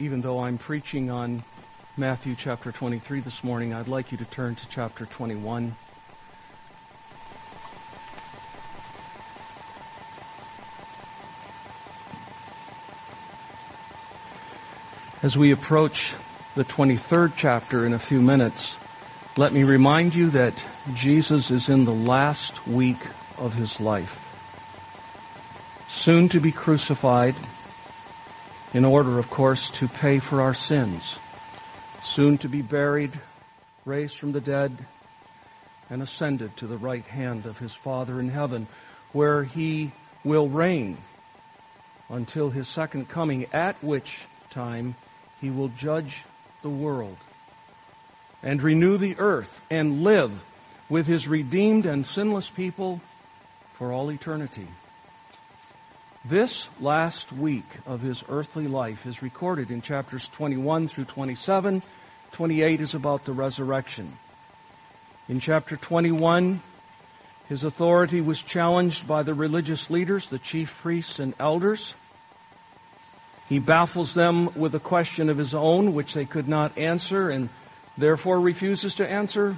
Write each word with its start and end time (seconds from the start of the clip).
even 0.00 0.22
though 0.22 0.38
I'm 0.40 0.56
preaching 0.56 1.10
on 1.10 1.44
Matthew 1.94 2.34
chapter 2.34 2.72
23 2.72 3.20
this 3.20 3.44
morning, 3.44 3.74
I'd 3.74 3.86
like 3.86 4.12
you 4.12 4.18
to 4.18 4.24
turn 4.24 4.54
to 4.54 4.68
chapter 4.70 5.04
21. 5.04 5.74
As 15.22 15.36
we 15.36 15.52
approach 15.52 16.14
the 16.54 16.64
23rd 16.64 17.32
chapter 17.36 17.84
in 17.84 17.92
a 17.92 17.98
few 17.98 18.22
minutes, 18.22 18.74
let 19.36 19.52
me 19.52 19.64
remind 19.64 20.14
you 20.14 20.30
that 20.30 20.54
Jesus 20.94 21.50
is 21.50 21.68
in 21.68 21.84
the 21.84 21.92
last 21.92 22.66
week 22.66 23.06
of 23.36 23.52
his 23.52 23.78
life. 23.78 24.18
Soon 25.90 26.30
to 26.30 26.40
be 26.40 26.52
crucified, 26.52 27.36
in 28.72 28.84
order, 28.84 29.18
of 29.18 29.28
course, 29.30 29.70
to 29.70 29.88
pay 29.88 30.18
for 30.18 30.40
our 30.42 30.54
sins. 30.54 31.16
Soon 32.02 32.38
to 32.38 32.48
be 32.48 32.62
buried, 32.62 33.18
raised 33.84 34.18
from 34.18 34.32
the 34.32 34.40
dead, 34.40 34.84
and 35.90 36.02
ascended 36.02 36.56
to 36.56 36.66
the 36.66 36.76
right 36.76 37.04
hand 37.04 37.46
of 37.46 37.58
his 37.58 37.74
Father 37.74 38.20
in 38.20 38.28
heaven, 38.28 38.68
where 39.12 39.42
he 39.42 39.90
will 40.24 40.48
reign 40.48 40.96
until 42.10 42.48
his 42.48 42.68
second 42.68 43.08
coming, 43.08 43.46
at 43.52 43.82
which 43.82 44.20
time 44.50 44.94
he 45.40 45.50
will 45.50 45.68
judge 45.68 46.22
the 46.62 46.68
world 46.68 47.16
and 48.42 48.62
renew 48.62 48.98
the 48.98 49.16
earth 49.18 49.60
and 49.70 50.02
live 50.02 50.32
with 50.88 51.06
his 51.06 51.28
redeemed 51.28 51.86
and 51.86 52.06
sinless 52.06 52.48
people 52.50 53.00
for 53.74 53.92
all 53.92 54.10
eternity. 54.10 54.66
This 56.24 56.68
last 56.78 57.32
week 57.32 57.64
of 57.86 58.02
his 58.02 58.22
earthly 58.28 58.66
life 58.66 59.06
is 59.06 59.22
recorded 59.22 59.70
in 59.70 59.80
chapters 59.80 60.28
21 60.28 60.88
through 60.88 61.06
27. 61.06 61.82
28 62.32 62.80
is 62.82 62.94
about 62.94 63.24
the 63.24 63.32
resurrection. 63.32 64.12
In 65.30 65.40
chapter 65.40 65.78
21, 65.78 66.60
his 67.48 67.64
authority 67.64 68.20
was 68.20 68.42
challenged 68.42 69.08
by 69.08 69.22
the 69.22 69.32
religious 69.32 69.88
leaders, 69.88 70.28
the 70.28 70.38
chief 70.38 70.78
priests 70.82 71.20
and 71.20 71.32
elders. 71.40 71.94
He 73.48 73.58
baffles 73.58 74.12
them 74.12 74.50
with 74.54 74.74
a 74.74 74.80
question 74.80 75.30
of 75.30 75.38
his 75.38 75.54
own, 75.54 75.94
which 75.94 76.12
they 76.12 76.26
could 76.26 76.48
not 76.48 76.76
answer, 76.76 77.30
and 77.30 77.48
therefore 77.96 78.38
refuses 78.38 78.96
to 78.96 79.10
answer 79.10 79.56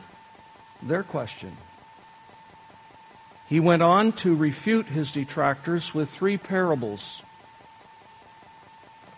their 0.81 1.03
question. 1.03 1.57
He 3.53 3.61
went 3.61 3.83
on 3.83 4.13
to 4.13 4.35
refute 4.35 4.87
his 4.87 5.13
detractors 5.13 5.93
with 5.93 6.09
three 6.09 6.39
parables 6.39 7.21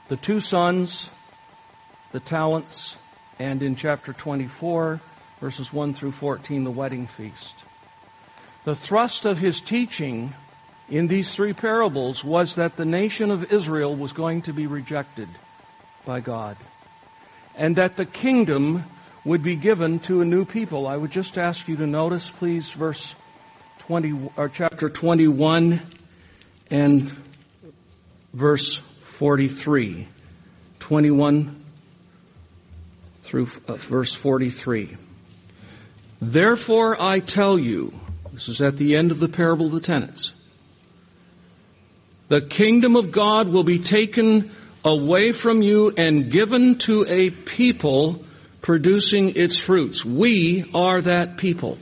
the 0.09 0.17
two 0.17 0.41
sons, 0.41 1.09
the 2.11 2.19
talents, 2.19 2.97
and 3.39 3.63
in 3.63 3.77
chapter 3.77 4.13
24, 4.13 5.01
verses 5.41 5.73
1 5.73 5.95
through 5.95 6.11
14, 6.11 6.65
the 6.65 6.71
wedding 6.73 7.07
feast. 7.07 7.55
The 8.65 8.75
thrust 8.75 9.25
of 9.25 9.39
his 9.39 9.61
teaching 9.61 10.35
in 10.89 11.07
these 11.07 11.33
three 11.33 11.53
parables 11.53 12.25
was 12.25 12.57
that 12.57 12.77
the 12.77 12.85
nation 12.85 13.31
of 13.31 13.53
Israel 13.53 13.95
was 13.95 14.13
going 14.13 14.43
to 14.43 14.53
be 14.53 14.67
rejected 14.67 15.29
by 16.05 16.19
God 16.19 16.57
and 17.55 17.77
that 17.77 17.95
the 17.95 18.05
kingdom 18.05 18.83
would 19.25 19.45
be 19.45 19.55
given 19.55 20.01
to 20.01 20.23
a 20.23 20.25
new 20.25 20.45
people. 20.45 20.89
I 20.89 20.97
would 20.97 21.13
just 21.13 21.39
ask 21.39 21.69
you 21.69 21.77
to 21.77 21.87
notice, 21.87 22.29
please, 22.29 22.69
verse 22.73 23.15
20, 23.87 24.31
or 24.39 24.49
chapter 24.49 24.89
21 24.89 25.79
and 26.71 27.15
verse 28.33 28.79
43. 29.01 30.09
21 30.79 31.65
through 33.23 33.49
uh, 33.69 33.75
verse 33.75 34.15
43. 34.15 34.97
Therefore 36.23 36.97
I 36.99 37.19
tell 37.21 37.59
you, 37.59 37.93
this 38.33 38.49
is 38.49 38.63
at 38.63 38.79
the 38.79 38.97
end 38.97 39.11
of 39.11 39.21
the 39.21 39.29
parable 39.29 39.67
of 39.67 39.73
the 39.73 39.81
tenants, 39.81 40.33
the 42.29 42.41
kingdom 42.41 42.97
of 42.97 43.13
God 43.13 43.49
will 43.49 43.65
be 43.65 43.81
taken 43.81 44.51
away 44.83 45.33
from 45.33 45.61
you 45.61 45.93
and 45.95 46.31
given 46.31 46.77
to 46.79 47.05
a 47.07 47.29
people 47.29 48.25
producing 48.63 49.37
its 49.37 49.59
fruits. 49.59 50.03
We 50.05 50.71
are 50.75 51.03
that 51.03 51.37
people. 51.37 51.77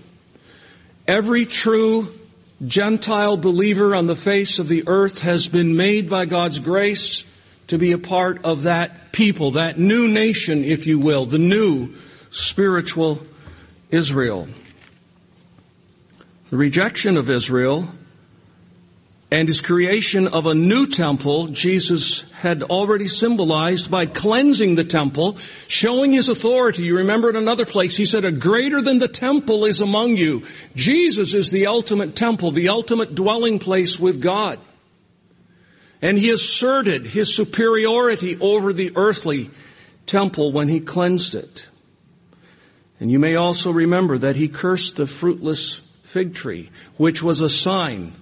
Every 1.07 1.47
true 1.47 2.13
Gentile 2.65 3.37
believer 3.37 3.95
on 3.95 4.07
the 4.07 4.17
face 4.17 4.59
of 4.59 4.69
the 4.69 4.85
earth 4.87 5.23
has 5.23 5.49
been 5.49 5.77
made 5.77 6.09
by 6.09 6.27
God's 6.27 6.61
grace 6.61 7.25
to 7.69 7.79
be 7.79 7.93
a 7.93 7.99
part 7.99 8.45
of 8.45 8.63
that 8.65 9.13
people, 9.13 9.53
that 9.53 9.79
new 9.79 10.09
nation, 10.09 10.65
if 10.65 10.87
you 10.87 10.99
will, 10.99 11.27
the 11.27 11.39
new 11.39 11.95
spiritual 12.31 13.27
Israel. 13.91 14.49
The 16.51 16.57
rejection 16.57 17.17
of 17.17 17.31
Israel 17.31 17.89
and 19.33 19.49
his 19.49 19.63
creation 19.63 20.29
of 20.29 20.45
a 20.45 20.53
new 20.53 20.87
temple, 20.87 21.49
Jesus 21.49 22.31
had 22.33 22.63
already 22.63 23.09
symbolized 23.09 23.91
by 23.91 24.05
cleansing 24.05 24.75
the 24.75 24.85
temple, 24.85 25.39
showing 25.69 26.13
his 26.13 26.29
authority. 26.29 26.83
You 26.83 26.99
remember 26.99 27.31
in 27.31 27.37
another 27.37 27.65
place, 27.65 27.97
he 27.97 28.05
said, 28.05 28.27
a 28.27 28.31
greater 28.31 28.83
than 28.83 28.99
the 28.99 29.09
temple 29.09 29.65
is 29.65 29.81
among 29.81 30.19
you. 30.19 30.43
Jesus 30.77 31.33
is 31.33 31.49
the 31.49 31.69
ultimate 31.69 32.15
temple, 32.15 32.51
the 32.51 32.69
ultimate 32.69 33.15
dwelling 33.15 33.59
place 33.59 33.99
with 33.99 34.21
God. 34.21 34.61
And 36.03 36.19
he 36.19 36.29
asserted 36.29 37.07
his 37.07 37.35
superiority 37.35 38.37
over 38.39 38.75
the 38.75 38.93
earthly 38.97 39.49
temple 40.05 40.53
when 40.53 40.69
he 40.69 40.81
cleansed 40.81 41.37
it. 41.37 41.67
And 43.01 43.11
you 43.11 43.19
may 43.19 43.37
also 43.37 43.71
remember 43.71 44.19
that 44.19 44.37
he 44.37 44.49
cursed 44.49 44.97
the 44.97 45.07
fruitless 45.07 45.81
fig 46.03 46.35
tree, 46.35 46.69
which 46.99 47.23
was 47.23 47.41
a 47.41 47.49
sign 47.49 48.13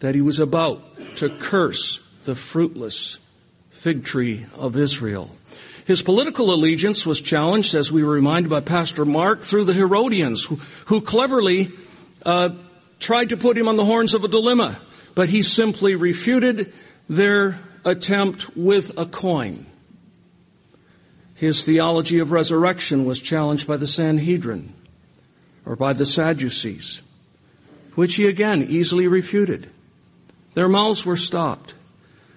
that 0.00 0.14
he 0.14 0.20
was 0.20 0.40
about 0.40 0.82
to 1.16 1.28
curse 1.28 2.00
the 2.24 2.34
fruitless 2.34 3.18
fig 3.70 4.04
tree 4.04 4.46
of 4.54 4.76
Israel. 4.76 5.30
His 5.86 6.02
political 6.02 6.52
allegiance 6.52 7.06
was 7.06 7.20
challenged, 7.20 7.74
as 7.74 7.90
we 7.90 8.04
were 8.04 8.12
reminded 8.12 8.50
by 8.50 8.60
Pastor 8.60 9.04
Mark, 9.04 9.40
through 9.40 9.64
the 9.64 9.72
Herodians, 9.72 10.44
who, 10.44 10.56
who 10.86 11.00
cleverly 11.00 11.72
uh, 12.26 12.50
tried 13.00 13.30
to 13.30 13.36
put 13.36 13.56
him 13.56 13.68
on 13.68 13.76
the 13.76 13.84
horns 13.84 14.14
of 14.14 14.24
a 14.24 14.28
dilemma, 14.28 14.80
but 15.14 15.28
he 15.28 15.42
simply 15.42 15.94
refuted 15.94 16.72
their 17.08 17.58
attempt 17.84 18.56
with 18.56 18.98
a 18.98 19.06
coin. 19.06 19.64
His 21.36 21.62
theology 21.62 22.18
of 22.18 22.32
resurrection 22.32 23.04
was 23.04 23.20
challenged 23.20 23.66
by 23.66 23.78
the 23.78 23.86
Sanhedrin, 23.86 24.74
or 25.64 25.76
by 25.76 25.92
the 25.92 26.04
Sadducees, 26.04 27.00
which 27.94 28.16
he 28.16 28.26
again 28.26 28.66
easily 28.68 29.06
refuted. 29.06 29.70
Their 30.58 30.68
mouths 30.68 31.06
were 31.06 31.14
stopped. 31.14 31.72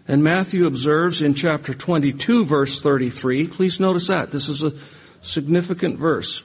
And 0.08 0.24
Matthew 0.24 0.68
observes 0.68 1.24
in 1.24 1.34
chapter 1.34 1.74
22 1.74 2.46
verse 2.46 2.80
33, 2.80 3.48
please 3.48 3.80
notice 3.80 4.10
that. 4.10 4.30
This 4.30 4.48
is 4.48 4.62
a 4.62 4.74
significant 5.24 5.98
verse. 5.98 6.44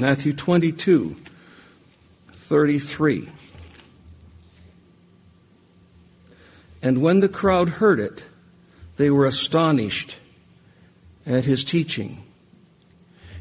Matthew 0.00 0.32
22, 0.32 1.14
33. 2.32 3.28
And 6.82 7.00
when 7.00 7.20
the 7.20 7.28
crowd 7.28 7.68
heard 7.68 8.00
it, 8.00 8.24
they 8.96 9.08
were 9.08 9.26
astonished 9.26 10.18
at 11.24 11.44
his 11.44 11.62
teaching. 11.62 12.24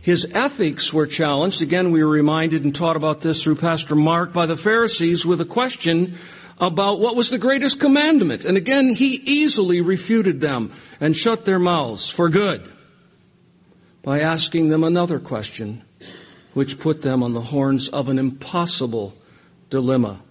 His 0.03 0.27
ethics 0.31 0.93
were 0.93 1.07
challenged. 1.07 1.63
Again, 1.63 1.89
we 1.89 2.03
were 2.03 2.11
reminded 2.11 2.65
and 2.65 2.75
taught 2.75 2.97
about 2.97 3.21
this 3.21 3.41
through 3.41 3.55
Pastor 3.55 3.95
Mark 3.95 4.31
by 4.31 4.45
the 4.45 4.55
Pharisees 4.55 5.25
with 5.25 5.41
a 5.41 5.45
question 5.45 6.17
about 6.59 6.99
what 6.99 7.15
was 7.15 7.29
the 7.29 7.37
greatest 7.37 7.79
commandment. 7.79 8.45
And 8.45 8.57
again, 8.57 8.93
he 8.93 9.15
easily 9.15 9.81
refuted 9.81 10.41
them 10.41 10.71
and 10.99 11.15
shut 11.15 11.45
their 11.45 11.59
mouths 11.59 12.09
for 12.09 12.29
good 12.29 12.71
by 14.03 14.21
asking 14.21 14.69
them 14.69 14.83
another 14.83 15.19
question, 15.19 15.83
which 16.53 16.79
put 16.79 17.01
them 17.01 17.23
on 17.23 17.33
the 17.33 17.41
horns 17.41 17.89
of 17.89 18.09
an 18.09 18.19
impossible 18.19 19.13
dilemma. 19.69 20.21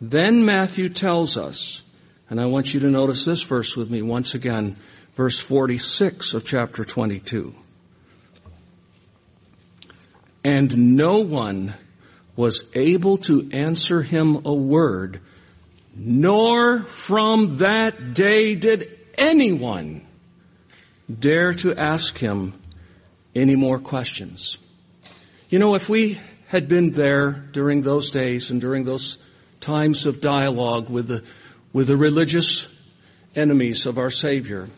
Then 0.00 0.44
Matthew 0.44 0.88
tells 0.88 1.38
us, 1.38 1.82
and 2.28 2.40
I 2.40 2.46
want 2.46 2.74
you 2.74 2.80
to 2.80 2.90
notice 2.90 3.24
this 3.24 3.42
verse 3.42 3.76
with 3.76 3.90
me 3.90 4.02
once 4.02 4.34
again, 4.34 4.76
verse 5.14 5.38
46 5.38 6.34
of 6.34 6.44
chapter 6.44 6.84
22. 6.84 7.54
And 10.44 10.96
no 10.96 11.20
one 11.20 11.74
was 12.36 12.64
able 12.74 13.18
to 13.18 13.50
answer 13.52 14.02
him 14.02 14.42
a 14.44 14.52
word, 14.52 15.20
nor 15.94 16.80
from 16.80 17.58
that 17.58 18.14
day 18.14 18.54
did 18.54 18.98
anyone 19.16 20.06
dare 21.20 21.52
to 21.52 21.74
ask 21.74 22.16
him 22.16 22.54
any 23.34 23.56
more 23.56 23.78
questions. 23.78 24.56
You 25.50 25.58
know, 25.58 25.74
if 25.74 25.88
we 25.88 26.18
had 26.48 26.68
been 26.68 26.90
there 26.90 27.30
during 27.30 27.82
those 27.82 28.10
days 28.10 28.50
and 28.50 28.60
during 28.60 28.84
those 28.84 29.18
times 29.60 30.06
of 30.06 30.20
dialogue 30.20 30.88
with 30.88 31.08
the, 31.08 31.24
with 31.72 31.86
the 31.86 31.96
religious 31.96 32.68
enemies 33.34 33.86
of 33.86 33.98
our 33.98 34.10
Savior, 34.10 34.68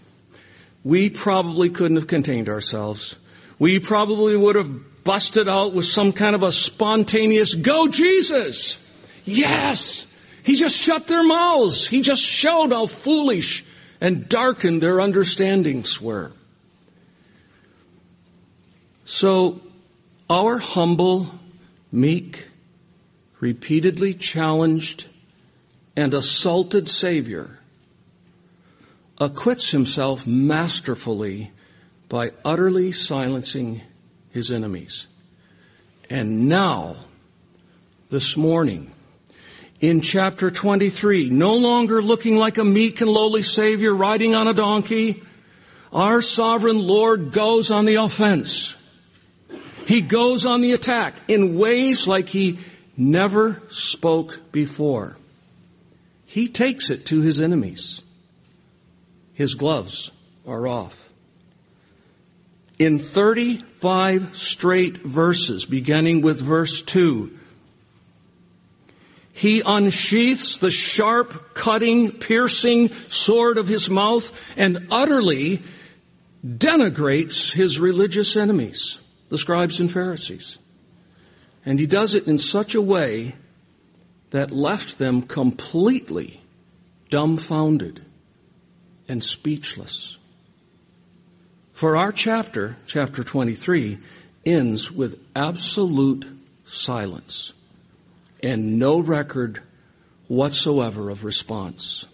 we 0.84 1.10
probably 1.10 1.70
couldn't 1.70 1.96
have 1.96 2.06
contained 2.06 2.48
ourselves. 2.48 3.16
We 3.58 3.78
probably 3.78 4.36
would 4.36 4.56
have 4.56 5.04
busted 5.04 5.48
out 5.48 5.74
with 5.74 5.86
some 5.86 6.12
kind 6.12 6.34
of 6.34 6.42
a 6.42 6.50
spontaneous, 6.50 7.54
go 7.54 7.88
Jesus! 7.88 8.78
Yes! 9.24 10.06
He 10.42 10.56
just 10.56 10.76
shut 10.76 11.06
their 11.06 11.22
mouths. 11.22 11.86
He 11.86 12.02
just 12.02 12.22
showed 12.22 12.72
how 12.72 12.86
foolish 12.86 13.64
and 14.00 14.28
darkened 14.28 14.82
their 14.82 15.00
understandings 15.00 16.00
were. 16.00 16.32
So, 19.06 19.60
our 20.28 20.58
humble, 20.58 21.30
meek, 21.92 22.46
repeatedly 23.40 24.14
challenged, 24.14 25.06
and 25.96 26.12
assaulted 26.12 26.88
Savior 26.88 27.58
acquits 29.18 29.70
himself 29.70 30.26
masterfully 30.26 31.52
by 32.08 32.32
utterly 32.44 32.92
silencing 32.92 33.82
his 34.30 34.50
enemies. 34.50 35.06
And 36.10 36.48
now, 36.48 36.96
this 38.10 38.36
morning, 38.36 38.90
in 39.80 40.00
chapter 40.00 40.50
23, 40.50 41.30
no 41.30 41.56
longer 41.56 42.00
looking 42.02 42.36
like 42.36 42.58
a 42.58 42.64
meek 42.64 43.00
and 43.00 43.10
lowly 43.10 43.42
Savior 43.42 43.94
riding 43.94 44.34
on 44.34 44.48
a 44.48 44.54
donkey, 44.54 45.22
our 45.92 46.22
sovereign 46.22 46.78
Lord 46.78 47.32
goes 47.32 47.70
on 47.70 47.84
the 47.84 47.96
offense. 47.96 48.74
He 49.86 50.00
goes 50.00 50.46
on 50.46 50.60
the 50.60 50.72
attack 50.72 51.14
in 51.28 51.58
ways 51.58 52.06
like 52.06 52.28
he 52.28 52.58
never 52.96 53.62
spoke 53.68 54.40
before. 54.52 55.16
He 56.26 56.48
takes 56.48 56.90
it 56.90 57.06
to 57.06 57.20
his 57.20 57.38
enemies. 57.40 58.00
His 59.34 59.54
gloves 59.54 60.10
are 60.46 60.66
off. 60.66 61.03
In 62.78 62.98
35 62.98 64.36
straight 64.36 64.98
verses, 64.98 65.64
beginning 65.64 66.22
with 66.22 66.40
verse 66.40 66.82
2, 66.82 67.38
he 69.32 69.62
unsheaths 69.64 70.58
the 70.58 70.70
sharp, 70.70 71.54
cutting, 71.54 72.12
piercing 72.12 72.92
sword 73.08 73.58
of 73.58 73.66
his 73.66 73.90
mouth 73.90 74.30
and 74.56 74.88
utterly 74.90 75.62
denigrates 76.46 77.52
his 77.52 77.80
religious 77.80 78.36
enemies, 78.36 78.98
the 79.28 79.38
scribes 79.38 79.80
and 79.80 79.90
Pharisees. 79.90 80.58
And 81.66 81.80
he 81.80 81.86
does 81.86 82.14
it 82.14 82.26
in 82.26 82.38
such 82.38 82.74
a 82.74 82.80
way 82.80 83.34
that 84.30 84.50
left 84.50 84.98
them 84.98 85.22
completely 85.22 86.40
dumbfounded 87.10 88.04
and 89.08 89.22
speechless. 89.22 90.18
For 91.74 91.96
our 91.96 92.12
chapter, 92.12 92.76
chapter 92.86 93.24
23, 93.24 93.98
ends 94.46 94.92
with 94.92 95.18
absolute 95.34 96.24
silence 96.64 97.52
and 98.40 98.78
no 98.78 99.00
record 99.00 99.60
whatsoever 100.28 101.10
of 101.10 101.24
response. 101.24 102.06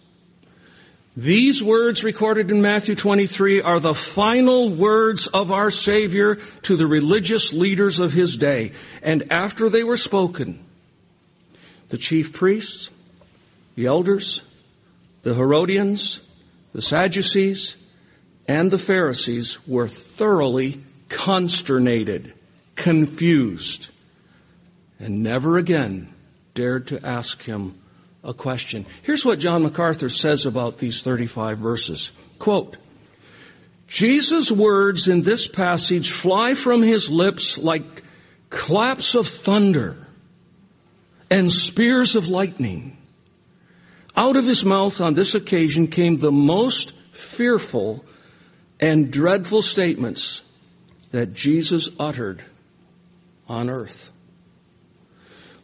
These 1.15 1.62
words 1.62 2.05
recorded 2.05 2.51
in 2.51 2.62
Matthew 2.62 2.95
23 2.95 3.61
are 3.61 3.81
the 3.81 3.95
final 3.95 4.71
words 4.71 5.27
of 5.27 5.53
our 5.53 5.71
Savior 5.71 6.37
to 6.63 6.77
the 6.77 6.87
religious 6.87 7.53
leaders 7.53 8.01
of 8.01 8.15
His 8.15 8.39
day. 8.39 8.73
And 9.03 9.31
after 9.31 9.69
they 9.69 9.85
were 9.85 9.99
spoken, 9.99 10.65
the 11.91 11.99
chief 11.99 12.33
priests, 12.33 12.89
the 13.75 13.87
elders, 13.87 14.41
the 15.23 15.35
Herodians, 15.35 16.21
the 16.73 16.81
Sadducees, 16.81 17.77
and 18.50 18.69
the 18.69 18.79
Pharisees 18.79 19.64
were 19.64 19.87
thoroughly 19.87 20.82
consternated, 21.08 22.35
confused, 22.75 23.87
and 24.99 25.23
never 25.23 25.56
again 25.56 26.12
dared 26.55 26.88
to 26.88 27.06
ask 27.06 27.41
him 27.44 27.81
a 28.25 28.35
question. 28.35 28.87
Here's 29.02 29.25
what 29.25 29.38
John 29.38 29.62
MacArthur 29.62 30.08
says 30.08 30.47
about 30.47 30.79
these 30.79 31.00
35 31.00 31.61
verses. 31.61 32.11
Quote, 32.41 32.76
Jesus' 33.87 34.50
words 34.50 35.06
in 35.06 35.23
this 35.23 35.46
passage 35.46 36.11
fly 36.11 36.55
from 36.55 36.82
his 36.82 37.08
lips 37.08 37.56
like 37.56 38.03
claps 38.50 39.14
of 39.14 39.29
thunder 39.29 39.96
and 41.31 41.53
spears 41.53 42.17
of 42.17 42.26
lightning. 42.26 42.96
Out 44.17 44.37
of 44.37 44.44
his 44.44 44.64
mouth 44.64 45.00
on 45.00 45.14
this 45.14 45.37
occasion 45.37 45.87
came 45.87 46.17
the 46.17 46.32
most 46.32 46.91
fearful 47.12 48.05
and 48.81 49.12
dreadful 49.12 49.62
statements 49.62 50.43
that 51.12 51.35
Jesus 51.35 51.88
uttered 51.99 52.43
on 53.47 53.69
earth. 53.69 54.11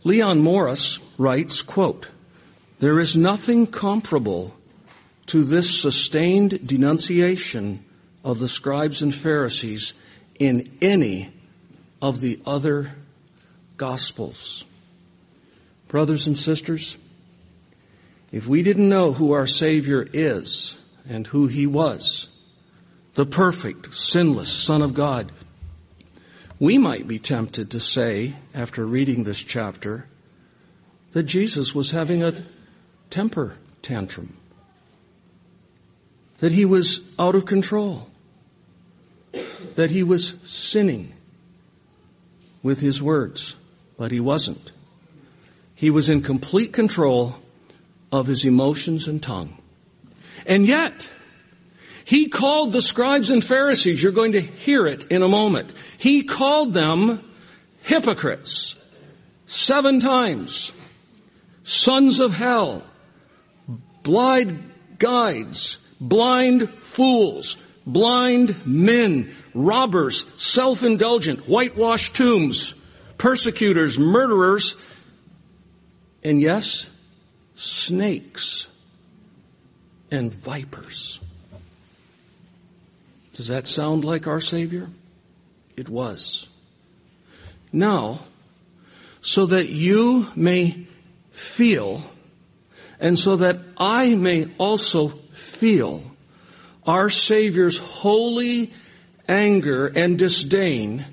Leon 0.05 0.41
Morris 0.41 0.99
writes, 1.19 1.63
quote, 1.63 2.09
there 2.79 3.01
is 3.01 3.17
nothing 3.17 3.67
comparable 3.67 4.55
to 5.27 5.45
this 5.45 5.81
sustained 5.81 6.67
denunciation 6.67 7.85
of 8.23 8.39
the 8.39 8.49
scribes 8.49 9.03
and 9.03 9.15
Pharisees 9.15 9.95
in 10.39 10.79
any 10.83 11.33
of 12.03 12.21
the 12.21 12.41
other 12.45 12.93
gospels. 13.77 14.65
Brothers 15.89 16.27
and 16.27 16.37
sisters, 16.37 16.97
if 18.31 18.47
we 18.47 18.63
didn't 18.63 18.89
know 18.89 19.13
who 19.13 19.33
our 19.33 19.47
Savior 19.47 20.07
is 20.13 20.77
and 21.09 21.27
who 21.27 21.47
He 21.47 21.67
was, 21.67 22.29
the 23.17 23.27
perfect, 23.27 23.95
sinless 23.95 24.53
Son 24.53 24.83
of 24.83 24.93
God, 24.93 25.33
we 26.61 26.77
might 26.77 27.09
be 27.09 27.19
tempted 27.19 27.71
to 27.71 27.81
say, 27.81 28.37
after 28.55 28.85
reading 28.85 29.25
this 29.25 29.43
chapter, 29.43 30.07
that 31.13 31.23
Jesus 31.23 31.75
was 31.75 31.91
having 31.91 32.23
a 32.23 32.35
temper 33.09 33.57
tantrum. 33.81 34.37
That 36.39 36.53
he 36.53 36.67
was 36.67 37.01
out 37.19 37.35
of 37.35 37.47
control. 37.47 38.07
That 39.77 39.91
he 39.91 40.03
was 40.03 40.35
sinning 40.45 41.15
with 42.63 42.81
his 42.81 43.03
words. 43.03 43.57
But 43.97 44.13
he 44.13 44.21
wasn't. 44.21 44.73
He 45.75 45.89
was 45.89 46.11
in 46.11 46.21
complete 46.21 46.75
control 46.75 47.35
of 48.13 48.27
his 48.27 48.45
emotions 48.45 49.09
and 49.09 49.23
tongue. 49.23 49.57
And 50.45 50.67
yet, 50.67 51.11
he 52.07 52.29
called 52.29 52.73
the 52.73 52.81
scribes 52.81 53.31
and 53.31 53.43
Pharisees, 53.43 54.01
you're 54.01 54.13
going 54.13 54.33
to 54.33 54.41
hear 54.41 54.87
it 54.87 55.11
in 55.11 55.23
a 55.23 55.29
moment. 55.29 55.73
He 55.99 56.23
called 56.23 56.73
them 56.73 57.21
hypocrites 57.83 58.77
seven 59.47 59.99
times 59.99 60.73
sons 61.65 62.21
of 62.21 62.33
hell, 62.33 62.85
blind 64.05 64.73
guides, 65.01 65.79
blind 66.01 66.79
fools, 66.79 67.57
blind 67.85 68.65
men, 68.65 69.35
robbers, 69.53 70.27
self-indulgent, 70.37 71.49
whitewashed 71.49 72.15
tombs, 72.15 72.77
persecutors, 73.19 73.99
murderers, 73.99 74.77
and 76.23 76.41
yes, 76.41 76.89
snakes 77.57 78.69
and 80.13 80.33
vipers. 80.33 81.19
Does 83.37 83.49
that 83.49 83.67
sound 83.67 84.05
like 84.05 84.27
our 84.27 84.41
Savior? 84.41 84.89
It 85.77 85.91
was. 85.91 86.49
Now, 87.71 88.21
so 89.21 89.47
that 89.47 89.69
you 89.69 90.31
may 90.35 90.87
feel, 91.33 92.01
and 92.99 93.19
so 93.19 93.37
that 93.37 93.61
I 93.77 94.15
may 94.15 94.47
also 94.57 95.09
feel 95.09 96.03
our 96.87 97.11
Savior's 97.11 97.77
holy 97.77 98.73
anger 99.29 99.87
and 99.87 100.19
disdain, 100.19 101.05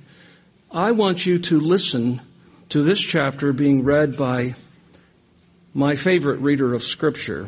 I 0.71 0.91
want 0.91 1.25
you 1.25 1.39
to 1.39 1.59
listen 1.59 2.21
to 2.69 2.83
this 2.83 3.01
chapter 3.01 3.51
being 3.51 3.83
read 3.83 4.15
by 4.15 4.55
my 5.73 5.97
favorite 5.97 6.39
reader 6.39 6.73
of 6.73 6.83
Scripture, 6.83 7.47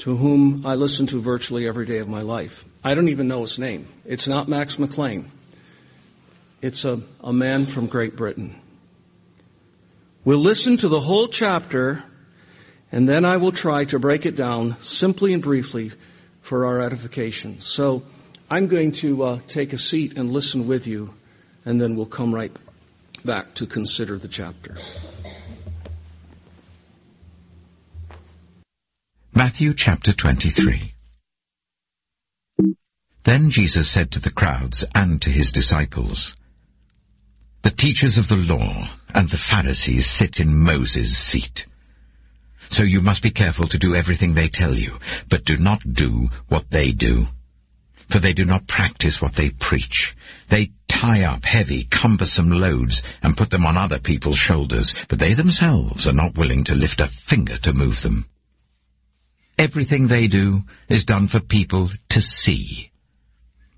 to 0.00 0.16
whom 0.16 0.66
I 0.66 0.76
listen 0.76 1.06
to 1.08 1.20
virtually 1.20 1.68
every 1.68 1.84
day 1.84 1.98
of 1.98 2.08
my 2.08 2.22
life. 2.22 2.64
I 2.82 2.94
don't 2.94 3.10
even 3.10 3.28
know 3.28 3.42
his 3.42 3.58
name. 3.58 3.86
It's 4.06 4.26
not 4.26 4.48
Max 4.48 4.78
McLean. 4.78 5.30
It's 6.62 6.86
a, 6.86 7.02
a 7.20 7.32
man 7.32 7.66
from 7.66 7.86
Great 7.86 8.16
Britain. 8.16 8.58
We'll 10.24 10.38
listen 10.38 10.78
to 10.78 10.88
the 10.88 11.00
whole 11.00 11.28
chapter 11.28 12.02
and 12.90 13.06
then 13.06 13.26
I 13.26 13.36
will 13.36 13.52
try 13.52 13.84
to 13.86 13.98
break 13.98 14.24
it 14.24 14.36
down 14.36 14.80
simply 14.80 15.34
and 15.34 15.42
briefly 15.42 15.92
for 16.40 16.66
our 16.66 16.80
edification. 16.80 17.60
So 17.60 18.02
I'm 18.50 18.68
going 18.68 18.92
to 18.92 19.22
uh, 19.22 19.40
take 19.48 19.74
a 19.74 19.78
seat 19.78 20.16
and 20.16 20.32
listen 20.32 20.66
with 20.66 20.86
you 20.86 21.12
and 21.66 21.80
then 21.80 21.94
we'll 21.94 22.06
come 22.06 22.34
right 22.34 22.54
back 23.22 23.52
to 23.54 23.66
consider 23.66 24.18
the 24.18 24.28
chapter. 24.28 24.76
Matthew 29.32 29.74
chapter 29.74 30.12
23 30.12 30.92
Then 33.22 33.50
Jesus 33.50 33.88
said 33.88 34.10
to 34.10 34.20
the 34.20 34.32
crowds 34.32 34.84
and 34.92 35.22
to 35.22 35.30
his 35.30 35.52
disciples, 35.52 36.36
The 37.62 37.70
teachers 37.70 38.18
of 38.18 38.26
the 38.26 38.34
law 38.34 38.90
and 39.14 39.30
the 39.30 39.38
Pharisees 39.38 40.10
sit 40.10 40.40
in 40.40 40.58
Moses' 40.58 41.16
seat. 41.16 41.66
So 42.70 42.82
you 42.82 43.00
must 43.00 43.22
be 43.22 43.30
careful 43.30 43.68
to 43.68 43.78
do 43.78 43.94
everything 43.94 44.34
they 44.34 44.48
tell 44.48 44.74
you, 44.74 44.98
but 45.28 45.44
do 45.44 45.56
not 45.56 45.80
do 45.90 46.28
what 46.48 46.68
they 46.68 46.90
do. 46.90 47.28
For 48.08 48.18
they 48.18 48.32
do 48.32 48.44
not 48.44 48.66
practice 48.66 49.22
what 49.22 49.34
they 49.34 49.50
preach. 49.50 50.16
They 50.48 50.72
tie 50.88 51.22
up 51.22 51.44
heavy, 51.44 51.84
cumbersome 51.84 52.50
loads 52.50 53.04
and 53.22 53.36
put 53.36 53.50
them 53.50 53.64
on 53.64 53.78
other 53.78 54.00
people's 54.00 54.38
shoulders, 54.38 54.92
but 55.08 55.20
they 55.20 55.34
themselves 55.34 56.08
are 56.08 56.12
not 56.12 56.36
willing 56.36 56.64
to 56.64 56.74
lift 56.74 57.00
a 57.00 57.06
finger 57.06 57.58
to 57.58 57.72
move 57.72 58.02
them. 58.02 58.26
Everything 59.60 60.08
they 60.08 60.26
do 60.26 60.62
is 60.88 61.04
done 61.04 61.28
for 61.28 61.38
people 61.38 61.90
to 62.08 62.22
see. 62.22 62.90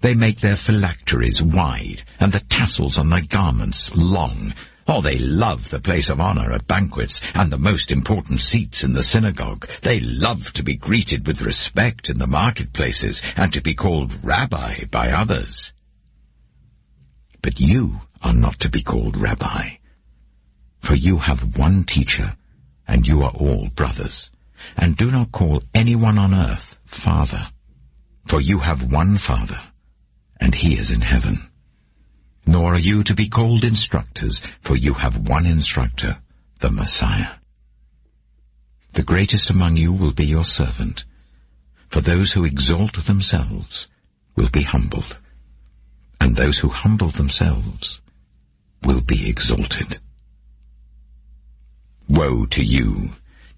They 0.00 0.14
make 0.14 0.38
their 0.38 0.54
phylacteries 0.54 1.42
wide 1.42 2.04
and 2.20 2.30
the 2.32 2.38
tassels 2.38 2.98
on 2.98 3.10
their 3.10 3.22
garments 3.22 3.92
long. 3.92 4.54
Oh, 4.86 5.00
they 5.00 5.18
love 5.18 5.68
the 5.70 5.80
place 5.80 6.08
of 6.08 6.20
honor 6.20 6.52
at 6.52 6.68
banquets 6.68 7.20
and 7.34 7.50
the 7.50 7.58
most 7.58 7.90
important 7.90 8.40
seats 8.40 8.84
in 8.84 8.92
the 8.92 9.02
synagogue. 9.02 9.68
They 9.80 9.98
love 9.98 10.52
to 10.52 10.62
be 10.62 10.76
greeted 10.76 11.26
with 11.26 11.42
respect 11.42 12.08
in 12.08 12.18
the 12.18 12.28
marketplaces 12.28 13.20
and 13.34 13.52
to 13.54 13.60
be 13.60 13.74
called 13.74 14.12
rabbi 14.22 14.84
by 14.84 15.10
others. 15.10 15.72
But 17.42 17.58
you 17.58 18.02
are 18.22 18.32
not 18.32 18.60
to 18.60 18.68
be 18.68 18.84
called 18.84 19.16
rabbi, 19.16 19.78
for 20.78 20.94
you 20.94 21.16
have 21.16 21.58
one 21.58 21.82
teacher 21.82 22.36
and 22.86 23.04
you 23.04 23.22
are 23.22 23.32
all 23.32 23.68
brothers. 23.68 24.31
And 24.76 24.96
do 24.96 25.10
not 25.10 25.32
call 25.32 25.62
anyone 25.74 26.18
on 26.18 26.34
earth 26.34 26.76
father, 26.86 27.48
for 28.26 28.40
you 28.40 28.58
have 28.58 28.92
one 28.92 29.18
father 29.18 29.60
and 30.42 30.56
he 30.56 30.76
is 30.76 30.90
in 30.90 31.00
heaven. 31.00 31.48
Nor 32.44 32.74
are 32.74 32.78
you 32.78 33.04
to 33.04 33.14
be 33.14 33.28
called 33.28 33.62
instructors, 33.62 34.42
for 34.60 34.76
you 34.76 34.94
have 34.94 35.28
one 35.28 35.46
instructor, 35.46 36.18
the 36.58 36.68
Messiah. 36.68 37.34
The 38.94 39.04
greatest 39.04 39.50
among 39.50 39.76
you 39.76 39.92
will 39.92 40.12
be 40.12 40.26
your 40.26 40.42
servant, 40.42 41.04
for 41.88 42.00
those 42.00 42.32
who 42.32 42.44
exalt 42.44 43.04
themselves 43.04 43.86
will 44.34 44.48
be 44.48 44.62
humbled, 44.62 45.16
and 46.20 46.34
those 46.34 46.58
who 46.58 46.68
humble 46.68 47.08
themselves 47.08 48.00
will 48.82 49.00
be 49.00 49.28
exalted. 49.28 50.00
Woe 52.08 52.46
to 52.46 52.64
you, 52.64 53.12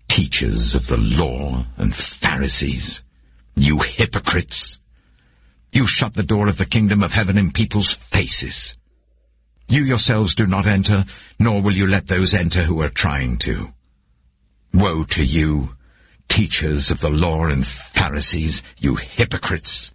teachers 0.09 0.75
of 0.75 0.87
the 0.87 0.97
law 0.97 1.65
and 1.77 1.95
Pharisees, 1.95 3.03
you 3.57 3.81
hypocrites! 3.81 4.79
You 5.73 5.87
shut 5.87 6.15
the 6.15 6.23
door 6.23 6.49
of 6.49 6.57
the 6.57 6.67
kingdom 6.67 7.03
of 7.03 7.13
heaven 7.13 7.37
in 7.37 7.53
people's 7.53 7.93
faces. 7.93 8.77
You 9.69 9.85
yourselves 9.85 10.35
do 10.35 10.47
not 10.47 10.67
enter, 10.67 11.05
nor 11.39 11.63
will 11.63 11.75
you 11.75 11.87
let 11.87 12.07
those 12.07 12.35
enter 12.35 12.63
who 12.63 12.81
are 12.83 12.91
trying 12.91 13.39
to. 13.39 13.73
Woe 14.73 15.05
to 15.05 15.25
you, 15.25 15.75
teachers 16.29 16.91
of 16.91 17.01
the 17.01 17.11
law 17.11 17.47
and 17.47 17.67
Pharisees, 17.67 18.63
you 18.79 18.97
hypocrites! 18.97 19.93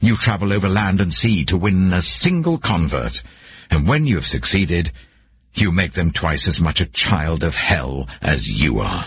You 0.00 0.16
travel 0.16 0.52
over 0.52 0.68
land 0.68 1.00
and 1.00 1.12
sea 1.12 1.44
to 1.46 1.56
win 1.56 1.92
a 1.92 2.02
single 2.02 2.58
convert, 2.58 3.22
and 3.70 3.86
when 3.86 4.06
you 4.06 4.16
have 4.16 4.26
succeeded, 4.26 4.92
you 5.54 5.72
make 5.72 5.92
them 5.92 6.10
twice 6.10 6.48
as 6.48 6.60
much 6.60 6.80
a 6.80 6.86
child 6.86 7.44
of 7.44 7.54
hell 7.54 8.08
as 8.20 8.48
you 8.48 8.80
are. 8.80 9.06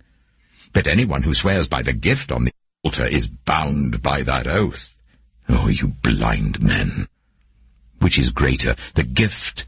But 0.73 0.87
anyone 0.87 1.23
who 1.23 1.33
swears 1.33 1.67
by 1.67 1.81
the 1.81 1.93
gift 1.93 2.31
on 2.31 2.45
the 2.45 2.51
altar 2.83 3.05
is 3.05 3.27
bound 3.27 4.01
by 4.01 4.23
that 4.23 4.47
oath. 4.47 4.93
Oh, 5.49 5.67
you 5.67 5.87
blind 5.87 6.61
men! 6.61 7.07
Which 7.99 8.17
is 8.17 8.29
greater, 8.29 8.75
the 8.95 9.03
gift 9.03 9.65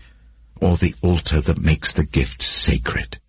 or 0.62 0.78
the 0.78 0.96
altar 1.02 1.42
that 1.42 1.58
makes 1.58 1.92
the 1.94 2.06
gift 2.06 2.42
sacred? 2.42 3.20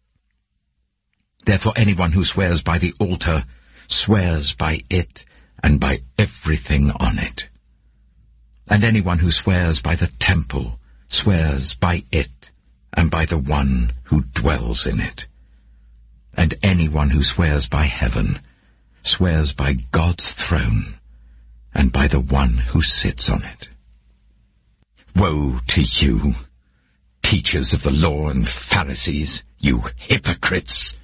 Therefore 1.44 1.72
anyone 1.76 2.12
who 2.12 2.24
swears 2.24 2.62
by 2.62 2.78
the 2.78 2.94
altar 2.98 3.44
swears 3.88 4.54
by 4.54 4.80
it 4.88 5.24
and 5.62 5.80
by 5.80 6.02
everything 6.16 6.90
on 6.90 7.18
it. 7.18 7.48
And 8.68 8.84
anyone 8.84 9.18
who 9.18 9.30
swears 9.30 9.80
by 9.80 9.96
the 9.96 10.06
temple 10.06 10.80
swears 11.08 11.74
by 11.74 12.04
it 12.10 12.50
and 12.92 13.10
by 13.10 13.26
the 13.26 13.38
one 13.38 13.92
who 14.04 14.22
dwells 14.22 14.86
in 14.86 15.00
it. 15.00 15.26
And 16.36 16.54
anyone 16.62 17.10
who 17.10 17.22
swears 17.22 17.66
by 17.66 17.84
heaven 17.84 18.40
swears 19.02 19.52
by 19.52 19.74
God's 19.74 20.32
throne 20.32 20.98
and 21.74 21.92
by 21.92 22.08
the 22.08 22.20
one 22.20 22.56
who 22.56 22.82
sits 22.82 23.28
on 23.28 23.44
it. 23.44 23.68
Woe 25.14 25.60
to 25.68 25.82
you, 25.82 26.34
teachers 27.22 27.72
of 27.72 27.82
the 27.82 27.90
law 27.90 28.28
and 28.28 28.48
Pharisees, 28.48 29.44
you 29.58 29.84
hypocrites! 29.96 30.94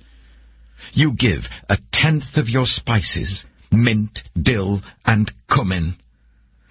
You 0.93 1.13
give 1.13 1.49
a 1.69 1.79
tenth 1.93 2.37
of 2.39 2.49
your 2.49 2.67
spices, 2.67 3.47
mint, 3.71 4.25
dill, 4.41 4.83
and 5.05 5.31
cumin, 5.49 5.97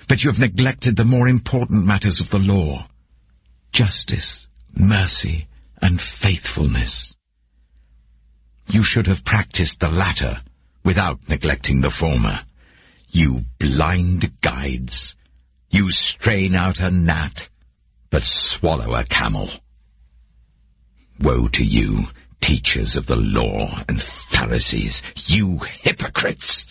but 0.08 0.24
you 0.24 0.32
have 0.32 0.40
neglected 0.40 0.96
the 0.96 1.06
more 1.06 1.28
important 1.28 1.86
matters 1.86 2.20
of 2.20 2.30
the 2.30 2.40
law, 2.40 2.88
justice, 3.72 4.48
mercy, 4.76 5.48
and 5.82 6.02
faithfulness. 6.02 7.14
You 8.72 8.84
should 8.84 9.08
have 9.08 9.26
practiced 9.26 9.80
the 9.80 9.90
latter 9.90 10.42
without 10.84 11.28
neglecting 11.28 11.82
the 11.82 11.90
former. 11.90 12.42
You 13.10 13.46
blind 13.58 14.40
guides! 14.42 15.16
You 15.72 15.90
strain 15.90 16.56
out 16.56 16.80
a 16.80 16.92
gnat, 16.92 17.50
but 18.12 18.22
swallow 18.22 18.94
a 18.94 19.04
camel. 19.04 19.50
Woe 21.20 21.48
to 21.50 21.64
you, 21.64 22.08
teachers 22.42 22.96
of 22.96 23.08
the 23.08 23.16
law 23.16 23.84
and 23.88 24.02
Pharisees, 24.02 25.02
you 25.26 25.58
hypocrites! 25.58 26.66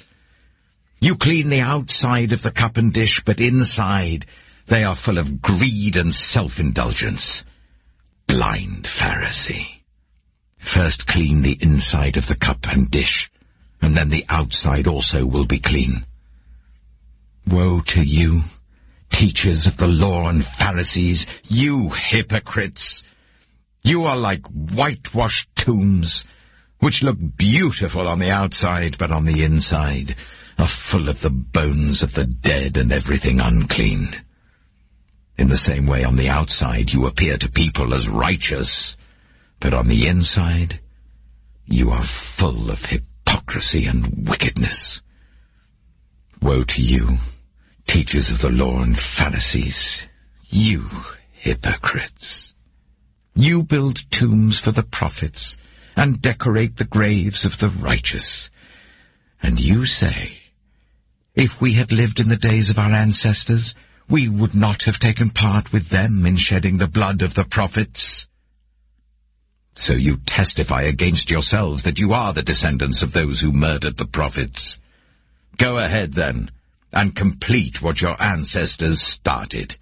You 1.01 1.17
clean 1.17 1.49
the 1.49 1.61
outside 1.61 2.33
of 2.33 2.43
the 2.43 2.53
cup 2.53 2.77
and 2.77 2.93
dish, 2.93 3.23
but 3.25 3.41
inside 3.41 4.27
they 4.67 4.85
are 4.85 4.95
full 4.95 5.19
of 5.19 5.43
greed 5.43 5.97
and 5.97 6.15
self-indulgence. 6.15 7.45
Blind 8.27 8.85
Pharisee! 8.85 9.78
First 10.69 11.07
clean 11.07 11.41
the 11.41 11.57
inside 11.59 12.19
of 12.19 12.27
the 12.27 12.35
cup 12.35 12.67
and 12.69 12.91
dish, 12.91 13.31
and 13.81 13.97
then 13.97 14.11
the 14.11 14.27
outside 14.29 14.87
also 14.87 15.25
will 15.25 15.47
be 15.47 15.61
clean. 15.61 16.05
Woe 17.47 17.81
to 17.81 18.03
you, 18.03 18.45
teachers 19.09 19.65
of 19.65 19.79
the 19.79 19.89
law 19.89 20.29
and 20.29 20.45
Pharisees, 20.45 21.27
you 21.49 21.89
hypocrites! 21.89 23.03
You 23.83 24.05
are 24.05 24.17
like 24.19 24.47
whitewashed 24.47 25.49
tombs, 25.57 26.25
which 26.81 27.03
look 27.03 27.17
beautiful 27.19 28.07
on 28.07 28.19
the 28.19 28.31
outside, 28.31 28.99
but 28.99 29.11
on 29.11 29.25
the 29.25 29.45
inside 29.45 30.17
are 30.59 30.69
full 30.69 31.09
of 31.09 31.23
the 31.23 31.31
bones 31.31 32.03
of 32.03 32.13
the 32.13 32.27
dead 32.27 32.77
and 32.77 32.93
everything 32.93 33.41
unclean. 33.41 34.15
In 35.39 35.49
the 35.49 35.57
same 35.57 35.87
way 35.87 36.05
on 36.05 36.17
the 36.17 36.29
outside 36.29 36.93
you 36.93 37.07
appear 37.07 37.39
to 37.39 37.51
people 37.51 37.95
as 37.95 38.07
righteous, 38.07 38.99
but 39.61 39.75
on 39.75 39.89
the 39.89 40.07
inside 40.07 40.81
you 41.65 41.91
are 41.91 42.03
full 42.03 42.71
of 42.71 42.85
hypocrisy 42.85 43.87
and 43.87 44.29
wickedness. 44.29 45.03
Woe 46.41 46.65
to 46.65 46.83
you! 46.83 47.19
teachers 47.89 48.31
of 48.31 48.41
the 48.43 48.51
law 48.51 48.83
and 48.83 48.99
Pharisees, 48.99 50.07
you 50.47 50.89
hypocrites. 51.33 52.53
You 53.35 53.63
build 53.63 54.11
tombs 54.11 54.61
for 54.61 54.71
the 54.71 54.83
prophets 54.83 55.57
and 55.97 56.21
decorate 56.21 56.77
the 56.77 56.85
graves 56.85 57.45
of 57.45 57.59
the 57.59 57.71
righteous. 57.71 58.51
And 59.43 59.59
you 59.59 59.87
say, 59.87 60.39
if 61.35 61.61
we 61.61 61.73
had 61.73 61.93
lived 61.93 62.21
in 62.21 62.29
the 62.29 62.37
days 62.37 62.69
of 62.69 62.79
our 62.79 62.93
ancestors, 62.93 63.75
we 64.09 64.29
would 64.29 64.55
not 64.55 64.83
have 64.85 64.99
taken 64.99 65.31
part 65.31 65.73
with 65.73 65.89
them 65.89 66.27
in 66.27 66.37
shedding 66.37 66.77
the 66.77 66.89
blood 66.89 67.23
of 67.23 67.35
the 67.35 67.45
prophets. 67.45 68.28
So 69.81 69.95
you 69.95 70.17
testify 70.17 70.83
against 70.83 71.31
yourselves 71.31 71.85
that 71.85 72.01
you 72.01 72.13
are 72.13 72.33
the 72.33 72.43
descendants 72.43 73.03
of 73.03 73.13
those 73.13 73.39
who 73.39 73.53
murdered 73.53 73.97
the 73.97 74.07
prophets. 74.07 74.77
Go 75.57 75.79
ahead 75.79 76.13
then 76.13 76.51
and 76.93 77.15
complete 77.15 77.81
what 77.81 78.01
your 78.01 78.21
ancestors 78.21 79.01
started. 79.01 79.77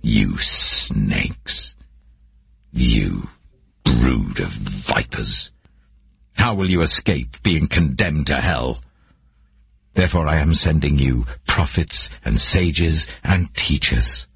You 0.00 0.38
snakes. 0.38 1.74
You 2.72 3.28
brood 3.84 4.40
of 4.40 4.48
vipers. 4.48 5.52
How 6.32 6.54
will 6.54 6.70
you 6.70 6.80
escape 6.80 7.42
being 7.42 7.66
condemned 7.66 8.28
to 8.28 8.40
hell? 8.40 8.80
Therefore 9.92 10.26
I 10.26 10.38
am 10.38 10.54
sending 10.54 10.98
you 10.98 11.26
prophets 11.46 12.08
and 12.24 12.40
sages 12.40 13.08
and 13.22 13.54
teachers. 13.54 14.26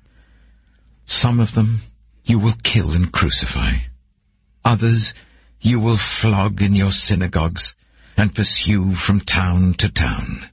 Some 1.07 1.41
of 1.41 1.55
them 1.55 1.81
you 2.25 2.39
will 2.39 2.55
kill 2.63 2.93
and 2.93 3.11
crucify. 3.11 3.77
Others 4.65 5.15
you 5.61 5.81
will 5.81 5.97
flog 5.97 6.63
in 6.63 6.75
your 6.75 6.91
synagogues 6.91 7.75
and 8.17 8.35
pursue 8.35 8.95
from 8.95 9.21
town 9.21 9.75
to 9.75 9.89
town. 9.89 10.49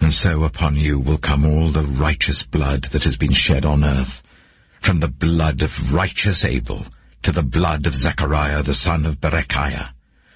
And 0.00 0.12
so 0.12 0.42
upon 0.44 0.76
you 0.76 0.98
will 0.98 1.18
come 1.18 1.44
all 1.44 1.70
the 1.70 1.84
righteous 1.84 2.42
blood 2.42 2.84
that 2.86 3.04
has 3.04 3.16
been 3.16 3.32
shed 3.32 3.64
on 3.64 3.84
earth, 3.84 4.22
from 4.80 5.00
the 5.00 5.08
blood 5.08 5.62
of 5.62 5.92
righteous 5.92 6.44
Abel 6.44 6.84
to 7.22 7.32
the 7.32 7.42
blood 7.42 7.86
of 7.86 7.96
Zechariah 7.96 8.62
the 8.62 8.74
son 8.74 9.06
of 9.06 9.20
Berechiah, 9.20 9.90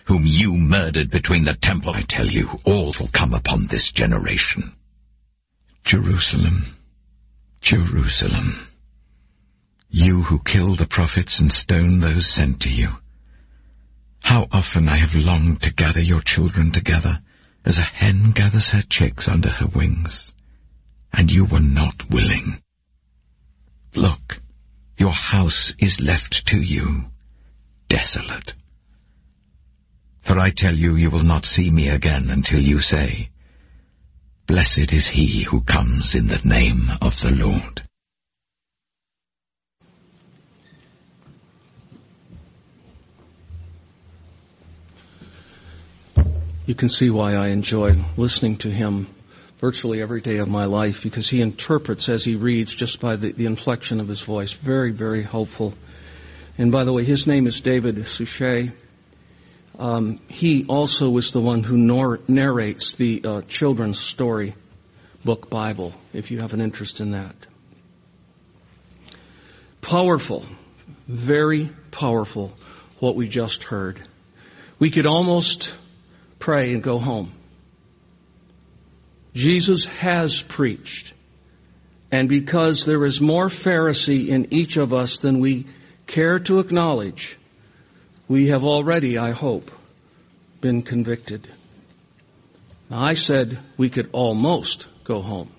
whom 0.05 0.23
you 0.25 0.57
murdered 0.57 1.11
between 1.11 1.45
the 1.45 1.55
temple. 1.55 1.93
I 1.95 2.03
tell 2.03 2.27
you, 2.27 2.61
all 2.65 2.95
will 2.99 3.09
come 3.09 3.35
upon 3.35 3.67
this 3.67 3.91
generation. 3.91 4.73
Jerusalem, 5.85 6.77
Jerusalem, 7.61 8.66
you 9.91 10.23
who 10.23 10.39
kill 10.39 10.75
the 10.75 10.87
prophets 10.87 11.41
and 11.41 11.53
stone 11.53 12.01
those 12.01 12.27
sent 12.27 12.61
to 12.63 12.71
you. 12.71 12.97
How 14.21 14.47
often 14.51 14.89
I 14.89 14.97
have 14.97 15.15
longed 15.15 15.63
to 15.63 15.73
gather 15.73 16.03
your 16.03 16.21
children 16.21 16.73
together, 16.73 17.21
as 17.65 17.79
a 17.79 17.83
hen 17.83 18.33
gathers 18.33 18.71
her 18.71 18.83
chicks 18.83 19.29
under 19.29 19.49
her 19.49 19.67
wings, 19.67 20.33
and 21.13 21.31
you 21.31 21.45
were 21.45 21.61
not 21.61 22.11
willing. 22.11 22.63
Look, 23.95 24.41
your 24.99 25.13
house 25.13 25.75
is 25.79 26.01
left 26.01 26.47
to 26.49 26.61
you, 26.61 27.07
desolate. 27.89 28.55
For 30.23 30.39
I 30.39 30.51
tell 30.51 30.77
you, 30.77 30.97
you 30.97 31.11
will 31.11 31.25
not 31.25 31.47
see 31.47 31.71
me 31.71 31.89
again 31.89 32.31
until 32.31 32.61
you 32.61 32.81
say, 32.81 33.31
Blessed 34.47 34.93
is 34.93 35.07
he 35.07 35.43
who 35.43 35.61
comes 35.61 36.15
in 36.15 36.27
the 36.27 36.41
name 36.45 36.91
of 37.01 37.21
the 37.21 37.31
Lord. 37.31 37.83
You 46.67 46.75
can 46.75 46.89
see 46.89 47.11
why 47.11 47.35
I 47.35 47.49
enjoy 47.49 47.95
listening 48.17 48.57
to 48.59 48.71
him 48.71 49.07
virtually 49.59 50.03
every 50.03 50.21
day 50.21 50.39
of 50.39 50.49
my 50.49 50.65
life 50.65 51.01
because 51.01 51.29
he 51.29 51.41
interprets 51.41 52.09
as 52.09 52.25
he 52.25 52.35
reads 52.35 52.73
just 52.75 52.99
by 53.01 53.15
the, 53.15 53.31
the 53.31 53.47
inflection 53.47 54.01
of 54.01 54.09
his 54.09 54.21
voice. 54.21 54.53
Very, 54.53 54.91
very 54.91 55.23
helpful. 55.23 55.75
And 56.59 56.73
by 56.73 56.83
the 56.83 56.93
way, 56.93 57.05
his 57.05 57.29
name 57.29 57.47
is 57.47 57.61
David 57.61 58.05
Suchet. 58.05 58.73
Um, 59.79 60.19
he 60.27 60.67
also 60.67 61.09
was 61.09 61.31
the 61.31 61.41
one 61.41 61.63
who 61.63 61.77
nor- 61.77 62.19
narrates 62.27 62.95
the 62.95 63.23
uh, 63.25 63.43
children's 63.43 64.01
story 64.01 64.57
book 65.25 65.49
Bible, 65.49 65.93
if 66.13 66.33
you 66.33 66.41
have 66.41 66.53
an 66.53 66.61
interest 66.61 67.01
in 67.01 67.13
that. 67.13 67.37
Powerful, 69.83 70.45
very 71.07 71.71
powerful, 71.93 72.57
what 72.99 73.15
we 73.15 73.29
just 73.29 73.63
heard. 73.63 74.03
We 74.81 74.91
could 74.91 75.07
almost 75.07 75.73
pray 76.47 76.73
and 76.73 76.81
go 76.81 77.01
home. 77.01 77.33
Jesus 79.35 79.85
has 79.85 80.41
preached. 80.43 81.13
And 82.13 82.29
because 82.29 82.85
there 82.85 83.05
is 83.05 83.21
more 83.21 83.49
Pharisee 83.49 84.29
in 84.29 84.55
each 84.55 84.77
of 84.77 84.95
us 84.95 85.17
than 85.17 85.41
we 85.41 85.67
care 86.07 86.39
to 86.39 86.61
acknowledge, 86.61 87.37
we 88.29 88.47
have 88.47 88.63
already, 88.63 89.19
I 89.19 89.33
hope, 89.33 89.73
been 90.61 90.83
convicted. 90.83 91.49
Now, 92.91 93.03
I 93.03 93.15
said 93.15 93.59
we 93.77 93.91
could 93.91 94.11
almost 94.13 94.87
go 95.03 95.23
home. 95.23 95.51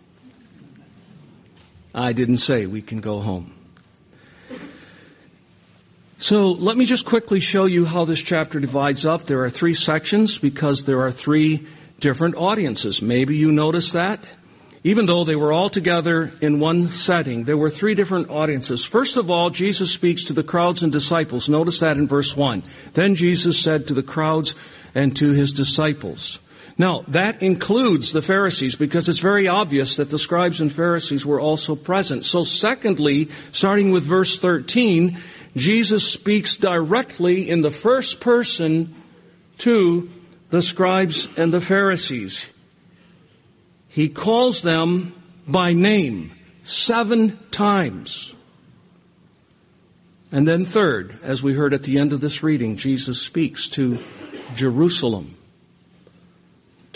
I 1.94 2.14
didn't 2.14 2.38
say 2.38 2.66
we 2.66 2.82
can 2.82 3.02
go 3.02 3.20
home. 3.20 3.57
So 6.20 6.52
let 6.54 6.76
me 6.76 6.86
just 6.86 7.06
quickly 7.06 7.40
show 7.40 7.66
you 7.66 7.86
how 7.86 8.06
this 8.06 8.20
chapter 8.20 8.60
divides 8.60 9.06
up. 9.06 9.26
There 9.26 9.44
are 9.44 9.52
three 9.52 9.76
sections 9.76 10.40
because 10.40 10.84
there 10.84 11.02
are 11.02 11.12
three 11.12 11.68
different 12.00 12.36
audiences. 12.36 13.04
Maybe 13.04 13.38
you 13.38 13.52
noticed 13.52 13.94
that. 13.94 14.20
Even 14.84 15.06
though 15.06 15.26
they 15.26 15.36
were 15.36 15.52
all 15.52 15.70
together 15.70 16.32
in 16.42 16.60
one 16.60 16.92
setting, 16.92 17.44
there 17.44 17.58
were 17.58 17.70
three 17.70 17.94
different 17.94 18.32
audiences. 18.32 18.84
First 18.84 19.18
of 19.18 19.30
all, 19.30 19.52
Jesus 19.52 19.92
speaks 19.92 20.26
to 20.26 20.34
the 20.34 20.44
crowds 20.44 20.82
and 20.82 20.92
disciples. 20.92 21.50
Notice 21.50 21.82
that 21.82 21.98
in 21.98 22.08
verse 22.08 22.36
1. 22.36 22.64
Then 22.94 23.14
Jesus 23.14 23.60
said 23.60 23.88
to 23.88 23.94
the 23.94 24.02
crowds 24.02 24.56
and 24.96 25.16
to 25.18 25.32
his 25.32 25.52
disciples. 25.52 26.40
Now, 26.78 27.04
that 27.08 27.42
includes 27.42 28.12
the 28.12 28.22
Pharisees 28.22 28.76
because 28.76 29.10
it's 29.10 29.20
very 29.20 29.48
obvious 29.48 29.96
that 29.96 30.12
the 30.12 30.20
scribes 30.20 30.62
and 30.62 30.72
Pharisees 30.72 31.26
were 31.26 31.40
also 31.40 31.76
present. 31.76 32.24
So 32.24 32.44
secondly, 32.44 33.30
starting 33.52 33.92
with 33.92 34.06
verse 34.06 34.38
13, 34.38 35.18
Jesus 35.56 36.08
speaks 36.12 36.58
directly 36.58 37.50
in 37.50 37.62
the 37.62 37.72
first 37.72 38.20
person 38.20 38.94
to 39.60 40.10
the 40.50 40.62
scribes 40.62 41.28
and 41.38 41.52
the 41.52 41.62
Pharisees. 41.62 42.46
He 43.88 44.10
calls 44.10 44.62
them 44.62 45.14
by 45.48 45.74
name 45.74 46.32
seven 46.64 47.40
times. 47.50 48.34
And 50.32 50.48
then 50.48 50.66
third, 50.66 51.18
as 51.24 51.42
we 51.42 51.54
heard 51.54 51.74
at 51.74 51.84
the 51.84 52.00
end 52.00 52.14
of 52.14 52.20
this 52.20 52.44
reading, 52.44 52.76
Jesus 52.76 53.22
speaks 53.22 53.70
to 53.70 53.98
Jerusalem, 54.56 55.37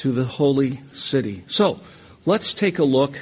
to 0.02 0.12
the 0.12 0.26
holy 0.26 0.82
city. 0.94 1.44
So, 1.46 1.80
let's 2.26 2.54
take 2.54 2.80
a 2.80 2.84
look 2.84 3.20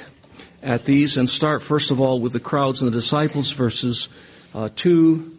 at 0.62 0.86
these 0.86 1.18
and 1.18 1.28
start 1.28 1.62
first 1.62 1.90
of 1.90 2.00
all 2.00 2.20
with 2.20 2.32
the 2.32 2.40
crowds 2.40 2.80
and 2.80 2.90
the 2.90 2.98
disciples 2.98 3.50
verses 3.50 4.08
uh, 4.54 4.70
2 4.74 5.36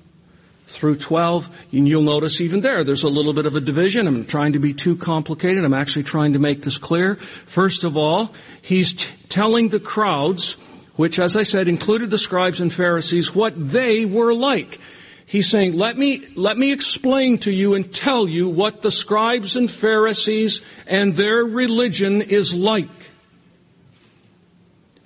through 0.68 0.98
12. 0.98 1.50
And 1.72 1.88
you'll 1.88 2.04
notice 2.04 2.42
even 2.42 2.62
there, 2.62 2.84
there's 2.84 3.04
a 3.04 3.10
little 3.10 3.34
bit 3.34 3.48
of 3.48 3.56
a 3.56 3.60
division. 3.60 4.08
I'm 4.08 4.26
trying 4.26 4.54
to 4.54 4.60
be 4.60 4.74
too 4.74 4.96
complicated. 4.96 5.66
I'm 5.66 5.74
actually 5.74 6.04
trying 6.04 6.34
to 6.34 6.40
make 6.40 6.62
this 6.62 6.78
clear. 6.78 7.16
First 7.16 7.86
of 7.86 7.98
all, 7.98 8.34
he's 8.62 8.94
t- 8.94 9.08
telling 9.28 9.70
the 9.70 9.80
crowds, 9.80 10.54
which 10.96 11.20
as 11.20 11.38
I 11.38 11.44
said 11.44 11.68
included 11.68 12.12
the 12.12 12.20
scribes 12.20 12.62
and 12.62 12.72
Pharisees, 12.72 13.34
what 13.34 13.54
they 13.56 14.06
were 14.06 14.34
like. 14.34 14.80
He's 15.32 15.48
saying, 15.48 15.78
let 15.78 15.98
me, 15.98 16.28
let 16.36 16.58
me 16.58 16.74
explain 16.74 17.38
to 17.46 17.52
you 17.54 17.76
and 17.76 17.89
tell 17.89 18.28
you 18.28 18.50
what 18.50 18.82
the 18.82 18.91
scribes 18.91 19.56
and 19.56 19.72
Pharisees 19.72 20.62
and 20.86 21.15
their 21.15 21.46
religion 21.46 22.22
is 22.22 22.54
like. 22.54 22.89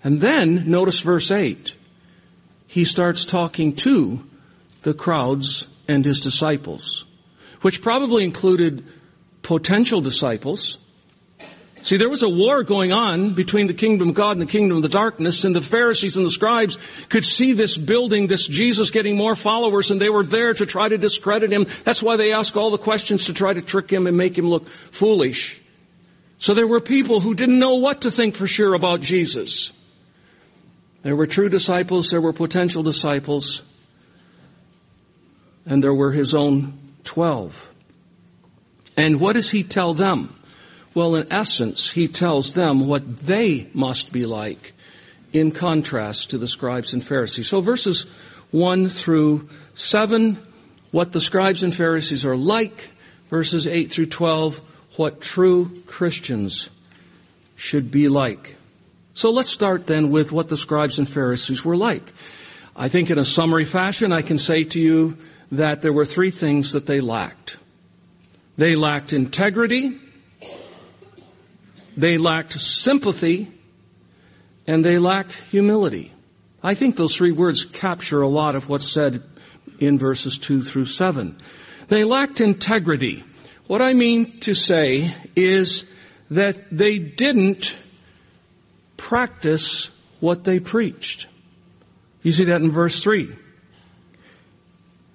And 0.04 0.20
then, 0.20 0.68
notice 0.68 1.00
verse 1.02 1.30
8. 1.30 1.76
He 2.66 2.86
starts 2.86 3.26
talking 3.26 3.76
to 3.76 4.26
the 4.82 4.96
crowds 4.96 5.68
and 5.88 6.04
his 6.04 6.22
disciples, 6.22 7.06
which 7.62 7.84
probably 7.84 8.24
included 8.24 8.84
potential 9.44 10.02
disciples. 10.02 10.80
See, 11.86 11.98
there 11.98 12.10
was 12.10 12.24
a 12.24 12.30
war 12.30 12.64
going 12.64 12.92
on 12.92 13.36
between 13.36 13.68
the 13.68 13.74
kingdom 13.76 14.10
of 14.10 14.16
God 14.16 14.32
and 14.32 14.42
the 14.42 14.52
kingdom 14.52 14.78
of 14.78 14.82
the 14.82 14.90
darkness, 14.90 15.44
and 15.44 15.56
the 15.56 15.62
Pharisees 15.62 16.18
and 16.18 16.26
the 16.26 16.32
scribes 16.32 16.80
could 17.10 17.24
see 17.24 17.54
this 17.54 17.78
building, 17.78 18.26
this 18.26 18.48
Jesus 18.48 18.90
getting 18.90 19.16
more 19.16 19.36
followers, 19.36 19.92
and 19.92 20.02
they 20.02 20.10
were 20.10 20.24
there 20.24 20.52
to 20.52 20.66
try 20.66 20.90
to 20.90 20.98
discredit 20.98 21.52
him. 21.52 21.68
That's 21.84 22.02
why 22.02 22.16
they 22.18 22.34
ask 22.34 22.58
all 22.58 22.72
the 22.72 22.80
questions 22.80 23.28
to 23.28 23.34
try 23.34 23.54
to 23.54 23.62
trick 23.62 23.92
him 23.92 24.08
and 24.08 24.18
make 24.18 24.36
him 24.36 24.48
look 24.48 24.68
foolish. 24.68 25.62
So 26.40 26.56
there 26.56 26.66
were 26.66 26.82
people 26.82 27.20
who 27.20 27.36
didn't 27.36 27.60
know 27.60 27.76
what 27.76 28.02
to 28.02 28.10
think 28.10 28.34
for 28.34 28.48
sure 28.48 28.74
about 28.74 29.02
Jesus. 29.02 29.72
There 31.04 31.16
were 31.16 31.28
true 31.28 31.50
disciples, 31.50 32.10
there 32.10 32.20
were 32.20 32.34
potential 32.34 32.82
disciples, 32.82 33.62
and 35.68 35.84
there 35.84 35.94
were 35.94 36.12
his 36.12 36.34
own 36.34 36.80
twelve. 37.04 37.72
And 38.98 39.20
what 39.20 39.34
does 39.34 39.52
he 39.52 39.62
tell 39.62 39.94
them? 39.94 40.36
Well, 40.96 41.16
in 41.16 41.32
essence, 41.32 41.92
he 41.92 42.08
tells 42.08 42.54
them 42.54 42.88
what 42.88 43.20
they 43.20 43.70
must 43.74 44.14
be 44.14 44.26
like 44.26 44.74
in 45.34 45.52
contrast 45.52 46.30
to 46.30 46.38
the 46.38 46.48
scribes 46.48 46.94
and 46.94 47.06
Pharisees. 47.06 47.50
So 47.50 47.60
verses 47.60 48.06
1 48.52 48.88
through 48.88 49.50
7, 49.74 50.38
what 50.92 51.12
the 51.12 51.20
scribes 51.20 51.64
and 51.64 51.76
Pharisees 51.76 52.26
are 52.26 52.38
like. 52.38 52.92
Verses 53.30 53.68
8 53.68 53.92
through 53.92 54.06
12, 54.06 54.62
what 54.96 55.20
true 55.20 55.84
Christians 55.86 56.70
should 57.58 57.92
be 57.92 58.08
like. 58.08 58.56
So 59.14 59.32
let's 59.32 59.50
start 59.50 59.88
then 59.88 60.12
with 60.12 60.32
what 60.32 60.48
the 60.48 60.56
scribes 60.56 60.98
and 60.98 61.10
Pharisees 61.10 61.66
were 61.66 61.76
like. 61.76 62.14
I 62.74 62.88
think 62.88 63.10
in 63.10 63.20
a 63.20 63.26
summary 63.26 63.66
fashion, 63.66 64.14
I 64.14 64.22
can 64.22 64.38
say 64.38 64.64
to 64.64 64.80
you 64.80 65.18
that 65.52 65.82
there 65.82 65.92
were 65.92 66.06
three 66.06 66.32
things 66.32 66.72
that 66.72 66.86
they 66.86 67.02
lacked. 67.02 67.58
They 68.56 68.76
lacked 68.76 69.12
integrity, 69.12 70.00
they 71.98 72.18
lacked 72.18 72.60
sympathy, 72.60 73.52
and 74.68 74.84
they 74.84 74.98
lacked 74.98 75.34
humility. 75.52 76.12
I 76.64 76.74
think 76.74 76.96
those 76.96 77.16
three 77.16 77.32
words 77.32 77.66
capture 77.66 78.22
a 78.22 78.28
lot 78.28 78.56
of 78.56 78.70
what's 78.70 78.92
said 78.92 79.24
in 79.80 79.98
verses 79.98 80.40
2 80.40 80.62
through 80.62 80.86
7. 80.86 81.38
They 81.88 82.04
lacked 82.04 82.42
integrity. 82.42 83.24
What 83.68 83.82
I 83.82 83.94
mean 83.94 84.40
to 84.42 84.54
say 84.54 85.16
is 85.36 85.86
that 86.32 86.66
they 86.72 86.98
didn't 86.98 87.76
practice 88.98 89.90
what 90.20 90.44
they 90.44 90.60
preached. 90.60 91.28
You 92.24 92.32
see 92.32 92.46
that 92.46 92.62
in 92.62 92.72
verse 92.72 93.00
3. 93.02 93.36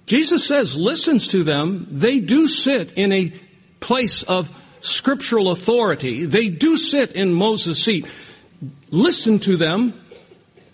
Jesus 0.05 0.45
says, 0.45 0.77
listens 0.77 1.29
to 1.29 1.43
them. 1.43 1.87
They 1.91 2.19
do 2.19 2.47
sit 2.47 2.93
in 2.93 3.11
a 3.11 3.33
place 3.79 4.23
of 4.23 4.49
scriptural 4.81 5.51
authority. 5.51 6.25
They 6.25 6.49
do 6.49 6.77
sit 6.77 7.13
in 7.13 7.33
Moses' 7.33 7.83
seat. 7.83 8.07
Listen 8.89 9.39
to 9.39 9.57
them. 9.57 9.99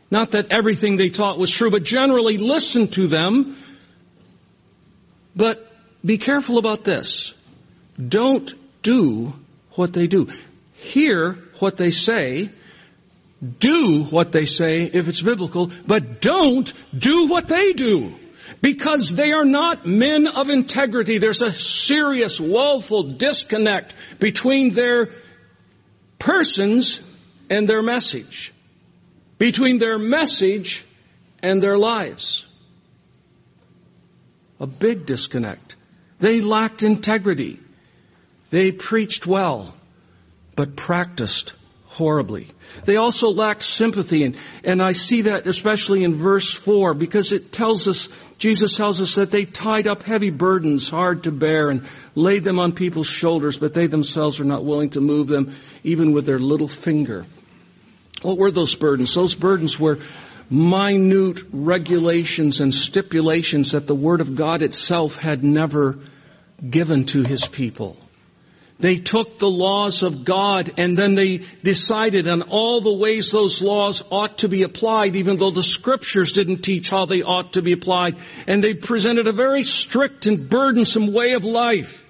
Not 0.10 0.32
that 0.32 0.52
everything 0.52 0.98
they 0.98 1.10
taught 1.10 1.38
was 1.38 1.52
true, 1.52 1.70
but 1.70 1.84
generally 1.84 2.38
listen 2.38 2.88
to 2.90 3.08
them. 3.08 3.58
But 5.36 5.72
be 6.04 6.18
careful 6.18 6.58
about 6.58 6.84
this. 6.84 7.34
Don't 7.98 8.54
do 8.82 9.34
what 9.72 9.94
they 9.94 10.08
do. 10.08 10.30
Hear 10.74 11.34
what 11.60 11.78
they 11.78 11.92
say. 11.92 12.50
Do 13.60 14.04
what 14.04 14.32
they 14.32 14.46
say 14.46 14.84
if 14.86 15.08
it's 15.08 15.22
biblical, 15.22 15.72
but 15.86 16.22
don't 16.22 16.74
do 16.98 17.28
what 17.28 17.48
they 17.48 17.74
do. 17.74 18.18
Because 18.62 19.10
they 19.10 19.32
are 19.32 19.46
not 19.46 19.86
men 19.86 20.28
of 20.28 20.50
integrity. 20.50 21.18
There's 21.18 21.42
a 21.42 21.54
serious, 21.54 22.40
woeful 22.40 23.04
disconnect 23.04 23.96
between 24.20 24.74
their 24.74 25.10
persons 26.20 27.00
and 27.50 27.68
their 27.68 27.82
message. 27.82 28.54
Between 29.38 29.78
their 29.78 30.00
message 30.00 30.86
and 31.42 31.62
their 31.62 31.78
lives. 31.78 32.46
A 34.60 34.68
big 34.68 35.06
disconnect. 35.06 35.76
They 36.20 36.42
lacked 36.42 36.84
integrity. 36.84 37.60
They 38.50 38.72
preached 38.72 39.28
well, 39.28 39.76
but 40.56 40.76
practiced 40.76 41.54
horribly. 41.98 42.48
They 42.86 42.98
also 42.98 43.32
lack 43.32 43.64
sympathy, 43.64 44.24
and, 44.24 44.36
and 44.64 44.84
I 44.84 44.92
see 44.92 45.24
that 45.24 45.48
especially 45.48 46.04
in 46.04 46.14
verse 46.14 46.54
4, 46.54 46.94
because 46.94 47.32
it 47.32 47.52
tells 47.52 47.88
us, 47.88 48.08
Jesus 48.38 48.74
tells 48.74 49.02
us 49.02 49.16
that 49.16 49.32
they 49.32 49.46
tied 49.46 49.88
up 49.88 50.04
heavy 50.04 50.30
burdens 50.30 50.90
hard 50.90 51.24
to 51.24 51.32
bear 51.32 51.72
and 51.72 51.88
laid 52.14 52.44
them 52.44 52.60
on 52.60 52.74
people's 52.74 53.08
shoulders, 53.08 53.58
but 53.58 53.74
they 53.74 53.88
themselves 53.88 54.40
are 54.40 54.46
not 54.46 54.64
willing 54.64 54.92
to 54.92 55.02
move 55.02 55.28
them 55.28 55.56
even 55.84 56.14
with 56.14 56.28
their 56.28 56.38
little 56.38 56.68
finger. 56.68 57.26
What 58.22 58.38
were 58.38 58.52
those 58.52 58.76
burdens? 58.76 59.16
Those 59.16 59.34
burdens 59.34 59.80
were 59.80 59.98
minute 60.52 61.42
regulations 61.52 62.62
and 62.62 62.72
stipulations 62.72 63.72
that 63.72 63.88
the 63.88 63.96
Word 63.96 64.22
of 64.22 64.36
God 64.36 64.62
itself 64.62 65.18
had 65.18 65.44
never 65.44 65.98
given 66.70 67.06
to 67.06 67.24
His 67.24 67.48
people. 67.48 67.98
They 68.80 68.98
took 68.98 69.40
the 69.40 69.50
laws 69.50 70.04
of 70.04 70.24
God 70.24 70.72
and 70.78 70.96
then 70.96 71.16
they 71.16 71.40
decided 71.64 72.28
on 72.28 72.44
all 72.44 72.80
the 72.80 72.94
ways 72.94 73.32
those 73.32 73.62
laws 73.62 74.04
ought 74.12 74.40
to 74.40 74.50
be 74.50 74.62
applied, 74.62 75.16
even 75.16 75.38
though 75.38 75.50
the 75.50 75.64
scriptures 75.64 76.32
didn't 76.32 76.62
teach 76.62 76.90
how 76.90 77.06
they 77.06 77.24
ought 77.24 77.54
to 77.54 77.64
be 77.64 77.72
applied. 77.72 78.18
And 78.46 78.64
they 78.64 78.76
presented 78.76 79.26
a 79.26 79.32
very 79.32 79.64
strict 79.64 80.28
and 80.28 80.48
burdensome 80.48 81.12
way 81.12 81.34
of 81.34 81.44
life. 81.44 82.06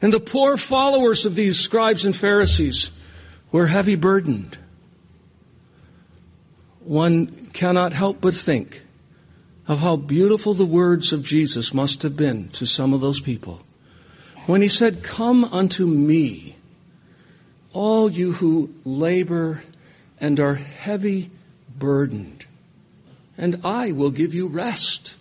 And 0.00 0.12
the 0.12 0.20
poor 0.20 0.56
followers 0.56 1.26
of 1.26 1.34
these 1.34 1.58
scribes 1.58 2.04
and 2.04 2.14
Pharisees 2.14 2.90
were 3.50 3.66
heavy 3.66 3.96
burdened. 3.96 4.56
One 6.80 7.48
cannot 7.52 7.92
help 7.92 8.20
but 8.20 8.34
think 8.34 8.80
of 9.66 9.80
how 9.80 9.96
beautiful 9.96 10.54
the 10.54 10.64
words 10.64 11.12
of 11.12 11.24
Jesus 11.24 11.74
must 11.74 12.02
have 12.02 12.16
been 12.16 12.50
to 12.50 12.66
some 12.66 12.94
of 12.94 13.00
those 13.00 13.18
people 13.18 13.60
when 14.46 14.62
he 14.62 14.68
said, 14.68 15.02
Come 15.02 15.44
unto 15.44 15.86
me, 15.86 16.56
all 17.72 18.10
you 18.10 18.32
who 18.32 18.72
labor 18.84 19.62
and 20.20 20.40
are 20.40 20.54
heavy 20.54 21.30
burdened, 21.78 22.44
and 23.36 23.60
I 23.64 23.92
will 23.92 24.10
give 24.10 24.34
you 24.34 24.48
rest. 24.48 25.14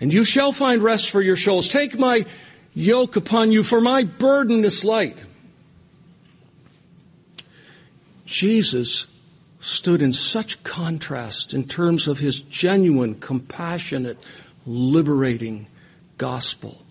And 0.00 0.12
you 0.12 0.24
shall 0.24 0.52
find 0.52 0.82
rest 0.82 1.10
for 1.10 1.20
your 1.22 1.36
souls. 1.36 1.68
Take 1.68 1.98
my 1.98 2.26
yoke 2.74 3.16
upon 3.16 3.52
you, 3.52 3.62
for 3.62 3.80
my 3.80 4.04
burden 4.04 4.64
is 4.64 4.84
light. 4.84 5.18
Jesus 8.26 9.06
stood 9.60 10.02
in 10.02 10.12
such 10.12 10.62
contrast 10.64 11.54
in 11.54 11.68
terms 11.68 12.08
of 12.08 12.18
his 12.18 12.40
genuine, 12.40 13.14
compassionate, 13.14 14.18
liberating 14.66 15.66
gospel. 16.18 16.82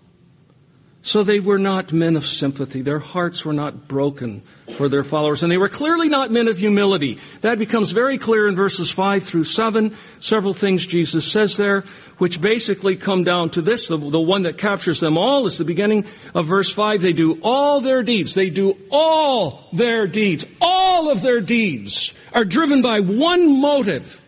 So 1.03 1.23
they 1.23 1.39
were 1.39 1.57
not 1.57 1.91
men 1.91 2.15
of 2.15 2.27
sympathy. 2.27 2.81
Their 2.81 2.99
hearts 2.99 3.43
were 3.43 3.53
not 3.53 3.87
broken 3.87 4.43
for 4.77 4.87
their 4.87 5.03
followers. 5.03 5.41
And 5.41 5.51
they 5.51 5.57
were 5.57 5.69
clearly 5.69 6.09
not 6.09 6.29
men 6.29 6.47
of 6.47 6.59
humility. 6.59 7.17
That 7.41 7.57
becomes 7.57 7.89
very 7.91 8.19
clear 8.19 8.47
in 8.47 8.55
verses 8.55 8.91
5 8.91 9.23
through 9.23 9.45
7. 9.45 9.95
Several 10.19 10.53
things 10.53 10.85
Jesus 10.85 11.29
says 11.29 11.57
there, 11.57 11.85
which 12.19 12.39
basically 12.39 12.97
come 12.97 13.23
down 13.23 13.49
to 13.51 13.63
this. 13.63 13.87
The, 13.87 13.97
the 13.97 14.19
one 14.19 14.43
that 14.43 14.59
captures 14.59 14.99
them 14.99 15.17
all 15.17 15.47
is 15.47 15.57
the 15.57 15.65
beginning 15.65 16.05
of 16.35 16.45
verse 16.45 16.71
5. 16.71 17.01
They 17.01 17.13
do 17.13 17.39
all 17.41 17.81
their 17.81 18.03
deeds. 18.03 18.35
They 18.35 18.51
do 18.51 18.77
all 18.91 19.69
their 19.73 20.05
deeds. 20.05 20.45
All 20.61 21.09
of 21.09 21.23
their 21.23 21.41
deeds 21.41 22.13
are 22.31 22.45
driven 22.45 22.83
by 22.83 22.99
one 22.99 23.59
motive. 23.59 24.21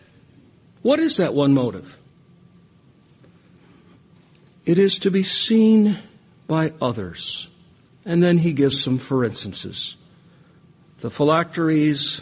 What 0.82 0.98
is 0.98 1.18
that 1.18 1.34
one 1.34 1.54
motive? 1.54 1.96
It 4.66 4.80
is 4.80 5.00
to 5.00 5.12
be 5.12 5.22
seen 5.22 5.98
by 6.46 6.72
others. 6.80 7.48
And 8.04 8.22
then 8.22 8.38
he 8.38 8.52
gives 8.52 8.82
some 8.82 8.98
for 8.98 9.24
instances. 9.24 9.96
The 11.00 11.10
phylacteries, 11.10 12.20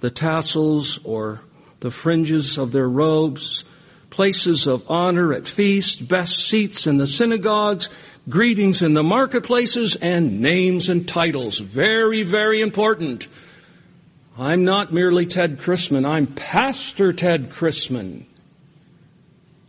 the 0.00 0.10
tassels 0.10 1.00
or 1.04 1.40
the 1.80 1.90
fringes 1.90 2.58
of 2.58 2.72
their 2.72 2.88
robes, 2.88 3.64
places 4.10 4.68
of 4.68 4.84
honor 4.88 5.32
at 5.32 5.46
feasts, 5.46 5.96
best 5.96 6.34
seats 6.36 6.86
in 6.86 6.98
the 6.98 7.06
synagogues, 7.06 7.90
greetings 8.28 8.82
in 8.82 8.94
the 8.94 9.02
marketplaces, 9.02 9.96
and 9.96 10.40
names 10.40 10.88
and 10.88 11.06
titles. 11.08 11.58
Very, 11.58 12.22
very 12.22 12.60
important. 12.60 13.26
I'm 14.38 14.64
not 14.64 14.92
merely 14.92 15.26
Ted 15.26 15.58
Christman, 15.58 16.06
I'm 16.06 16.26
Pastor 16.26 17.12
Ted 17.12 17.50
Christman. 17.50 18.26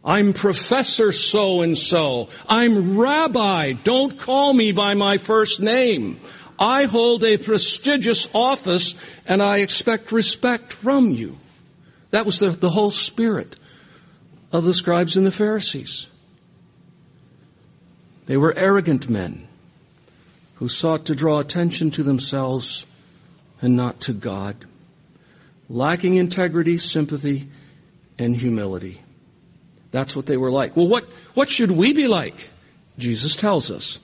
I'm 0.06 0.34
Professor 0.34 1.12
so 1.12 1.62
and 1.62 1.76
so. 1.76 2.30
I'm 2.48 2.96
Rabbi. 2.98 3.72
Don't 3.72 4.20
call 4.20 4.54
me 4.54 4.72
by 4.72 4.94
my 4.94 5.18
first 5.18 5.60
name. 5.60 6.20
I 6.60 6.86
hold 6.86 7.24
a 7.24 7.38
prestigious 7.38 8.30
office 8.32 8.94
and 9.26 9.42
I 9.42 9.58
expect 9.58 10.12
respect 10.12 10.72
from 10.72 11.10
you. 11.10 11.38
That 12.12 12.26
was 12.26 12.38
the, 12.38 12.52
the 12.52 12.70
whole 12.70 12.92
spirit 12.92 13.56
of 14.52 14.64
the 14.64 14.76
scribes 14.76 15.18
and 15.18 15.26
the 15.26 15.32
Pharisees. 15.32 16.06
They 18.28 18.38
were 18.38 18.56
arrogant 18.56 19.10
men 19.10 19.48
who 20.56 20.68
sought 20.68 21.06
to 21.06 21.16
draw 21.16 21.40
attention 21.40 21.92
to 21.92 22.04
themselves 22.04 22.86
and 23.60 23.76
not 23.76 24.02
to 24.02 24.14
God, 24.14 24.66
lacking 25.68 26.16
integrity, 26.16 26.78
sympathy, 26.78 27.50
and 28.20 28.36
humility. 28.36 29.02
That's 29.96 30.14
what 30.14 30.26
they 30.26 30.36
were 30.36 30.52
like. 30.52 30.76
Well, 30.76 30.90
what, 30.90 31.06
what 31.36 31.50
should 31.50 31.72
we 31.72 31.94
be 31.94 32.10
like? 32.10 32.50
Jesus 32.98 33.38
tells 33.38 33.72
us 33.72 33.98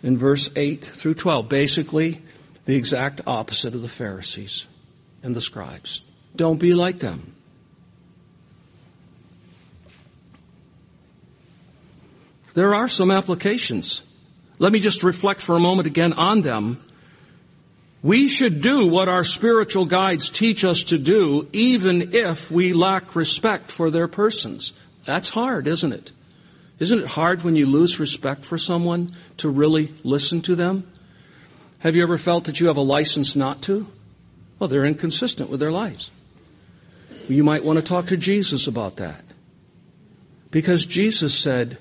in 0.00 0.16
verse 0.16 0.48
8 0.54 0.84
through 0.84 1.14
12. 1.14 1.48
Basically, 1.48 2.22
the 2.66 2.76
exact 2.76 3.22
opposite 3.26 3.74
of 3.74 3.82
the 3.82 3.88
Pharisees 3.88 4.68
and 5.24 5.34
the 5.34 5.40
scribes. 5.40 6.04
Don't 6.36 6.60
be 6.60 6.72
like 6.72 7.00
them. 7.00 7.34
There 12.54 12.76
are 12.76 12.86
some 12.86 13.10
applications. 13.10 14.04
Let 14.60 14.70
me 14.70 14.78
just 14.78 15.02
reflect 15.02 15.40
for 15.40 15.56
a 15.56 15.60
moment 15.60 15.88
again 15.88 16.12
on 16.12 16.42
them. 16.42 16.78
We 18.04 18.28
should 18.28 18.60
do 18.60 18.86
what 18.86 19.08
our 19.08 19.24
spiritual 19.24 19.86
guides 19.86 20.30
teach 20.30 20.64
us 20.64 20.84
to 20.84 20.98
do, 20.98 21.48
even 21.52 22.14
if 22.14 22.52
we 22.52 22.72
lack 22.72 23.16
respect 23.16 23.72
for 23.72 23.90
their 23.90 24.06
persons. 24.06 24.72
That's 25.04 25.28
hard, 25.28 25.66
isn't 25.66 25.92
it? 25.92 26.12
Isn't 26.78 27.00
it 27.00 27.06
hard 27.06 27.42
when 27.42 27.54
you 27.56 27.66
lose 27.66 28.00
respect 28.00 28.46
for 28.46 28.58
someone 28.58 29.16
to 29.38 29.48
really 29.48 29.92
listen 30.02 30.40
to 30.42 30.56
them? 30.56 30.90
Have 31.78 31.94
you 31.94 32.02
ever 32.02 32.18
felt 32.18 32.44
that 32.44 32.58
you 32.60 32.68
have 32.68 32.78
a 32.78 32.82
license 32.82 33.36
not 33.36 33.62
to? 33.62 33.86
Well, 34.58 34.68
they're 34.68 34.86
inconsistent 34.86 35.50
with 35.50 35.60
their 35.60 35.72
lives. 35.72 36.10
You 37.28 37.44
might 37.44 37.64
want 37.64 37.78
to 37.78 37.84
talk 37.84 38.06
to 38.06 38.16
Jesus 38.16 38.66
about 38.66 38.96
that. 38.96 39.22
Because 40.50 40.84
Jesus 40.84 41.36
said, 41.38 41.78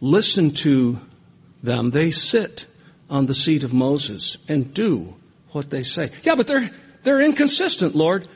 listen 0.00 0.52
to 0.52 0.98
them. 1.62 1.90
They 1.90 2.10
sit 2.10 2.66
on 3.08 3.26
the 3.26 3.34
seat 3.34 3.64
of 3.64 3.72
Moses 3.72 4.38
and 4.48 4.74
do 4.74 5.14
what 5.50 5.70
they 5.70 5.82
say. 5.82 6.10
Yeah, 6.22 6.34
but 6.34 6.46
they're, 6.46 6.70
they're 7.02 7.20
inconsistent, 7.20 7.94
Lord. 7.94 8.28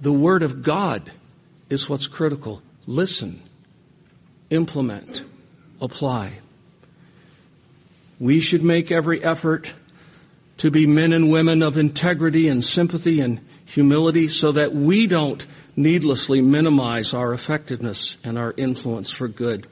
The 0.00 0.12
Word 0.12 0.42
of 0.42 0.62
God 0.62 1.10
is 1.70 1.88
what's 1.88 2.08
critical. 2.08 2.60
Listen, 2.86 3.40
implement, 4.50 5.24
apply. 5.80 6.32
We 8.18 8.40
should 8.40 8.62
make 8.62 8.92
every 8.92 9.24
effort 9.24 9.70
to 10.58 10.70
be 10.70 10.86
men 10.86 11.14
and 11.14 11.30
women 11.30 11.62
of 11.62 11.78
integrity 11.78 12.48
and 12.48 12.62
sympathy 12.62 13.20
and 13.20 13.40
humility 13.64 14.28
so 14.28 14.52
that 14.52 14.74
we 14.74 15.06
don't 15.06 15.46
needlessly 15.76 16.42
minimize 16.42 17.14
our 17.14 17.32
effectiveness 17.32 18.16
and 18.24 18.36
our 18.36 18.52
influence 18.54 19.10
for 19.10 19.28
good. 19.28 19.66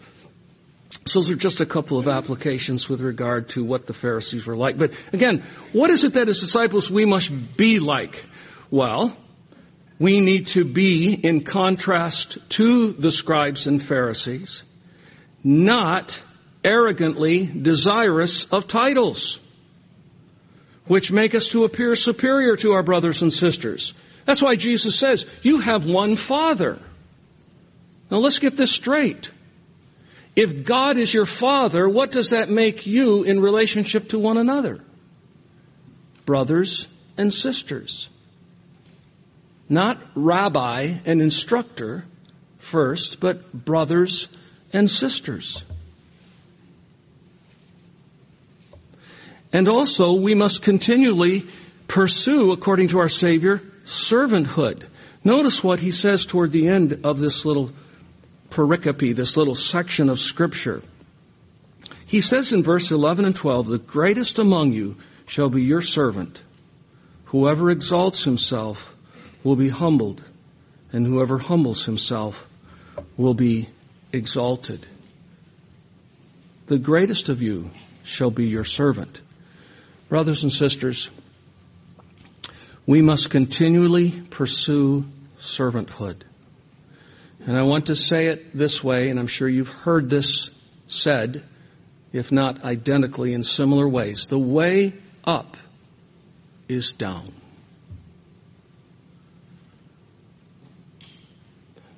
So 1.04 1.20
those 1.20 1.30
are 1.30 1.36
just 1.36 1.60
a 1.60 1.66
couple 1.66 1.98
of 1.98 2.08
applications 2.08 2.88
with 2.88 3.00
regard 3.00 3.50
to 3.50 3.64
what 3.64 3.86
the 3.86 3.92
Pharisees 3.92 4.46
were 4.46 4.56
like. 4.56 4.78
But 4.78 4.92
again, 5.12 5.44
what 5.72 5.90
is 5.90 6.04
it 6.04 6.14
that 6.14 6.28
as 6.28 6.40
disciples 6.40 6.90
we 6.90 7.04
must 7.04 7.56
be 7.56 7.80
like? 7.80 8.24
Well, 8.70 9.16
we 9.98 10.20
need 10.20 10.48
to 10.48 10.64
be 10.64 11.12
in 11.12 11.42
contrast 11.42 12.38
to 12.50 12.92
the 12.92 13.10
scribes 13.10 13.66
and 13.66 13.82
Pharisees, 13.82 14.62
not 15.42 16.20
arrogantly 16.62 17.46
desirous 17.46 18.44
of 18.46 18.68
titles, 18.68 19.40
which 20.86 21.10
make 21.10 21.34
us 21.34 21.48
to 21.50 21.64
appear 21.64 21.94
superior 21.96 22.56
to 22.56 22.72
our 22.72 22.82
brothers 22.82 23.22
and 23.22 23.32
sisters. 23.32 23.92
That's 24.24 24.42
why 24.42 24.56
Jesus 24.56 24.98
says, 24.98 25.26
you 25.42 25.58
have 25.60 25.86
one 25.86 26.16
Father. 26.16 26.78
Now 28.10 28.18
let's 28.18 28.38
get 28.38 28.56
this 28.56 28.70
straight. 28.70 29.30
If 30.36 30.64
God 30.64 30.98
is 30.98 31.12
your 31.12 31.26
Father, 31.26 31.88
what 31.88 32.12
does 32.12 32.30
that 32.30 32.48
make 32.48 32.86
you 32.86 33.24
in 33.24 33.40
relationship 33.40 34.10
to 34.10 34.18
one 34.18 34.36
another? 34.36 34.80
Brothers 36.24 36.86
and 37.16 37.32
sisters. 37.34 38.08
Not 39.68 40.00
rabbi 40.14 40.94
and 41.04 41.20
instructor 41.20 42.04
first, 42.58 43.20
but 43.20 43.52
brothers 43.52 44.28
and 44.72 44.90
sisters. 44.90 45.64
And 49.52 49.68
also, 49.68 50.14
we 50.14 50.34
must 50.34 50.62
continually 50.62 51.46
pursue, 51.86 52.52
according 52.52 52.88
to 52.88 52.98
our 52.98 53.08
Savior, 53.08 53.62
servanthood. 53.84 54.84
Notice 55.24 55.64
what 55.64 55.80
he 55.80 55.90
says 55.90 56.26
toward 56.26 56.52
the 56.52 56.68
end 56.68 57.00
of 57.04 57.18
this 57.18 57.44
little 57.44 57.72
pericope, 58.50 59.16
this 59.16 59.36
little 59.36 59.54
section 59.54 60.08
of 60.08 60.18
Scripture. 60.18 60.82
He 62.06 62.20
says 62.20 62.52
in 62.52 62.62
verse 62.62 62.90
11 62.90 63.24
and 63.24 63.34
12, 63.34 63.66
The 63.66 63.78
greatest 63.78 64.38
among 64.38 64.72
you 64.72 64.96
shall 65.26 65.50
be 65.50 65.62
your 65.62 65.82
servant. 65.82 66.42
Whoever 67.26 67.70
exalts 67.70 68.24
himself 68.24 68.94
will 69.44 69.56
be 69.56 69.68
humbled, 69.68 70.22
and 70.92 71.06
whoever 71.06 71.38
humbles 71.38 71.84
himself 71.84 72.46
will 73.16 73.34
be 73.34 73.68
exalted. 74.12 74.86
The 76.66 76.78
greatest 76.78 77.28
of 77.28 77.42
you 77.42 77.70
shall 78.02 78.30
be 78.30 78.46
your 78.46 78.64
servant. 78.64 79.20
Brothers 80.08 80.42
and 80.42 80.52
sisters, 80.52 81.10
we 82.86 83.02
must 83.02 83.30
continually 83.30 84.10
pursue 84.10 85.04
servanthood. 85.40 86.22
And 87.46 87.56
I 87.56 87.62
want 87.62 87.86
to 87.86 87.96
say 87.96 88.26
it 88.26 88.56
this 88.56 88.82
way, 88.82 89.08
and 89.08 89.18
I'm 89.18 89.26
sure 89.26 89.48
you've 89.48 89.68
heard 89.68 90.10
this 90.10 90.50
said, 90.86 91.44
if 92.12 92.32
not 92.32 92.64
identically 92.64 93.34
in 93.34 93.42
similar 93.42 93.88
ways. 93.88 94.26
The 94.28 94.38
way 94.38 94.94
up 95.24 95.56
is 96.68 96.90
down. 96.90 97.32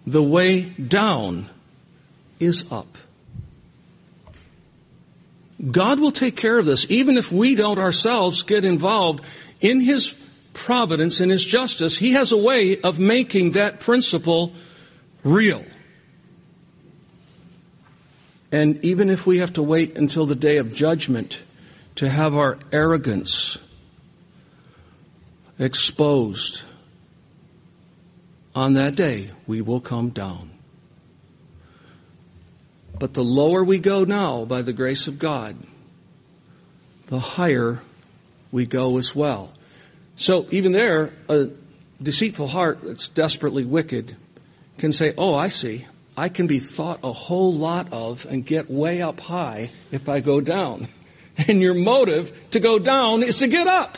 The 0.06 0.22
way 0.22 0.62
down 0.62 1.48
is 2.38 2.70
up. 2.72 2.98
God 5.70 6.00
will 6.00 6.12
take 6.12 6.36
care 6.36 6.58
of 6.58 6.64
this, 6.64 6.86
even 6.88 7.18
if 7.18 7.30
we 7.30 7.54
don't 7.54 7.78
ourselves 7.78 8.44
get 8.44 8.64
involved 8.64 9.24
in 9.60 9.80
His 9.80 10.14
providence, 10.54 11.20
in 11.20 11.28
His 11.28 11.44
justice. 11.44 11.98
He 11.98 12.12
has 12.12 12.32
a 12.32 12.36
way 12.36 12.80
of 12.80 12.98
making 12.98 13.52
that 13.52 13.80
principle 13.80 14.52
real. 15.22 15.64
And 18.50 18.84
even 18.84 19.10
if 19.10 19.26
we 19.26 19.38
have 19.38 19.52
to 19.54 19.62
wait 19.62 19.96
until 19.96 20.26
the 20.26 20.34
day 20.34 20.56
of 20.56 20.74
judgment 20.74 21.40
to 21.96 22.08
have 22.08 22.34
our 22.34 22.58
arrogance 22.72 23.58
exposed, 25.58 26.62
on 28.54 28.74
that 28.74 28.94
day 28.94 29.30
we 29.46 29.60
will 29.60 29.80
come 29.80 30.10
down. 30.10 30.50
But 32.98 33.14
the 33.14 33.24
lower 33.24 33.64
we 33.64 33.78
go 33.78 34.04
now 34.04 34.44
by 34.44 34.62
the 34.62 34.72
grace 34.72 35.08
of 35.08 35.18
God, 35.18 35.56
the 37.06 37.18
higher 37.18 37.80
we 38.52 38.66
go 38.66 38.98
as 38.98 39.14
well. 39.14 39.52
So 40.16 40.46
even 40.50 40.72
there, 40.72 41.12
a 41.28 41.48
deceitful 42.02 42.46
heart 42.46 42.80
that's 42.82 43.08
desperately 43.08 43.64
wicked 43.64 44.16
can 44.78 44.92
say, 44.92 45.14
oh, 45.16 45.34
I 45.34 45.48
see. 45.48 45.86
I 46.16 46.28
can 46.28 46.46
be 46.46 46.58
thought 46.58 47.00
a 47.02 47.12
whole 47.12 47.54
lot 47.54 47.92
of 47.92 48.26
and 48.26 48.44
get 48.44 48.70
way 48.70 49.00
up 49.00 49.20
high 49.20 49.70
if 49.90 50.08
I 50.08 50.20
go 50.20 50.40
down. 50.40 50.88
And 51.48 51.62
your 51.62 51.74
motive 51.74 52.50
to 52.50 52.60
go 52.60 52.78
down 52.78 53.22
is 53.22 53.38
to 53.38 53.46
get 53.46 53.66
up. 53.66 53.96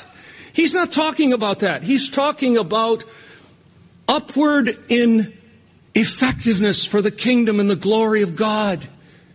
He's 0.52 0.74
not 0.74 0.92
talking 0.92 1.32
about 1.32 1.60
that. 1.60 1.82
He's 1.82 2.08
talking 2.08 2.56
about 2.56 3.02
upward 4.12 4.84
in 4.88 5.32
effectiveness 5.94 6.84
for 6.84 7.00
the 7.00 7.10
kingdom 7.10 7.60
and 7.60 7.70
the 7.70 7.76
glory 7.76 8.22
of 8.22 8.36
God. 8.36 8.86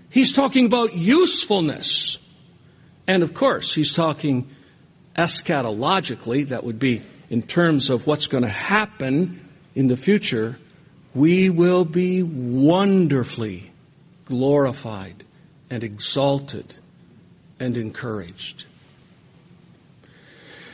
He's 0.10 0.34
talking 0.34 0.66
about 0.66 0.94
usefulness. 0.96 2.18
And 3.08 3.24
of 3.24 3.34
course, 3.34 3.74
he's 3.74 3.94
talking 3.94 4.50
eschatologically, 5.18 6.50
that 6.50 6.64
would 6.64 6.78
be 6.78 7.02
in 7.30 7.42
terms 7.42 7.90
of 7.90 8.06
what's 8.06 8.28
going 8.28 8.44
to 8.44 8.50
happen 8.50 9.44
in 9.76 9.88
the 9.88 9.98
future 9.98 10.58
we 11.18 11.50
will 11.50 11.84
be 11.84 12.22
wonderfully 12.22 13.72
glorified 14.26 15.24
and 15.70 15.84
exalted 15.84 16.72
and 17.60 17.76
encouraged. 17.76 18.66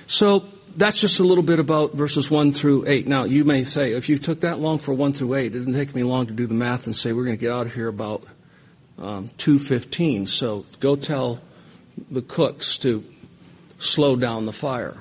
So 0.05 0.45
that's 0.75 0.99
just 0.99 1.19
a 1.19 1.23
little 1.23 1.43
bit 1.43 1.59
about 1.59 1.93
verses 1.93 2.29
1 2.29 2.51
through 2.51 2.87
8. 2.87 3.07
Now, 3.07 3.25
you 3.25 3.43
may 3.43 3.63
say, 3.63 3.93
if 3.93 4.09
you 4.09 4.17
took 4.17 4.41
that 4.41 4.59
long 4.59 4.77
for 4.77 4.93
1 4.93 5.13
through 5.13 5.35
8, 5.35 5.45
it 5.45 5.49
didn't 5.59 5.73
take 5.73 5.93
me 5.93 6.03
long 6.03 6.27
to 6.27 6.33
do 6.33 6.47
the 6.47 6.53
math 6.53 6.85
and 6.85 6.95
say 6.95 7.13
we're 7.13 7.25
going 7.25 7.37
to 7.37 7.41
get 7.41 7.51
out 7.51 7.67
of 7.67 7.73
here 7.73 7.87
about 7.87 8.23
um, 8.97 9.29
2.15. 9.37 10.27
So 10.27 10.65
go 10.79 10.95
tell 10.95 11.39
the 12.09 12.21
cooks 12.21 12.79
to 12.79 13.03
slow 13.77 14.15
down 14.15 14.45
the 14.45 14.53
fire. 14.53 14.97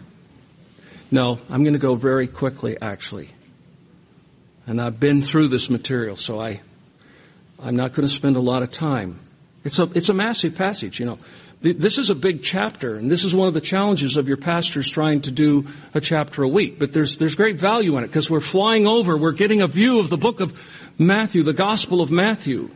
No, 1.10 1.38
I'm 1.48 1.62
going 1.62 1.74
to 1.74 1.78
go 1.78 1.94
very 1.94 2.26
quickly, 2.26 2.76
actually. 2.80 3.28
And 4.66 4.80
I've 4.80 5.00
been 5.00 5.22
through 5.22 5.48
this 5.48 5.68
material, 5.68 6.16
so 6.16 6.40
I, 6.40 6.60
I'm 7.58 7.76
not 7.76 7.92
going 7.92 8.06
to 8.06 8.14
spend 8.14 8.36
a 8.36 8.40
lot 8.40 8.62
of 8.62 8.70
time. 8.70 9.20
It's 9.64 9.78
a, 9.78 9.84
it's 9.94 10.08
a 10.08 10.14
massive 10.14 10.56
passage, 10.56 10.98
you 10.98 11.06
know. 11.06 11.18
This 11.62 11.98
is 11.98 12.10
a 12.10 12.16
big 12.16 12.42
chapter, 12.42 12.96
and 12.96 13.08
this 13.08 13.22
is 13.22 13.36
one 13.36 13.46
of 13.46 13.54
the 13.54 13.60
challenges 13.60 14.16
of 14.16 14.26
your 14.26 14.36
pastors 14.36 14.90
trying 14.90 15.20
to 15.22 15.30
do 15.30 15.68
a 15.94 16.00
chapter 16.00 16.42
a 16.42 16.48
week. 16.48 16.80
But 16.80 16.92
there's, 16.92 17.18
there's 17.18 17.36
great 17.36 17.60
value 17.60 17.96
in 17.96 18.02
it 18.02 18.08
because 18.08 18.28
we're 18.28 18.40
flying 18.40 18.88
over, 18.88 19.16
we're 19.16 19.30
getting 19.30 19.62
a 19.62 19.68
view 19.68 20.00
of 20.00 20.10
the 20.10 20.16
book 20.16 20.40
of 20.40 20.52
Matthew, 20.98 21.44
the 21.44 21.52
Gospel 21.52 22.00
of 22.00 22.10
Matthew. 22.10 22.70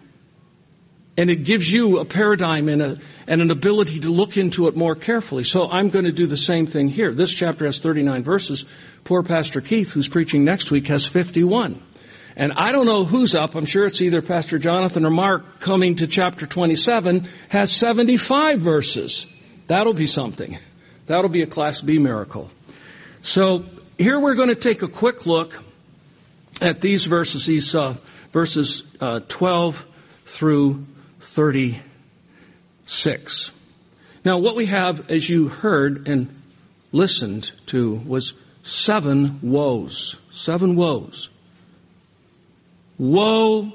And 1.17 1.31
it 1.31 1.43
gives 1.43 1.73
you 1.73 1.99
a 1.99 2.05
paradigm 2.05 2.69
and, 2.69 2.81
a, 2.81 2.99
and 3.27 3.41
an 3.41 3.51
ability 3.51 4.01
to 4.01 4.11
look 4.11 4.37
into 4.37 4.69
it 4.69 4.77
more 4.77 4.95
carefully. 4.95 5.43
So 5.43 5.69
I'm 5.69 5.89
going 5.89 6.05
to 6.05 6.13
do 6.13 6.29
the 6.29 6.37
same 6.37 6.69
thing 6.69 6.89
here. 6.89 7.13
This 7.13 7.33
chapter 7.33 7.65
has 7.65 7.81
39 7.81 8.23
verses. 8.23 8.67
Poor 9.03 9.25
Pastor 9.25 9.61
Keith, 9.61 9.91
who's 9.91 10.07
preaching 10.09 10.45
next 10.45 10.71
week, 10.71 10.87
has 10.87 11.07
51. 11.07 11.83
And 12.37 12.53
I 12.53 12.71
don't 12.71 12.85
know 12.85 13.05
who's 13.05 13.35
up. 13.35 13.55
I'm 13.55 13.65
sure 13.65 13.87
it's 13.87 14.03
either 14.03 14.21
Pastor 14.21 14.59
Jonathan 14.59 15.07
or 15.07 15.11
Mark 15.11 15.61
coming 15.61 15.95
to 15.97 16.07
chapter 16.07 16.47
27 16.47 17.27
has 17.49 17.73
75 17.73 18.61
verses. 18.61 19.27
That'll 19.69 19.95
be 19.95 20.07
something. 20.07 20.59
That'll 21.07 21.31
be 21.31 21.41
a 21.41 21.47
class 21.47 21.81
B 21.81 21.99
miracle. 21.99 22.51
So 23.23 23.65
here 23.97 24.21
we're 24.21 24.35
going 24.35 24.51
to 24.51 24.55
take 24.55 24.83
a 24.83 24.89
quick 24.89 25.25
look 25.25 25.59
at 26.61 26.83
these 26.83 27.07
verses, 27.07 27.47
these 27.47 27.75
uh, 27.75 27.95
verses 28.33 28.83
uh, 29.01 29.21
12 29.21 29.87
through 30.27 30.85
36. 31.21 33.51
Now, 34.27 34.39
what 34.39 34.57
we 34.57 34.67
have, 34.67 35.11
as 35.11 35.29
you 35.29 35.49
heard 35.49 36.07
and 36.07 36.43
listened 36.93 37.51
to, 37.67 37.95
was 37.95 38.35
seven 38.63 39.39
woes. 39.41 40.17
Seven 40.31 40.77
woes. 40.77 41.31
Woe, 42.99 43.73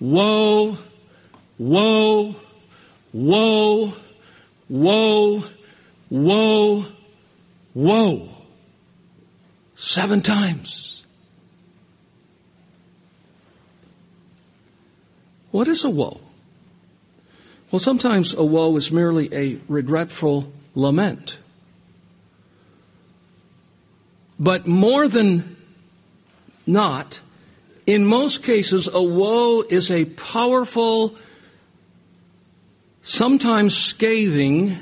woe, 0.00 0.78
woe, 1.58 2.36
woe, 3.12 3.94
woe, 4.68 5.44
woe, 6.10 6.84
Woe. 7.74 8.28
Seven 9.74 10.22
times. 10.22 11.04
What 15.50 15.66
is 15.66 15.84
a 15.84 15.90
woe? 15.90 16.20
Well, 17.70 17.80
sometimes 17.80 18.34
a 18.34 18.44
woe 18.44 18.76
is 18.76 18.92
merely 18.92 19.34
a 19.34 19.58
regretful 19.68 20.52
lament. 20.76 21.38
But 24.38 24.66
more 24.66 25.08
than 25.08 25.56
not, 26.66 27.20
in 27.86 28.04
most 28.04 28.42
cases, 28.42 28.88
a 28.92 29.02
woe 29.02 29.62
is 29.62 29.90
a 29.90 30.04
powerful, 30.04 31.16
sometimes 33.02 33.76
scathing 33.76 34.78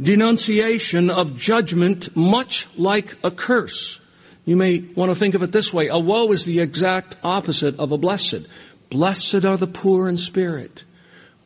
denunciation 0.00 1.10
of 1.10 1.36
judgment, 1.36 2.16
much 2.16 2.68
like 2.76 3.16
a 3.24 3.30
curse. 3.30 4.00
You 4.44 4.56
may 4.56 4.80
want 4.80 5.10
to 5.10 5.14
think 5.14 5.34
of 5.34 5.42
it 5.42 5.52
this 5.52 5.72
way. 5.72 5.88
A 5.88 5.98
woe 5.98 6.30
is 6.32 6.44
the 6.44 6.60
exact 6.60 7.16
opposite 7.22 7.78
of 7.78 7.92
a 7.92 7.98
blessed. 7.98 8.46
Blessed 8.90 9.44
are 9.44 9.56
the 9.56 9.66
poor 9.66 10.08
in 10.08 10.16
spirit. 10.16 10.84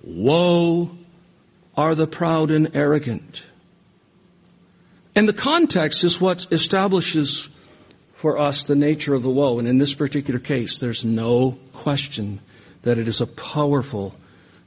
Woe 0.03 0.91
are 1.77 1.95
the 1.95 2.07
proud 2.07 2.51
and 2.51 2.75
arrogant. 2.75 3.43
And 5.15 5.29
the 5.29 5.33
context 5.33 6.05
is 6.05 6.21
what 6.21 6.47
establishes 6.53 7.49
for 8.19 8.39
us 8.39 8.65
the 8.65 8.77
nature 8.77 9.15
of 9.15 9.23
the 9.23 9.31
woe. 9.31 9.59
And 9.59 9.67
in 9.67 9.79
this 9.79 9.95
particular 9.95 10.39
case, 10.39 10.79
there's 10.79 11.05
no 11.05 11.59
question 11.73 12.41
that 12.83 12.99
it 12.99 13.09
is 13.09 13.21
a 13.21 13.27
powerful 13.27 14.15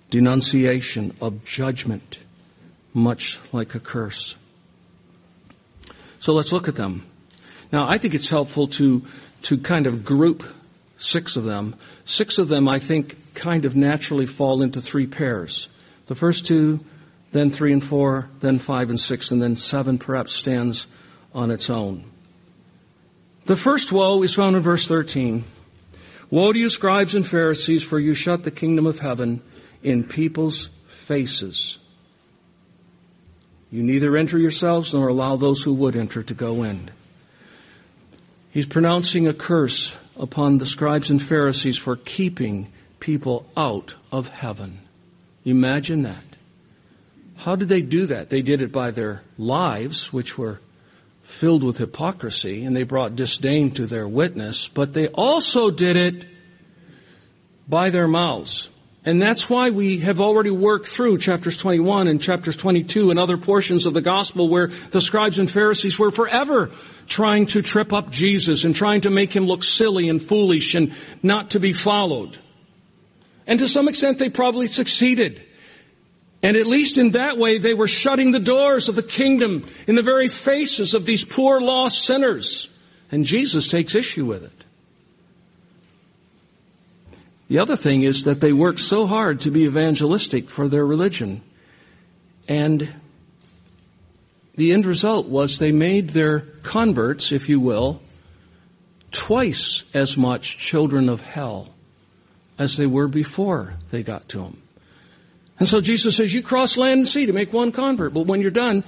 denunciation 0.09 1.15
of 1.21 1.45
judgment, 1.45 2.19
much 2.93 3.39
like 3.53 3.75
a 3.75 3.79
curse. 3.79 4.35
So 6.19 6.33
let's 6.33 6.51
look 6.51 6.67
at 6.67 6.75
them. 6.75 7.05
Now, 7.71 7.89
I 7.89 7.97
think 7.97 8.13
it's 8.13 8.29
helpful 8.29 8.67
to, 8.67 9.05
to 9.43 9.57
kind 9.57 9.87
of 9.87 10.03
group 10.03 10.43
six 10.97 11.37
of 11.37 11.45
them. 11.45 11.75
Six 12.05 12.37
of 12.37 12.49
them, 12.49 12.67
I 12.67 12.79
think, 12.79 13.33
kind 13.33 13.65
of 13.65 13.75
naturally 13.75 14.25
fall 14.25 14.61
into 14.61 14.81
three 14.81 15.07
pairs. 15.07 15.69
The 16.07 16.15
first 16.15 16.45
two 16.45 16.81
then 17.31 17.49
three 17.49 17.73
and 17.73 17.83
four, 17.83 18.29
then 18.41 18.59
five 18.59 18.89
and 18.89 18.99
six, 18.99 19.31
and 19.31 19.41
then 19.41 19.55
seven 19.55 19.97
perhaps 19.97 20.35
stands 20.35 20.85
on 21.33 21.49
its 21.49 21.69
own. 21.69 22.03
The 23.51 23.57
first 23.57 23.91
woe 23.91 24.23
is 24.23 24.33
found 24.33 24.55
in 24.55 24.61
verse 24.61 24.87
13. 24.87 25.43
Woe 26.29 26.53
to 26.53 26.57
you 26.57 26.69
scribes 26.69 27.15
and 27.15 27.27
Pharisees, 27.27 27.83
for 27.83 27.99
you 27.99 28.13
shut 28.13 28.45
the 28.45 28.49
kingdom 28.49 28.85
of 28.85 28.97
heaven 28.97 29.41
in 29.83 30.05
people's 30.05 30.69
faces. 30.87 31.77
You 33.69 33.83
neither 33.83 34.15
enter 34.15 34.37
yourselves 34.37 34.93
nor 34.93 35.09
allow 35.09 35.35
those 35.35 35.61
who 35.61 35.73
would 35.73 35.97
enter 35.97 36.23
to 36.23 36.33
go 36.33 36.63
in. 36.63 36.91
He's 38.51 38.67
pronouncing 38.67 39.27
a 39.27 39.33
curse 39.33 39.99
upon 40.15 40.57
the 40.57 40.65
scribes 40.65 41.09
and 41.09 41.21
Pharisees 41.21 41.77
for 41.77 41.97
keeping 41.97 42.71
people 43.01 43.45
out 43.57 43.93
of 44.13 44.29
heaven. 44.29 44.79
Imagine 45.43 46.03
that. 46.03 46.37
How 47.35 47.57
did 47.57 47.67
they 47.67 47.81
do 47.81 48.05
that? 48.05 48.29
They 48.29 48.43
did 48.43 48.61
it 48.61 48.71
by 48.71 48.91
their 48.91 49.23
lives, 49.37 50.13
which 50.13 50.37
were 50.37 50.61
filled 51.31 51.63
with 51.63 51.77
hypocrisy, 51.77 52.65
and 52.65 52.75
they 52.75 52.83
brought 52.83 53.15
disdain 53.15 53.71
to 53.71 53.85
their 53.85 54.07
witness, 54.07 54.67
but 54.67 54.93
they 54.93 55.07
also 55.07 55.71
did 55.71 55.97
it 55.97 56.25
by 57.67 57.89
their 57.89 58.07
mouths. 58.07 58.69
And 59.03 59.19
that's 59.19 59.49
why 59.49 59.71
we 59.71 59.99
have 59.99 60.21
already 60.21 60.51
worked 60.51 60.87
through 60.87 61.17
chapters 61.17 61.57
21 61.57 62.07
and 62.07 62.21
chapters 62.21 62.55
22 62.55 63.09
and 63.09 63.17
other 63.17 63.37
portions 63.37 63.87
of 63.87 63.95
the 63.95 64.01
gospel 64.01 64.47
where 64.47 64.67
the 64.67 65.01
scribes 65.01 65.39
and 65.39 65.49
Pharisees 65.49 65.97
were 65.97 66.11
forever 66.11 66.69
trying 67.07 67.47
to 67.47 67.63
trip 67.63 67.93
up 67.93 68.11
Jesus 68.11 68.63
and 68.63 68.75
trying 68.75 69.01
to 69.01 69.09
make 69.09 69.35
him 69.35 69.45
look 69.45 69.63
silly 69.63 70.07
and 70.07 70.21
foolish 70.21 70.75
and 70.75 70.93
not 71.23 71.51
to 71.51 71.59
be 71.59 71.73
followed. 71.73 72.37
And 73.47 73.57
to 73.57 73.67
some 73.67 73.87
extent 73.87 74.19
they 74.19 74.29
probably 74.29 74.67
succeeded. 74.67 75.41
And 76.43 76.57
at 76.57 76.65
least 76.65 76.97
in 76.97 77.11
that 77.11 77.37
way, 77.37 77.59
they 77.59 77.73
were 77.73 77.87
shutting 77.87 78.31
the 78.31 78.39
doors 78.39 78.89
of 78.89 78.95
the 78.95 79.03
kingdom 79.03 79.67
in 79.87 79.95
the 79.95 80.01
very 80.01 80.27
faces 80.27 80.95
of 80.95 81.05
these 81.05 81.23
poor 81.23 81.61
lost 81.61 82.03
sinners. 82.03 82.67
And 83.11 83.25
Jesus 83.25 83.67
takes 83.67 83.93
issue 83.93 84.25
with 84.25 84.43
it. 84.43 84.65
The 87.47 87.59
other 87.59 87.75
thing 87.75 88.03
is 88.03 88.23
that 88.23 88.39
they 88.39 88.53
worked 88.53 88.79
so 88.79 89.05
hard 89.05 89.41
to 89.41 89.51
be 89.51 89.65
evangelistic 89.65 90.49
for 90.49 90.67
their 90.67 90.85
religion. 90.85 91.41
And 92.47 92.91
the 94.55 94.71
end 94.71 94.85
result 94.85 95.27
was 95.27 95.59
they 95.59 95.71
made 95.71 96.09
their 96.09 96.39
converts, 96.39 97.31
if 97.31 97.49
you 97.49 97.59
will, 97.59 98.01
twice 99.11 99.83
as 99.93 100.17
much 100.17 100.57
children 100.57 101.09
of 101.09 101.21
hell 101.21 101.67
as 102.57 102.77
they 102.77 102.85
were 102.85 103.07
before 103.07 103.73
they 103.89 104.01
got 104.01 104.29
to 104.29 104.37
them. 104.39 104.61
And 105.61 105.69
so 105.69 105.79
Jesus 105.79 106.15
says, 106.15 106.33
you 106.33 106.41
cross 106.41 106.75
land 106.75 107.01
and 107.01 107.07
sea 107.07 107.27
to 107.27 107.33
make 107.33 107.53
one 107.53 107.71
convert. 107.71 108.15
But 108.15 108.25
when 108.25 108.41
you're 108.41 108.49
done, 108.49 108.83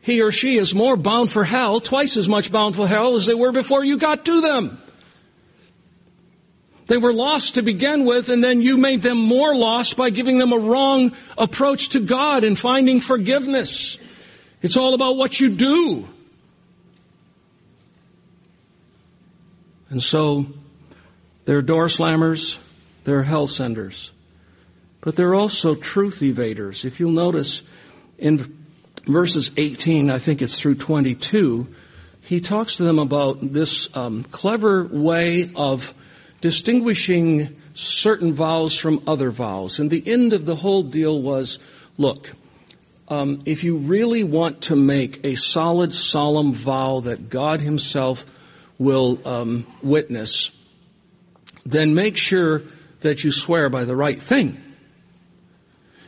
he 0.00 0.22
or 0.22 0.30
she 0.30 0.56
is 0.56 0.76
more 0.76 0.96
bound 0.96 1.32
for 1.32 1.42
hell, 1.42 1.80
twice 1.80 2.16
as 2.16 2.28
much 2.28 2.52
bound 2.52 2.76
for 2.76 2.86
hell 2.86 3.16
as 3.16 3.26
they 3.26 3.34
were 3.34 3.50
before 3.50 3.84
you 3.84 3.98
got 3.98 4.24
to 4.26 4.40
them. 4.42 4.80
They 6.86 6.98
were 6.98 7.12
lost 7.12 7.56
to 7.56 7.62
begin 7.62 8.04
with, 8.04 8.28
and 8.28 8.44
then 8.44 8.62
you 8.62 8.76
made 8.76 9.02
them 9.02 9.18
more 9.18 9.56
lost 9.56 9.96
by 9.96 10.10
giving 10.10 10.38
them 10.38 10.52
a 10.52 10.58
wrong 10.58 11.16
approach 11.36 11.88
to 11.88 11.98
God 11.98 12.44
and 12.44 12.56
finding 12.56 13.00
forgiveness. 13.00 13.98
It's 14.62 14.76
all 14.76 14.94
about 14.94 15.16
what 15.16 15.40
you 15.40 15.48
do. 15.48 16.08
And 19.90 20.00
so, 20.00 20.46
they're 21.44 21.60
door 21.60 21.86
slammers, 21.86 22.60
they're 23.02 23.24
hell 23.24 23.48
senders. 23.48 24.12
But 25.02 25.16
they're 25.16 25.34
also 25.34 25.74
truth 25.74 26.20
evaders. 26.20 26.84
If 26.84 27.00
you'll 27.00 27.10
notice 27.10 27.62
in 28.18 28.56
verses 29.04 29.50
18, 29.56 30.10
I 30.10 30.18
think 30.18 30.42
it's 30.42 30.58
through 30.58 30.76
22, 30.76 31.66
he 32.22 32.40
talks 32.40 32.76
to 32.76 32.84
them 32.84 33.00
about 33.00 33.52
this 33.52 33.94
um, 33.96 34.22
clever 34.22 34.84
way 34.84 35.50
of 35.56 35.92
distinguishing 36.40 37.56
certain 37.74 38.32
vows 38.32 38.78
from 38.78 39.02
other 39.08 39.32
vows. 39.32 39.80
And 39.80 39.90
the 39.90 40.02
end 40.06 40.34
of 40.34 40.46
the 40.46 40.54
whole 40.54 40.84
deal 40.84 41.20
was, 41.20 41.58
look, 41.98 42.30
um, 43.08 43.42
if 43.44 43.64
you 43.64 43.78
really 43.78 44.22
want 44.22 44.62
to 44.62 44.76
make 44.76 45.24
a 45.24 45.34
solid, 45.34 45.92
solemn 45.92 46.52
vow 46.52 47.00
that 47.00 47.28
God 47.28 47.60
Himself 47.60 48.24
will 48.78 49.20
um, 49.26 49.66
witness, 49.82 50.52
then 51.66 51.92
make 51.94 52.16
sure 52.16 52.62
that 53.00 53.24
you 53.24 53.32
swear 53.32 53.68
by 53.68 53.84
the 53.84 53.96
right 53.96 54.22
thing. 54.22 54.62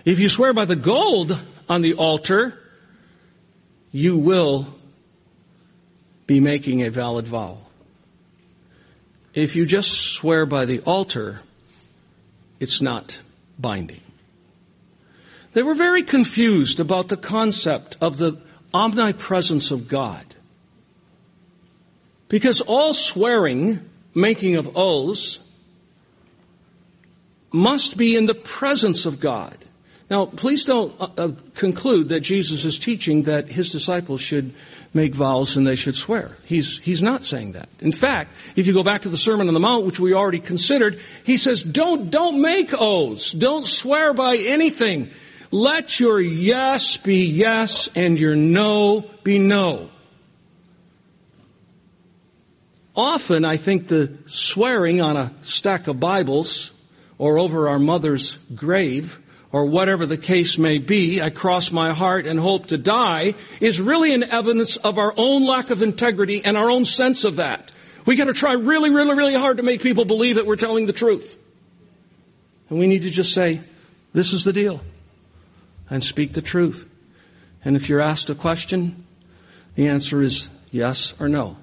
If 0.04 0.20
you 0.20 0.28
swear 0.28 0.52
by 0.52 0.66
the 0.66 0.76
gold 0.76 1.40
on 1.68 1.80
the 1.80 1.94
altar, 1.94 2.58
you 3.90 4.18
will 4.18 4.66
be 6.26 6.40
making 6.40 6.82
a 6.82 6.90
valid 6.90 7.26
vow. 7.26 7.58
If 9.32 9.56
you 9.56 9.64
just 9.66 9.92
swear 9.92 10.46
by 10.46 10.66
the 10.66 10.80
altar, 10.80 11.40
it's 12.60 12.82
not 12.82 13.18
binding. 13.58 14.00
They 15.54 15.62
were 15.62 15.74
very 15.74 16.02
confused 16.02 16.80
about 16.80 17.08
the 17.08 17.16
concept 17.16 17.96
of 18.00 18.16
the 18.16 18.42
omnipresence 18.72 19.70
of 19.70 19.88
God. 19.88 20.24
Because 22.28 22.60
all 22.60 22.92
swearing, 22.92 23.88
making 24.14 24.56
of 24.56 24.76
oaths, 24.76 25.38
must 27.52 27.96
be 27.96 28.16
in 28.16 28.26
the 28.26 28.34
presence 28.34 29.06
of 29.06 29.20
God. 29.20 29.63
Now, 30.10 30.26
please 30.26 30.64
don't 30.64 30.94
uh, 31.00 31.08
uh, 31.16 31.28
conclude 31.54 32.10
that 32.10 32.20
Jesus 32.20 32.66
is 32.66 32.78
teaching 32.78 33.22
that 33.22 33.48
his 33.48 33.70
disciples 33.70 34.20
should 34.20 34.52
make 34.92 35.14
vows 35.14 35.56
and 35.56 35.66
they 35.66 35.76
should 35.76 35.96
swear. 35.96 36.36
He's, 36.44 36.78
he's 36.78 37.02
not 37.02 37.24
saying 37.24 37.52
that. 37.52 37.70
In 37.80 37.90
fact, 37.90 38.34
if 38.54 38.66
you 38.66 38.74
go 38.74 38.82
back 38.82 39.02
to 39.02 39.08
the 39.08 39.16
Sermon 39.16 39.48
on 39.48 39.54
the 39.54 39.60
Mount, 39.60 39.86
which 39.86 39.98
we 39.98 40.12
already 40.12 40.40
considered, 40.40 41.00
he 41.24 41.38
says, 41.38 41.62
don't, 41.62 42.10
don't 42.10 42.42
make 42.42 42.74
oaths. 42.74 43.32
Don't 43.32 43.66
swear 43.66 44.12
by 44.12 44.36
anything. 44.36 45.10
Let 45.50 45.98
your 45.98 46.20
yes 46.20 46.98
be 46.98 47.26
yes 47.26 47.88
and 47.94 48.18
your 48.18 48.36
no 48.36 49.08
be 49.22 49.38
no. 49.38 49.88
Often, 52.94 53.44
I 53.44 53.56
think 53.56 53.88
the 53.88 54.18
swearing 54.26 55.00
on 55.00 55.16
a 55.16 55.32
stack 55.42 55.88
of 55.88 55.98
Bibles 55.98 56.70
or 57.18 57.38
over 57.38 57.68
our 57.68 57.78
mother's 57.78 58.36
grave 58.54 59.18
or 59.54 59.66
whatever 59.66 60.04
the 60.04 60.16
case 60.16 60.58
may 60.58 60.78
be, 60.78 61.22
I 61.22 61.30
cross 61.30 61.70
my 61.70 61.92
heart 61.92 62.26
and 62.26 62.40
hope 62.40 62.66
to 62.66 62.76
die, 62.76 63.34
is 63.60 63.80
really 63.80 64.12
an 64.12 64.24
evidence 64.24 64.76
of 64.76 64.98
our 64.98 65.14
own 65.16 65.46
lack 65.46 65.70
of 65.70 65.80
integrity 65.80 66.44
and 66.44 66.56
our 66.56 66.68
own 66.68 66.84
sense 66.84 67.22
of 67.22 67.36
that. 67.36 67.70
We 68.04 68.16
gotta 68.16 68.32
try 68.32 68.54
really, 68.54 68.90
really, 68.90 69.14
really 69.14 69.36
hard 69.36 69.58
to 69.58 69.62
make 69.62 69.80
people 69.80 70.06
believe 70.06 70.34
that 70.36 70.46
we're 70.46 70.56
telling 70.56 70.86
the 70.86 70.92
truth. 70.92 71.38
And 72.68 72.80
we 72.80 72.88
need 72.88 73.02
to 73.02 73.10
just 73.10 73.32
say, 73.32 73.60
this 74.12 74.32
is 74.32 74.42
the 74.42 74.52
deal. 74.52 74.80
And 75.88 76.02
speak 76.02 76.32
the 76.32 76.42
truth. 76.42 76.84
And 77.64 77.76
if 77.76 77.88
you're 77.88 78.00
asked 78.00 78.30
a 78.30 78.34
question, 78.34 79.06
The 79.76 79.86
answer 79.86 80.20
is 80.20 80.48
yes 80.72 81.14
or 81.20 81.28
no. 81.28 81.58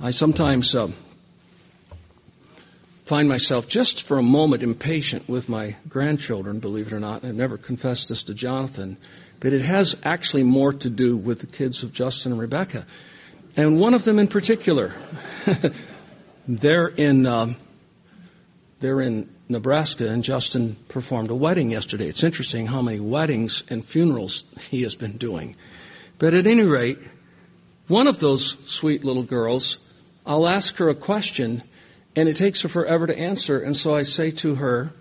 I 0.00 0.10
sometimes 0.10 0.74
uh, 0.74 0.90
find 3.04 3.28
myself 3.28 3.68
just 3.68 4.04
for 4.04 4.18
a 4.18 4.22
moment 4.22 4.62
impatient 4.62 5.28
with 5.28 5.48
my 5.48 5.76
grandchildren, 5.88 6.60
believe 6.60 6.88
it 6.88 6.92
or 6.92 7.00
not. 7.00 7.24
I've 7.24 7.34
never 7.34 7.58
confessed 7.58 8.08
this 8.08 8.24
to 8.24 8.34
Jonathan, 8.34 8.96
but 9.40 9.52
it 9.52 9.62
has 9.62 9.96
actually 10.04 10.44
more 10.44 10.72
to 10.72 10.90
do 10.90 11.16
with 11.16 11.40
the 11.40 11.46
kids 11.46 11.82
of 11.82 11.92
Justin 11.92 12.32
and 12.32 12.40
Rebecca. 12.40 12.86
And 13.56 13.78
one 13.78 13.94
of 13.94 14.04
them 14.04 14.18
in 14.18 14.28
particular, 14.28 14.94
they're 16.48 16.88
in, 16.88 17.26
um, 17.26 17.56
they're 18.80 19.00
in 19.00 19.28
Nebraska 19.48 20.08
and 20.08 20.22
Justin 20.22 20.76
performed 20.88 21.30
a 21.30 21.34
wedding 21.34 21.70
yesterday. 21.70 22.08
It's 22.08 22.24
interesting 22.24 22.66
how 22.66 22.82
many 22.82 23.00
weddings 23.00 23.64
and 23.68 23.84
funerals 23.84 24.44
he 24.70 24.82
has 24.82 24.94
been 24.94 25.18
doing. 25.18 25.56
But 26.18 26.34
at 26.34 26.46
any 26.46 26.64
rate, 26.64 26.98
one 27.88 28.06
of 28.06 28.20
those 28.20 28.56
sweet 28.66 29.04
little 29.04 29.24
girls, 29.24 29.78
I'll 30.24 30.48
ask 30.48 30.76
her 30.76 30.88
a 30.88 30.94
question 30.94 31.62
and 32.14 32.28
it 32.28 32.36
takes 32.36 32.62
her 32.62 32.68
forever 32.68 33.06
to 33.06 33.16
answer. 33.16 33.58
And 33.60 33.76
so 33.76 33.94
I 33.94 34.02
say 34.02 34.30
to 34.32 34.54
her, 34.54 34.92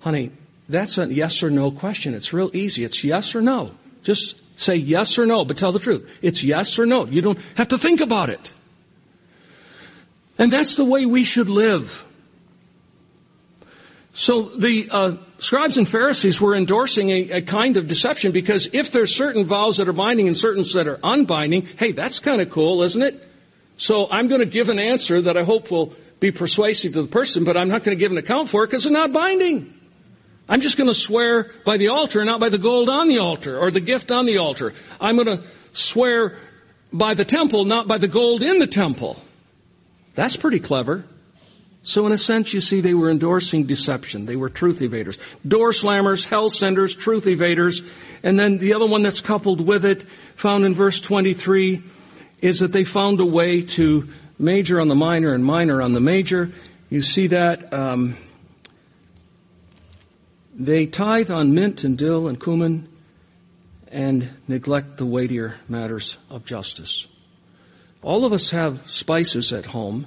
honey, 0.00 0.32
that's 0.68 0.98
a 0.98 1.12
yes 1.12 1.42
or 1.42 1.50
no 1.50 1.70
question. 1.70 2.14
It's 2.14 2.32
real 2.32 2.50
easy. 2.54 2.84
It's 2.84 3.02
yes 3.04 3.34
or 3.34 3.42
no. 3.42 3.72
Just 4.02 4.40
say 4.58 4.76
yes 4.76 5.18
or 5.18 5.26
no, 5.26 5.44
but 5.44 5.56
tell 5.56 5.72
the 5.72 5.78
truth. 5.78 6.10
It's 6.22 6.42
yes 6.42 6.78
or 6.78 6.86
no. 6.86 7.06
You 7.06 7.20
don't 7.20 7.38
have 7.56 7.68
to 7.68 7.78
think 7.78 8.00
about 8.00 8.30
it. 8.30 8.52
And 10.38 10.52
that's 10.52 10.76
the 10.76 10.84
way 10.84 11.04
we 11.04 11.24
should 11.24 11.48
live. 11.48 12.04
So 14.14 14.42
the 14.42 14.88
uh, 14.90 15.16
scribes 15.38 15.78
and 15.78 15.88
Pharisees 15.88 16.40
were 16.40 16.56
endorsing 16.56 17.10
a, 17.10 17.30
a, 17.30 17.42
kind 17.42 17.76
of 17.76 17.86
deception 17.86 18.32
because 18.32 18.68
if 18.72 18.90
there's 18.90 19.14
certain 19.14 19.44
vows 19.44 19.76
that 19.76 19.88
are 19.88 19.92
binding 19.92 20.26
and 20.26 20.36
certain 20.36 20.64
that 20.74 20.88
are 20.88 20.98
unbinding, 21.04 21.66
hey, 21.78 21.92
that's 21.92 22.18
kind 22.18 22.40
of 22.40 22.50
cool, 22.50 22.82
isn't 22.82 23.02
it? 23.02 23.27
So 23.78 24.08
I'm 24.10 24.26
going 24.26 24.40
to 24.40 24.46
give 24.46 24.68
an 24.68 24.78
answer 24.78 25.22
that 25.22 25.36
I 25.36 25.44
hope 25.44 25.70
will 25.70 25.94
be 26.20 26.32
persuasive 26.32 26.94
to 26.94 27.02
the 27.02 27.08
person, 27.08 27.44
but 27.44 27.56
I'm 27.56 27.68
not 27.68 27.84
going 27.84 27.96
to 27.96 28.00
give 28.00 28.10
an 28.10 28.18
account 28.18 28.48
for 28.48 28.64
it 28.64 28.66
because 28.66 28.84
it's 28.84 28.92
not 28.92 29.12
binding. 29.12 29.72
I'm 30.48 30.60
just 30.60 30.76
going 30.76 30.88
to 30.88 30.94
swear 30.94 31.52
by 31.64 31.76
the 31.76 31.88
altar, 31.88 32.24
not 32.24 32.40
by 32.40 32.48
the 32.48 32.58
gold 32.58 32.88
on 32.88 33.08
the 33.08 33.18
altar 33.18 33.56
or 33.58 33.70
the 33.70 33.80
gift 33.80 34.10
on 34.10 34.26
the 34.26 34.38
altar. 34.38 34.72
I'm 35.00 35.16
going 35.16 35.38
to 35.38 35.44
swear 35.72 36.38
by 36.92 37.14
the 37.14 37.24
temple, 37.24 37.66
not 37.66 37.86
by 37.86 37.98
the 37.98 38.08
gold 38.08 38.42
in 38.42 38.58
the 38.58 38.66
temple. 38.66 39.16
That's 40.14 40.36
pretty 40.36 40.58
clever. 40.58 41.04
So 41.84 42.04
in 42.06 42.12
a 42.12 42.18
sense, 42.18 42.52
you 42.52 42.60
see, 42.60 42.80
they 42.80 42.94
were 42.94 43.10
endorsing 43.10 43.64
deception. 43.66 44.26
They 44.26 44.36
were 44.36 44.48
truth 44.48 44.80
evaders. 44.80 45.18
Door 45.46 45.70
slammers, 45.70 46.26
hell 46.26 46.50
senders, 46.50 46.96
truth 46.96 47.26
evaders. 47.26 47.88
And 48.24 48.36
then 48.38 48.58
the 48.58 48.74
other 48.74 48.86
one 48.86 49.02
that's 49.02 49.20
coupled 49.20 49.60
with 49.60 49.84
it, 49.84 50.02
found 50.34 50.64
in 50.64 50.74
verse 50.74 51.00
23, 51.00 51.82
is 52.40 52.60
that 52.60 52.72
they 52.72 52.84
found 52.84 53.20
a 53.20 53.26
way 53.26 53.62
to 53.62 54.08
major 54.38 54.80
on 54.80 54.88
the 54.88 54.94
minor 54.94 55.34
and 55.34 55.44
minor 55.44 55.82
on 55.82 55.92
the 55.92 56.00
major. 56.00 56.50
You 56.90 57.02
see 57.02 57.28
that, 57.28 57.72
um, 57.72 58.16
they 60.54 60.86
tithe 60.86 61.30
on 61.30 61.54
mint 61.54 61.84
and 61.84 61.96
dill 61.96 62.28
and 62.28 62.40
cumin 62.40 62.88
and 63.88 64.28
neglect 64.46 64.96
the 64.96 65.06
weightier 65.06 65.56
matters 65.68 66.18
of 66.30 66.44
justice. 66.44 67.06
All 68.02 68.24
of 68.24 68.32
us 68.32 68.50
have 68.50 68.90
spices 68.90 69.52
at 69.52 69.66
home 69.66 70.06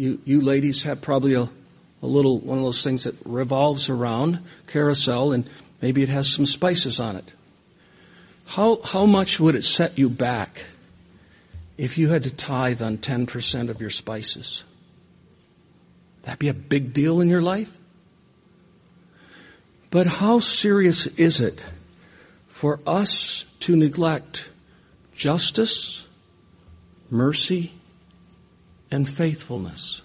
you, 0.00 0.18
you 0.24 0.40
ladies 0.40 0.84
have 0.84 1.02
probably 1.02 1.34
a, 1.34 1.42
a 1.42 2.06
little, 2.06 2.38
one 2.38 2.56
of 2.56 2.64
those 2.64 2.82
things 2.82 3.04
that 3.04 3.16
revolves 3.26 3.90
around, 3.90 4.40
carousel, 4.66 5.32
and 5.32 5.48
maybe 5.82 6.02
it 6.02 6.08
has 6.08 6.32
some 6.32 6.46
spices 6.46 7.00
on 7.00 7.16
it. 7.16 7.34
How, 8.46 8.80
how 8.82 9.04
much 9.04 9.38
would 9.38 9.56
it 9.56 9.62
set 9.62 9.98
you 9.98 10.08
back 10.08 10.64
if 11.80 11.96
you 11.98 12.08
had 12.08 12.24
to 12.24 12.30
tithe 12.30 12.82
on 12.82 12.98
10% 12.98 13.70
of 13.70 13.80
your 13.80 13.90
spices? 13.90 14.64
That'd 16.22 16.38
be 16.38 16.48
a 16.48 16.54
big 16.54 16.92
deal 16.92 17.20
in 17.20 17.30
your 17.30 17.40
life. 17.40 17.72
But 19.90 20.06
how 20.06 20.40
serious 20.40 21.06
is 21.06 21.40
it 21.40 21.60
for 22.48 22.78
us 22.86 23.46
to 23.60 23.74
neglect 23.74 24.50
justice, 25.14 26.06
mercy, 27.10 27.72
and 28.90 29.08
faithfulness. 29.08 30.02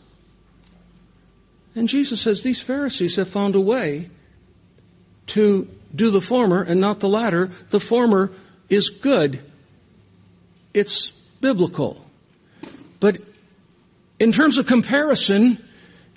And 1.75 1.89
Jesus 1.89 2.21
says 2.21 2.43
these 2.43 2.61
Pharisees 2.61 3.17
have 3.17 3.27
found 3.29 3.55
a 3.55 3.59
way 3.59 4.09
to 5.27 5.67
do 5.93 6.11
the 6.11 6.21
former 6.21 6.61
and 6.61 6.79
not 6.79 7.01
the 7.01 7.09
latter. 7.09 7.51
The 7.69 7.79
former 7.79 8.31
is 8.69 8.89
good. 8.89 9.41
It's 10.73 11.11
biblical. 11.45 12.03
But 12.99 13.21
in 14.19 14.31
terms 14.31 14.57
of 14.57 14.65
comparison, 14.65 15.63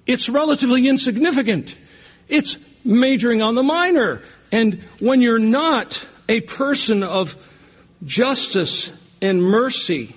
it's 0.07 0.31
relatively 0.31 0.89
insignificant. 0.89 1.77
It's 2.29 2.57
majoring 2.83 3.43
on 3.43 3.55
the 3.55 3.63
minor. 3.63 4.23
And 4.51 4.83
when 5.01 5.21
you're 5.21 5.39
not 5.39 6.07
a 6.31 6.41
person 6.41 7.03
of 7.03 7.37
justice 8.07 8.91
and 9.21 9.43
mercy 9.43 10.15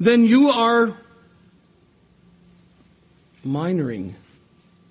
then 0.00 0.24
you 0.24 0.48
are 0.48 0.96
minoring 3.46 4.14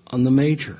on 0.05 0.23
the 0.23 0.29
major. 0.29 0.77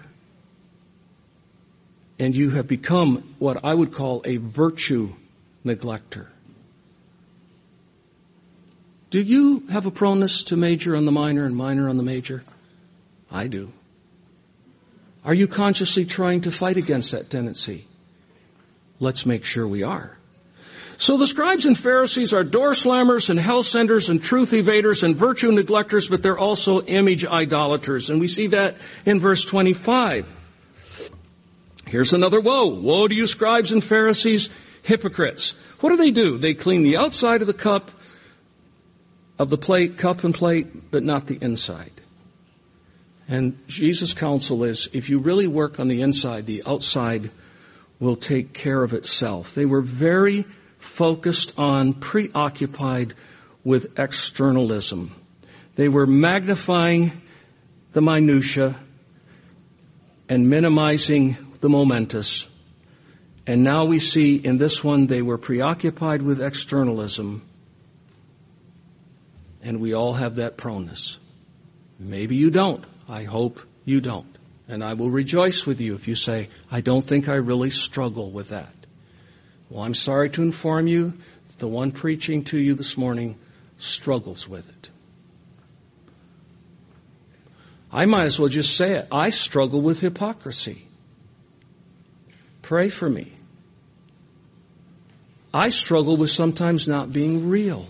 And 2.19 2.35
you 2.35 2.51
have 2.51 2.67
become 2.67 3.35
what 3.39 3.65
I 3.65 3.73
would 3.73 3.91
call 3.91 4.21
a 4.25 4.37
virtue 4.37 5.15
neglector. 5.63 6.27
Do 9.09 9.21
you 9.21 9.67
have 9.67 9.85
a 9.85 9.91
proneness 9.91 10.43
to 10.45 10.55
major 10.55 10.95
on 10.95 11.05
the 11.05 11.11
minor 11.11 11.45
and 11.45 11.55
minor 11.55 11.89
on 11.89 11.97
the 11.97 12.03
major? 12.03 12.43
I 13.31 13.47
do. 13.47 13.71
Are 15.25 15.33
you 15.33 15.47
consciously 15.47 16.05
trying 16.05 16.41
to 16.41 16.51
fight 16.51 16.77
against 16.77 17.11
that 17.11 17.29
tendency? 17.29 17.87
Let's 18.99 19.25
make 19.25 19.45
sure 19.45 19.67
we 19.67 19.83
are. 19.83 20.15
So 20.97 21.17
the 21.17 21.27
scribes 21.27 21.65
and 21.65 21.77
Pharisees 21.77 22.33
are 22.33 22.43
door 22.43 22.71
slammers 22.71 23.29
and 23.29 23.39
hell 23.39 23.63
senders 23.63 24.09
and 24.09 24.21
truth 24.21 24.51
evaders 24.51 25.01
and 25.01 25.15
virtue 25.15 25.49
neglectors, 25.51 26.09
but 26.09 26.21
they're 26.21 26.37
also 26.37 26.81
image 26.81 27.25
idolaters. 27.25 28.09
And 28.09 28.19
we 28.19 28.27
see 28.27 28.47
that 28.47 28.75
in 29.05 29.19
verse 29.19 29.45
25. 29.45 30.27
Here's 31.87 32.13
another 32.13 32.41
woe. 32.41 32.67
Woe 32.67 33.07
to 33.07 33.15
you 33.15 33.27
scribes 33.27 33.71
and 33.71 33.83
Pharisees, 33.83 34.49
hypocrites. 34.83 35.53
What 35.79 35.89
do 35.89 35.97
they 35.97 36.11
do? 36.11 36.37
They 36.37 36.53
clean 36.53 36.83
the 36.83 36.97
outside 36.97 37.41
of 37.41 37.47
the 37.47 37.53
cup, 37.53 37.91
of 39.37 39.49
the 39.49 39.57
plate, 39.57 39.97
cup 39.97 40.23
and 40.23 40.33
plate, 40.33 40.91
but 40.91 41.03
not 41.03 41.27
the 41.27 41.37
inside. 41.41 41.91
And 43.27 43.59
Jesus' 43.67 44.13
counsel 44.13 44.63
is, 44.63 44.89
if 44.91 45.09
you 45.09 45.19
really 45.19 45.47
work 45.47 45.79
on 45.79 45.87
the 45.87 46.01
inside, 46.01 46.45
the 46.45 46.63
outside 46.65 47.29
will 47.99 48.15
take 48.15 48.53
care 48.53 48.81
of 48.81 48.93
itself. 48.93 49.53
They 49.53 49.65
were 49.65 49.81
very 49.81 50.45
focused 50.79 51.53
on, 51.57 51.93
preoccupied 51.93 53.13
with 53.63 53.99
externalism. 53.99 55.13
They 55.75 55.89
were 55.89 56.07
magnifying 56.07 57.21
the 57.91 58.01
minutia 58.01 58.79
and 60.27 60.49
minimizing 60.49 61.37
the 61.59 61.69
momentous. 61.69 62.47
And 63.49 63.63
now 63.63 63.85
we 63.85 63.97
see 63.97 64.35
in 64.35 64.59
this 64.59 64.83
one 64.83 65.07
they 65.07 65.23
were 65.23 65.39
preoccupied 65.39 66.21
with 66.21 66.39
externalism. 66.39 67.41
And 69.63 69.79
we 69.79 69.95
all 69.95 70.13
have 70.13 70.35
that 70.35 70.55
proneness. 70.55 71.17
Maybe 71.97 72.35
you 72.35 72.51
don't. 72.51 72.85
I 73.07 73.23
hope 73.23 73.59
you 73.85 74.01
don't. 74.01 74.37
And 74.67 74.83
I 74.83 74.93
will 74.93 75.09
rejoice 75.09 75.65
with 75.65 75.81
you 75.81 75.95
if 75.95 76.07
you 76.07 76.13
say, 76.13 76.49
I 76.69 76.81
don't 76.81 77.01
think 77.01 77.27
I 77.27 77.37
really 77.37 77.71
struggle 77.71 78.29
with 78.29 78.49
that. 78.49 78.75
Well, 79.71 79.81
I'm 79.81 79.95
sorry 79.95 80.29
to 80.29 80.43
inform 80.43 80.85
you 80.85 81.13
that 81.47 81.57
the 81.57 81.67
one 81.67 81.91
preaching 81.91 82.43
to 82.51 82.57
you 82.59 82.75
this 82.75 82.97
morning 82.97 83.39
struggles 83.79 84.47
with 84.47 84.69
it. 84.69 84.89
I 87.91 88.05
might 88.05 88.25
as 88.25 88.37
well 88.37 88.49
just 88.49 88.77
say 88.77 88.91
it. 88.91 89.07
I 89.11 89.31
struggle 89.31 89.81
with 89.81 90.01
hypocrisy. 90.01 90.87
Pray 92.61 92.89
for 92.89 93.09
me. 93.09 93.37
I 95.53 95.69
struggle 95.69 96.17
with 96.17 96.29
sometimes 96.29 96.87
not 96.87 97.11
being 97.11 97.49
real. 97.49 97.87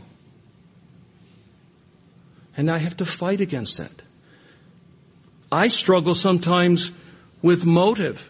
And 2.55 2.70
I 2.72 2.78
have 2.78 2.97
to 2.97 3.05
fight 3.05 3.41
against 3.41 3.78
that. 3.78 4.01
I 5.51 5.68
struggle 5.68 6.14
sometimes 6.14 6.91
with 7.41 7.66
motive. 7.66 8.30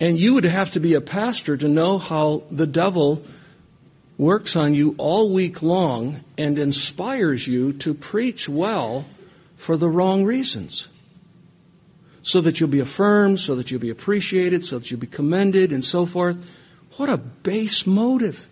And 0.00 0.18
you 0.18 0.34
would 0.34 0.44
have 0.44 0.72
to 0.72 0.80
be 0.80 0.94
a 0.94 1.00
pastor 1.00 1.56
to 1.56 1.68
know 1.68 1.98
how 1.98 2.42
the 2.50 2.66
devil 2.66 3.24
works 4.18 4.56
on 4.56 4.74
you 4.74 4.94
all 4.98 5.32
week 5.32 5.62
long 5.62 6.24
and 6.38 6.58
inspires 6.58 7.46
you 7.46 7.74
to 7.74 7.94
preach 7.94 8.48
well 8.48 9.04
for 9.56 9.76
the 9.76 9.88
wrong 9.88 10.24
reasons. 10.24 10.88
so 12.26 12.40
that 12.40 12.58
you'll 12.58 12.68
be 12.68 12.80
affirmed, 12.80 13.38
so 13.38 13.54
that 13.54 13.70
you'll 13.70 13.80
be 13.80 13.90
appreciated, 13.90 14.64
so 14.64 14.80
that 14.80 14.90
you'll 14.90 14.98
be 14.98 15.06
commended, 15.06 15.72
and 15.72 15.84
so 15.84 16.06
forth. 16.06 16.36
What 16.96 17.08
a 17.08 17.16
base 17.16 17.86
motive. 17.86 18.46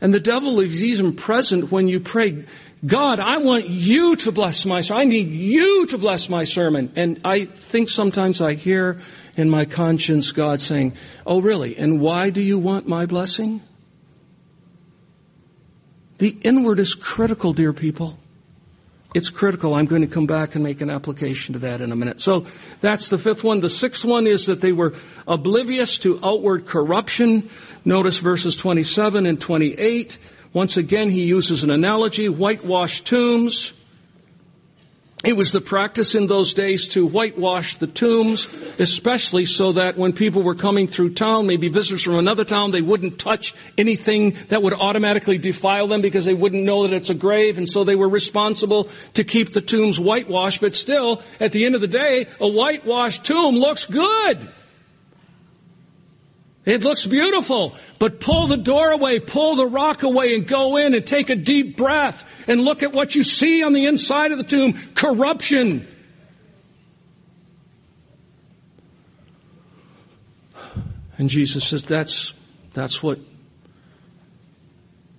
And 0.00 0.12
the 0.12 0.20
devil 0.20 0.58
is 0.60 0.82
even 0.82 1.14
present 1.14 1.70
when 1.70 1.86
you 1.86 2.00
pray, 2.00 2.44
God, 2.84 3.20
I 3.20 3.38
want 3.38 3.68
you 3.68 4.16
to 4.16 4.32
bless 4.32 4.64
my 4.64 4.80
sermon. 4.80 5.02
I 5.02 5.04
need 5.04 5.28
you 5.28 5.86
to 5.86 5.98
bless 5.98 6.28
my 6.28 6.42
sermon. 6.42 6.92
And 6.96 7.20
I 7.24 7.44
think 7.44 7.88
sometimes 7.88 8.40
I 8.40 8.54
hear 8.54 9.00
in 9.36 9.48
my 9.48 9.64
conscience 9.64 10.32
God 10.32 10.60
saying, 10.60 10.94
Oh 11.24 11.40
really? 11.40 11.76
And 11.76 12.00
why 12.00 12.30
do 12.30 12.42
you 12.42 12.58
want 12.58 12.88
my 12.88 13.06
blessing? 13.06 13.62
The 16.18 16.36
inward 16.42 16.80
is 16.80 16.94
critical, 16.94 17.52
dear 17.52 17.72
people. 17.72 18.18
It's 19.14 19.28
critical. 19.28 19.74
I'm 19.74 19.86
going 19.86 20.02
to 20.02 20.08
come 20.08 20.26
back 20.26 20.54
and 20.54 20.64
make 20.64 20.80
an 20.80 20.88
application 20.88 21.52
to 21.52 21.58
that 21.60 21.80
in 21.80 21.92
a 21.92 21.96
minute. 21.96 22.20
So 22.20 22.46
that's 22.80 23.08
the 23.08 23.18
fifth 23.18 23.44
one. 23.44 23.60
The 23.60 23.68
sixth 23.68 24.04
one 24.04 24.26
is 24.26 24.46
that 24.46 24.60
they 24.60 24.72
were 24.72 24.94
oblivious 25.26 25.98
to 25.98 26.18
outward 26.22 26.66
corruption. 26.66 27.50
Notice 27.84 28.18
verses 28.18 28.56
27 28.56 29.26
and 29.26 29.40
28. 29.40 30.18
Once 30.52 30.76
again, 30.76 31.10
he 31.10 31.24
uses 31.24 31.64
an 31.64 31.70
analogy, 31.70 32.28
whitewashed 32.28 33.06
tombs. 33.06 33.72
It 35.24 35.36
was 35.36 35.52
the 35.52 35.60
practice 35.60 36.16
in 36.16 36.26
those 36.26 36.52
days 36.52 36.88
to 36.88 37.06
whitewash 37.06 37.76
the 37.76 37.86
tombs, 37.86 38.48
especially 38.80 39.46
so 39.46 39.72
that 39.72 39.96
when 39.96 40.14
people 40.14 40.42
were 40.42 40.56
coming 40.56 40.88
through 40.88 41.14
town, 41.14 41.46
maybe 41.46 41.68
visitors 41.68 42.02
from 42.02 42.18
another 42.18 42.44
town, 42.44 42.72
they 42.72 42.82
wouldn't 42.82 43.20
touch 43.20 43.54
anything 43.78 44.36
that 44.48 44.64
would 44.64 44.72
automatically 44.72 45.38
defile 45.38 45.86
them 45.86 46.00
because 46.00 46.24
they 46.24 46.34
wouldn't 46.34 46.64
know 46.64 46.82
that 46.82 46.92
it's 46.92 47.10
a 47.10 47.14
grave, 47.14 47.56
and 47.56 47.68
so 47.68 47.84
they 47.84 47.94
were 47.94 48.08
responsible 48.08 48.88
to 49.14 49.22
keep 49.22 49.52
the 49.52 49.60
tombs 49.60 49.96
whitewashed. 49.98 50.60
But 50.60 50.74
still, 50.74 51.22
at 51.38 51.52
the 51.52 51.66
end 51.66 51.76
of 51.76 51.80
the 51.80 51.86
day, 51.86 52.26
a 52.40 52.48
whitewashed 52.48 53.24
tomb 53.24 53.54
looks 53.54 53.86
good. 53.86 54.48
It 56.64 56.84
looks 56.84 57.04
beautiful, 57.06 57.76
but 57.98 58.20
pull 58.20 58.46
the 58.46 58.56
door 58.56 58.90
away, 58.90 59.18
pull 59.18 59.56
the 59.56 59.66
rock 59.66 60.04
away 60.04 60.36
and 60.36 60.46
go 60.46 60.76
in 60.76 60.94
and 60.94 61.04
take 61.04 61.28
a 61.28 61.34
deep 61.34 61.76
breath 61.76 62.24
and 62.46 62.60
look 62.60 62.84
at 62.84 62.92
what 62.92 63.16
you 63.16 63.24
see 63.24 63.64
on 63.64 63.72
the 63.72 63.86
inside 63.86 64.30
of 64.30 64.38
the 64.38 64.44
tomb. 64.44 64.74
Corruption. 64.94 65.88
And 71.18 71.28
Jesus 71.28 71.66
says 71.66 71.84
that's, 71.84 72.32
that's 72.72 73.02
what 73.02 73.18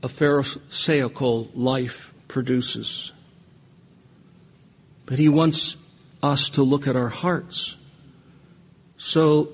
a 0.02 0.08
Pharisaical 0.08 1.50
life 1.54 2.14
produces. 2.30 3.12
But 5.06 5.20
he 5.20 5.28
wants 5.28 5.76
us 6.22 6.52
to 6.52 6.64
look 6.64 6.88
at 6.88 6.96
our 6.96 7.10
hearts. 7.10 7.76
So 8.98 9.50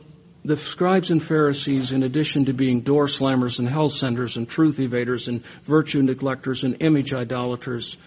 the 0.46 0.58
scribes 0.58 1.12
and 1.12 1.22
Pharisees, 1.22 1.92
in 1.92 2.04
addition 2.04 2.46
to 2.46 2.54
being 2.54 2.82
door 2.82 3.08
slammers 3.08 3.60
and 3.60 3.68
hell 3.68 3.90
senders 3.90 4.38
and 4.38 4.48
truth 4.48 4.78
evaders 4.78 5.28
and 5.28 5.44
virtue 5.64 6.02
neglectors 6.02 6.64
and 6.64 6.82
image 6.82 7.14
idolaters, 7.14 7.98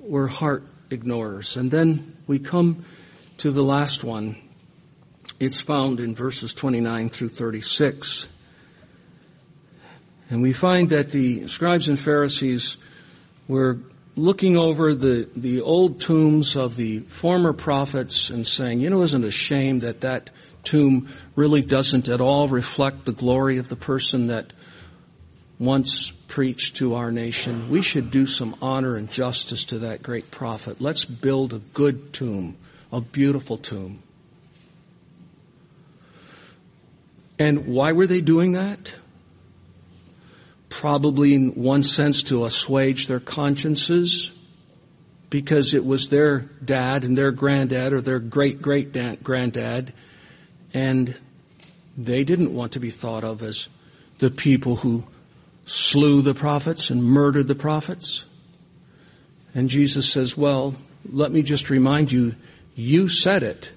were 0.00 0.28
heart 0.28 0.64
ignorers. 0.90 1.56
And 1.56 1.70
then 1.70 2.16
we 2.26 2.38
come 2.38 2.84
to 3.38 3.50
the 3.50 3.62
last 3.62 4.04
one. 4.04 4.36
It's 5.38 5.60
found 5.60 6.00
in 6.00 6.14
verses 6.14 6.54
29 6.54 7.08
through 7.08 7.30
36. 7.30 8.28
And 10.28 10.42
we 10.42 10.52
find 10.52 10.90
that 10.90 11.10
the 11.10 11.48
scribes 11.48 11.88
and 11.88 11.98
Pharisees 11.98 12.76
were 13.48 13.78
looking 14.14 14.56
over 14.56 14.94
the, 14.94 15.28
the 15.34 15.62
old 15.62 16.00
tombs 16.00 16.56
of 16.56 16.76
the 16.76 17.00
former 17.00 17.52
prophets 17.52 18.30
and 18.30 18.46
saying, 18.46 18.80
you 18.80 18.90
know, 18.90 19.02
isn't 19.02 19.24
it 19.24 19.28
a 19.28 19.30
shame 19.30 19.80
that 19.80 20.02
that 20.02 20.30
tomb 20.64 21.08
really 21.36 21.60
doesn't 21.60 22.08
at 22.08 22.20
all 22.20 22.48
reflect 22.48 23.04
the 23.04 23.12
glory 23.12 23.58
of 23.58 23.68
the 23.68 23.76
person 23.76 24.28
that 24.28 24.52
once 25.58 26.10
preached 26.26 26.76
to 26.76 26.94
our 26.94 27.12
nation. 27.12 27.70
We 27.70 27.82
should 27.82 28.10
do 28.10 28.26
some 28.26 28.56
honor 28.62 28.96
and 28.96 29.10
justice 29.10 29.66
to 29.66 29.80
that 29.80 30.02
great 30.02 30.30
prophet. 30.30 30.80
Let's 30.80 31.04
build 31.04 31.52
a 31.52 31.58
good 31.58 32.12
tomb, 32.12 32.56
a 32.90 33.00
beautiful 33.00 33.58
tomb. 33.58 34.02
And 37.38 37.66
why 37.66 37.92
were 37.92 38.06
they 38.06 38.20
doing 38.20 38.52
that? 38.52 38.94
Probably 40.68 41.34
in 41.34 41.50
one 41.50 41.82
sense 41.82 42.24
to 42.24 42.44
assuage 42.44 43.06
their 43.06 43.20
consciences 43.20 44.30
because 45.30 45.74
it 45.74 45.84
was 45.84 46.08
their 46.08 46.40
dad 46.64 47.04
and 47.04 47.16
their 47.16 47.30
granddad 47.30 47.92
or 47.92 48.00
their 48.00 48.18
great 48.18 48.60
great 48.60 48.92
granddad 49.22 49.92
and 50.72 51.16
they 51.96 52.24
didn't 52.24 52.54
want 52.54 52.72
to 52.72 52.80
be 52.80 52.90
thought 52.90 53.24
of 53.24 53.42
as 53.42 53.68
the 54.18 54.30
people 54.30 54.76
who 54.76 55.04
slew 55.66 56.22
the 56.22 56.34
prophets 56.34 56.90
and 56.90 57.02
murdered 57.02 57.46
the 57.46 57.54
prophets. 57.54 58.24
And 59.54 59.68
Jesus 59.68 60.10
says, 60.10 60.36
well, 60.36 60.74
let 61.10 61.32
me 61.32 61.42
just 61.42 61.70
remind 61.70 62.12
you, 62.12 62.34
you 62.74 63.08
said 63.08 63.42
it. 63.42 63.70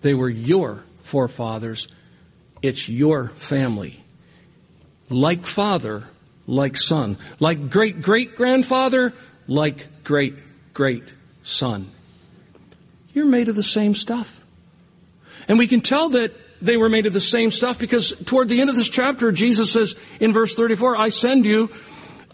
They 0.00 0.14
were 0.14 0.28
your 0.28 0.84
forefathers. 1.02 1.88
It's 2.62 2.88
your 2.88 3.28
family. 3.28 4.02
Like 5.08 5.46
father, 5.46 6.04
like 6.46 6.76
son. 6.76 7.18
Like 7.38 7.70
great 7.70 8.02
great 8.02 8.36
grandfather, 8.36 9.12
like 9.46 10.04
great 10.04 10.34
great 10.74 11.04
son. 11.42 11.90
You're 13.12 13.26
made 13.26 13.48
of 13.48 13.54
the 13.54 13.62
same 13.62 13.94
stuff. 13.94 14.40
And 15.48 15.58
we 15.58 15.66
can 15.66 15.80
tell 15.80 16.10
that 16.10 16.32
they 16.62 16.76
were 16.76 16.88
made 16.88 17.06
of 17.06 17.12
the 17.12 17.20
same 17.20 17.50
stuff 17.50 17.78
because 17.78 18.14
toward 18.24 18.48
the 18.48 18.60
end 18.60 18.70
of 18.70 18.76
this 18.76 18.88
chapter, 18.88 19.30
Jesus 19.32 19.72
says 19.72 19.94
in 20.20 20.32
verse 20.32 20.54
34, 20.54 20.96
I 20.96 21.08
send 21.10 21.44
you 21.44 21.70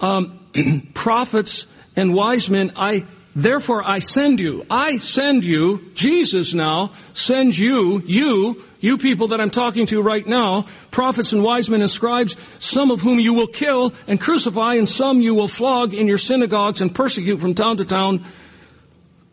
um, 0.01 0.39
prophets 0.95 1.67
and 1.97 2.15
wise 2.15 2.49
men. 2.49 2.73
I 2.77 3.07
therefore 3.35 3.83
I 3.85 3.99
send 3.99 4.41
you. 4.41 4.65
I 4.71 4.99
send 4.99 5.45
you. 5.45 5.91
Jesus 5.95 6.55
now 6.55 6.93
sends 7.15 7.59
you, 7.59 8.03
you, 8.05 8.63
you 8.81 8.99
people 8.99 9.29
that 9.29 9.41
I'm 9.41 9.51
talking 9.51 9.87
to 9.87 10.03
right 10.03 10.27
now, 10.27 10.67
prophets 10.91 11.33
and 11.33 11.43
wise 11.43 11.69
men 11.69 11.81
and 11.81 11.91
scribes, 11.91 12.37
some 12.59 12.91
of 12.91 13.01
whom 13.01 13.19
you 13.19 13.35
will 13.35 13.47
kill 13.47 13.95
and 14.07 14.21
crucify, 14.21 14.75
and 14.75 14.89
some 14.89 15.21
you 15.21 15.35
will 15.35 15.49
flog 15.49 15.95
in 15.95 16.09
your 16.09 16.19
synagogues 16.19 16.81
and 16.81 16.95
persecute 16.95 17.39
from 17.39 17.55
town 17.55 17.79
to 17.79 17.85
town, 17.85 18.25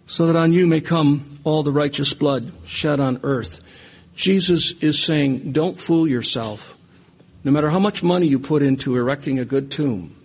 so 0.09 0.25
that 0.25 0.35
on 0.35 0.51
you 0.51 0.65
may 0.65 0.81
come 0.81 1.39
all 1.43 1.61
the 1.61 1.71
righteous 1.71 2.13
blood 2.13 2.51
shed 2.65 2.99
on 2.99 3.19
earth. 3.21 3.61
Jesus 4.15 4.71
is 4.81 5.01
saying, 5.01 5.51
don't 5.51 5.79
fool 5.79 6.07
yourself. 6.07 6.75
No 7.43 7.51
matter 7.51 7.69
how 7.69 7.79
much 7.79 8.01
money 8.01 8.25
you 8.25 8.39
put 8.39 8.63
into 8.63 8.95
erecting 8.97 9.37
a 9.37 9.45
good 9.45 9.69
tomb 9.69 10.15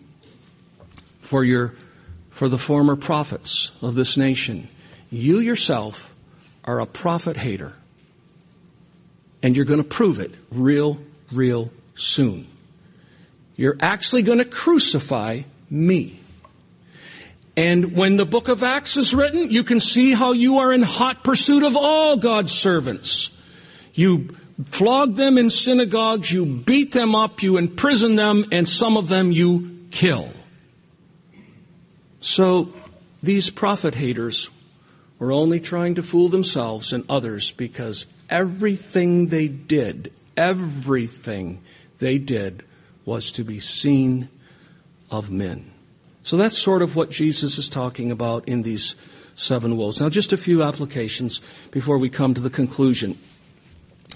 for 1.20 1.44
your, 1.44 1.74
for 2.30 2.48
the 2.48 2.56
former 2.56 2.96
prophets 2.96 3.72
of 3.82 3.94
this 3.94 4.16
nation, 4.16 4.68
you 5.10 5.40
yourself 5.40 6.10
are 6.64 6.80
a 6.80 6.86
prophet 6.86 7.36
hater. 7.36 7.74
And 9.42 9.54
you're 9.54 9.66
going 9.66 9.82
to 9.82 9.88
prove 9.88 10.18
it 10.18 10.32
real, 10.50 10.98
real 11.30 11.70
soon. 11.94 12.46
You're 13.54 13.76
actually 13.78 14.22
going 14.22 14.38
to 14.38 14.46
crucify 14.46 15.42
me. 15.68 16.20
And 17.56 17.96
when 17.96 18.16
the 18.16 18.24
book 18.24 18.48
of 18.48 18.62
Acts 18.62 18.96
is 18.96 19.14
written, 19.14 19.50
you 19.50 19.62
can 19.62 19.78
see 19.78 20.12
how 20.12 20.32
you 20.32 20.58
are 20.58 20.72
in 20.72 20.82
hot 20.82 21.22
pursuit 21.22 21.62
of 21.62 21.76
all 21.76 22.16
God's 22.16 22.52
servants. 22.52 23.30
You 23.92 24.36
flog 24.66 25.14
them 25.14 25.38
in 25.38 25.50
synagogues, 25.50 26.30
you 26.30 26.46
beat 26.46 26.90
them 26.90 27.14
up, 27.14 27.42
you 27.42 27.56
imprison 27.58 28.16
them, 28.16 28.46
and 28.50 28.68
some 28.68 28.96
of 28.96 29.08
them 29.08 29.30
you 29.30 29.86
kill. 29.90 30.30
So 32.20 32.72
these 33.22 33.50
prophet 33.50 33.94
haters 33.94 34.48
were 35.18 35.30
only 35.30 35.60
trying 35.60 35.96
to 35.96 36.02
fool 36.02 36.28
themselves 36.28 36.92
and 36.92 37.04
others 37.08 37.52
because 37.52 38.06
everything 38.28 39.28
they 39.28 39.46
did, 39.46 40.12
everything 40.36 41.62
they 41.98 42.18
did 42.18 42.64
was 43.04 43.32
to 43.32 43.44
be 43.44 43.60
seen 43.60 44.28
of 45.10 45.30
men. 45.30 45.73
So 46.24 46.38
that's 46.38 46.56
sort 46.56 46.80
of 46.80 46.96
what 46.96 47.10
Jesus 47.10 47.58
is 47.58 47.68
talking 47.68 48.10
about 48.10 48.48
in 48.48 48.62
these 48.62 48.94
seven 49.36 49.76
woes. 49.76 50.00
Now 50.00 50.08
just 50.08 50.32
a 50.32 50.38
few 50.38 50.62
applications 50.62 51.42
before 51.70 51.98
we 51.98 52.08
come 52.08 52.32
to 52.32 52.40
the 52.40 52.48
conclusion. 52.48 53.18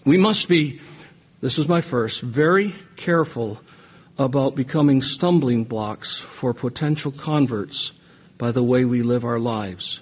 We 0.07 0.17
must 0.17 0.49
be, 0.49 0.81
this 1.43 1.59
is 1.59 1.69
my 1.69 1.83
first, 1.83 2.23
very 2.23 2.75
careful 2.97 3.61
about 4.17 4.57
becoming 4.57 5.03
stumbling 5.03 5.65
blocks 5.65 6.19
for 6.19 6.55
potential 6.55 7.13
converts 7.13 7.93
by 8.39 8.53
the 8.53 8.63
way 8.63 8.87
we 8.87 9.03
live 9.03 9.27
our 9.27 9.39
lives. 9.39 10.01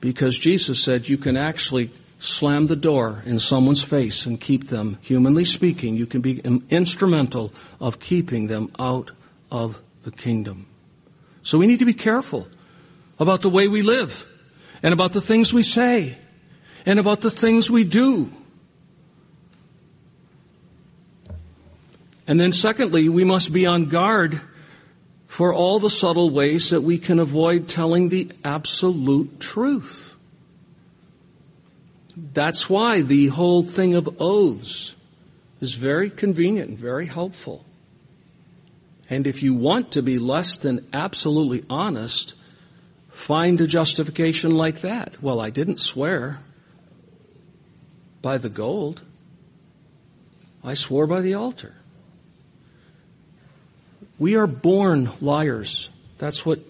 Because 0.00 0.38
Jesus 0.38 0.82
said 0.82 1.06
you 1.06 1.18
can 1.18 1.36
actually 1.36 1.92
slam 2.18 2.66
the 2.66 2.76
door 2.76 3.22
in 3.26 3.40
someone's 3.40 3.82
face 3.82 4.24
and 4.24 4.40
keep 4.40 4.68
them, 4.68 4.96
humanly 5.02 5.44
speaking, 5.44 5.96
you 5.96 6.06
can 6.06 6.22
be 6.22 6.40
instrumental 6.70 7.52
of 7.78 8.00
keeping 8.00 8.46
them 8.46 8.72
out 8.78 9.10
of 9.50 9.78
the 10.02 10.10
kingdom. 10.10 10.66
So 11.42 11.58
we 11.58 11.66
need 11.66 11.78
to 11.78 11.84
be 11.84 11.94
careful 11.94 12.48
about 13.18 13.42
the 13.42 13.50
way 13.50 13.68
we 13.68 13.82
live. 13.82 14.26
and 14.82 14.92
about 14.92 15.12
the 15.12 15.20
things 15.20 15.52
we 15.52 15.62
say 15.62 16.16
and 16.86 16.98
about 16.98 17.20
the 17.20 17.30
things 17.30 17.70
we 17.70 17.84
do. 17.84 18.32
And 22.26 22.40
then 22.40 22.52
secondly, 22.52 23.08
we 23.08 23.24
must 23.24 23.52
be 23.52 23.66
on 23.66 23.86
guard 23.86 24.40
for 25.26 25.52
all 25.52 25.78
the 25.78 25.90
subtle 25.90 26.30
ways 26.30 26.70
that 26.70 26.80
we 26.82 26.98
can 26.98 27.18
avoid 27.18 27.68
telling 27.68 28.08
the 28.08 28.30
absolute 28.44 29.40
truth. 29.40 30.14
That's 32.16 32.68
why 32.68 33.02
the 33.02 33.26
whole 33.26 33.62
thing 33.62 33.94
of 33.94 34.20
oaths 34.20 34.94
is 35.60 35.74
very 35.74 36.10
convenient 36.10 36.70
and 36.70 36.78
very 36.78 37.06
helpful. 37.06 37.64
And 39.10 39.26
if 39.26 39.42
you 39.42 39.54
want 39.54 39.92
to 39.92 40.02
be 40.02 40.20
less 40.20 40.56
than 40.58 40.86
absolutely 40.92 41.64
honest, 41.68 42.34
find 43.10 43.60
a 43.60 43.66
justification 43.66 44.54
like 44.54 44.82
that. 44.82 45.20
Well, 45.20 45.40
I 45.40 45.50
didn't 45.50 45.80
swear 45.80 46.40
by 48.22 48.38
the 48.38 48.48
gold. 48.48 49.02
I 50.62 50.74
swore 50.74 51.08
by 51.08 51.22
the 51.22 51.34
altar. 51.34 51.74
We 54.18 54.36
are 54.36 54.46
born 54.46 55.10
liars. 55.20 55.90
That's 56.18 56.46
what 56.46 56.60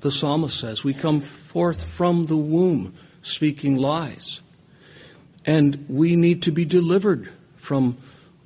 the 0.00 0.10
psalmist 0.10 0.58
says. 0.58 0.84
We 0.84 0.92
come 0.92 1.20
forth 1.20 1.82
from 1.82 2.26
the 2.26 2.36
womb 2.36 2.94
speaking 3.22 3.76
lies. 3.76 4.40
And 5.46 5.86
we 5.88 6.16
need 6.16 6.42
to 6.42 6.50
be 6.50 6.64
delivered 6.64 7.32
from 7.58 7.96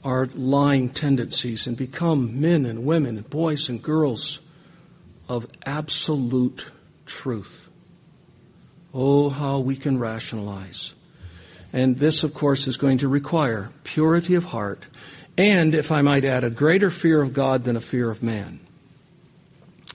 our 0.05 0.27
lying 0.35 0.91
tendencies 0.91 1.67
and 1.67 1.77
become 1.77 2.41
men 2.41 2.65
and 2.67 2.85
women 2.85 3.17
and 3.17 3.29
boys 3.29 3.69
and 3.69 3.83
girls 3.83 4.41
of 5.29 5.47
absolute 5.65 6.71
truth. 7.07 7.69
Oh, 8.93 9.29
how 9.29 9.61
we 9.61 9.77
can 9.77 9.99
rationalize. 9.99 10.95
And 11.73 11.97
this, 11.97 12.25
of 12.25 12.35
course, 12.35 12.67
is 12.67 12.77
going 12.77 12.99
to 12.99 13.09
require 13.09 13.71
purity 13.85 14.35
of 14.35 14.45
heart 14.45 14.85
and, 15.39 15.75
if 15.75 15.93
I 15.93 16.03
might 16.03 16.25
add, 16.25 16.45
a 16.45 16.51
greater 16.51 16.91
fear 16.91 17.23
of 17.23 17.33
God 17.33 17.65
than 17.65 17.77
a 17.77 17.81
fear 17.81 18.11
of 18.11 18.23
man. 18.23 18.61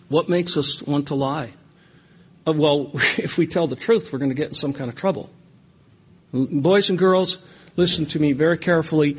What 0.08 0.30
makes 0.30 0.56
us 0.58 0.82
want 0.82 1.10
to 1.10 1.16
lie? 1.16 1.52
Uh, 2.48 2.54
well, 2.54 2.92
if 3.18 3.38
we 3.38 3.48
tell 3.48 3.68
the 3.68 3.76
truth, 3.76 4.12
we're 4.14 4.20
going 4.20 4.32
to 4.32 4.36
get 4.36 4.48
in 4.48 4.54
some 4.54 4.74
kind 4.74 4.90
of 4.90 4.96
trouble. 4.96 5.30
Boys 6.32 6.90
and 6.90 6.98
girls, 6.98 7.38
listen 7.76 8.06
to 8.08 8.20
me 8.20 8.34
very 8.34 8.58
carefully. 8.58 9.18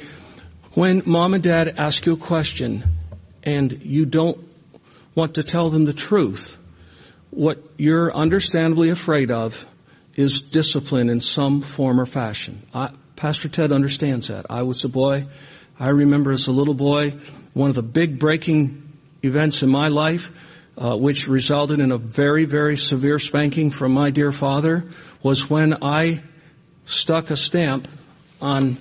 When 0.77 1.05
mom 1.07 1.33
and 1.33 1.43
dad 1.43 1.77
ask 1.79 2.05
you 2.05 2.13
a 2.13 2.19
question 2.19 2.85
and 3.43 3.81
you 3.83 4.05
don't 4.05 4.47
want 5.15 5.37
to 5.37 5.43
tell 5.43 5.71
them 5.71 5.87
the 5.87 5.95
truth, 5.95 6.59
what 7.31 7.65
you're 7.79 8.15
understandably 8.15 8.91
afraid 8.91 9.31
of 9.31 9.67
is 10.17 10.43
discipline 10.43 11.09
in 11.09 11.21
some 11.21 11.63
form 11.63 11.99
or 11.99 12.05
fashion. 12.05 12.61
I, 12.75 12.91
Pastor 13.17 13.49
Ted 13.49 13.73
understands 13.73 14.29
that. 14.29 14.51
I 14.51 14.65
was 14.65 14.85
a 14.85 14.91
boy. 14.91 15.25
I 15.81 15.89
remember 15.89 16.31
as 16.31 16.47
a 16.47 16.53
little 16.53 16.75
boy, 16.75 17.15
one 17.55 17.71
of 17.71 17.77
the 17.77 17.83
big 17.83 18.19
breaking 18.19 18.83
events 19.23 19.63
in 19.63 19.71
my 19.71 19.89
life, 19.89 20.31
uh, 20.77 20.95
which 20.95 21.27
resulted 21.27 21.81
in 21.81 21.91
a 21.91 21.97
very, 21.97 22.45
very 22.45 22.77
severe 22.77 23.19
spanking 23.19 23.71
from 23.71 23.93
my 23.93 24.11
dear 24.11 24.31
father, 24.31 24.91
was 25.23 25.49
when 25.49 25.83
I 25.83 26.23
stuck 26.85 27.31
a 27.31 27.37
stamp 27.39 27.89
on 28.43 28.77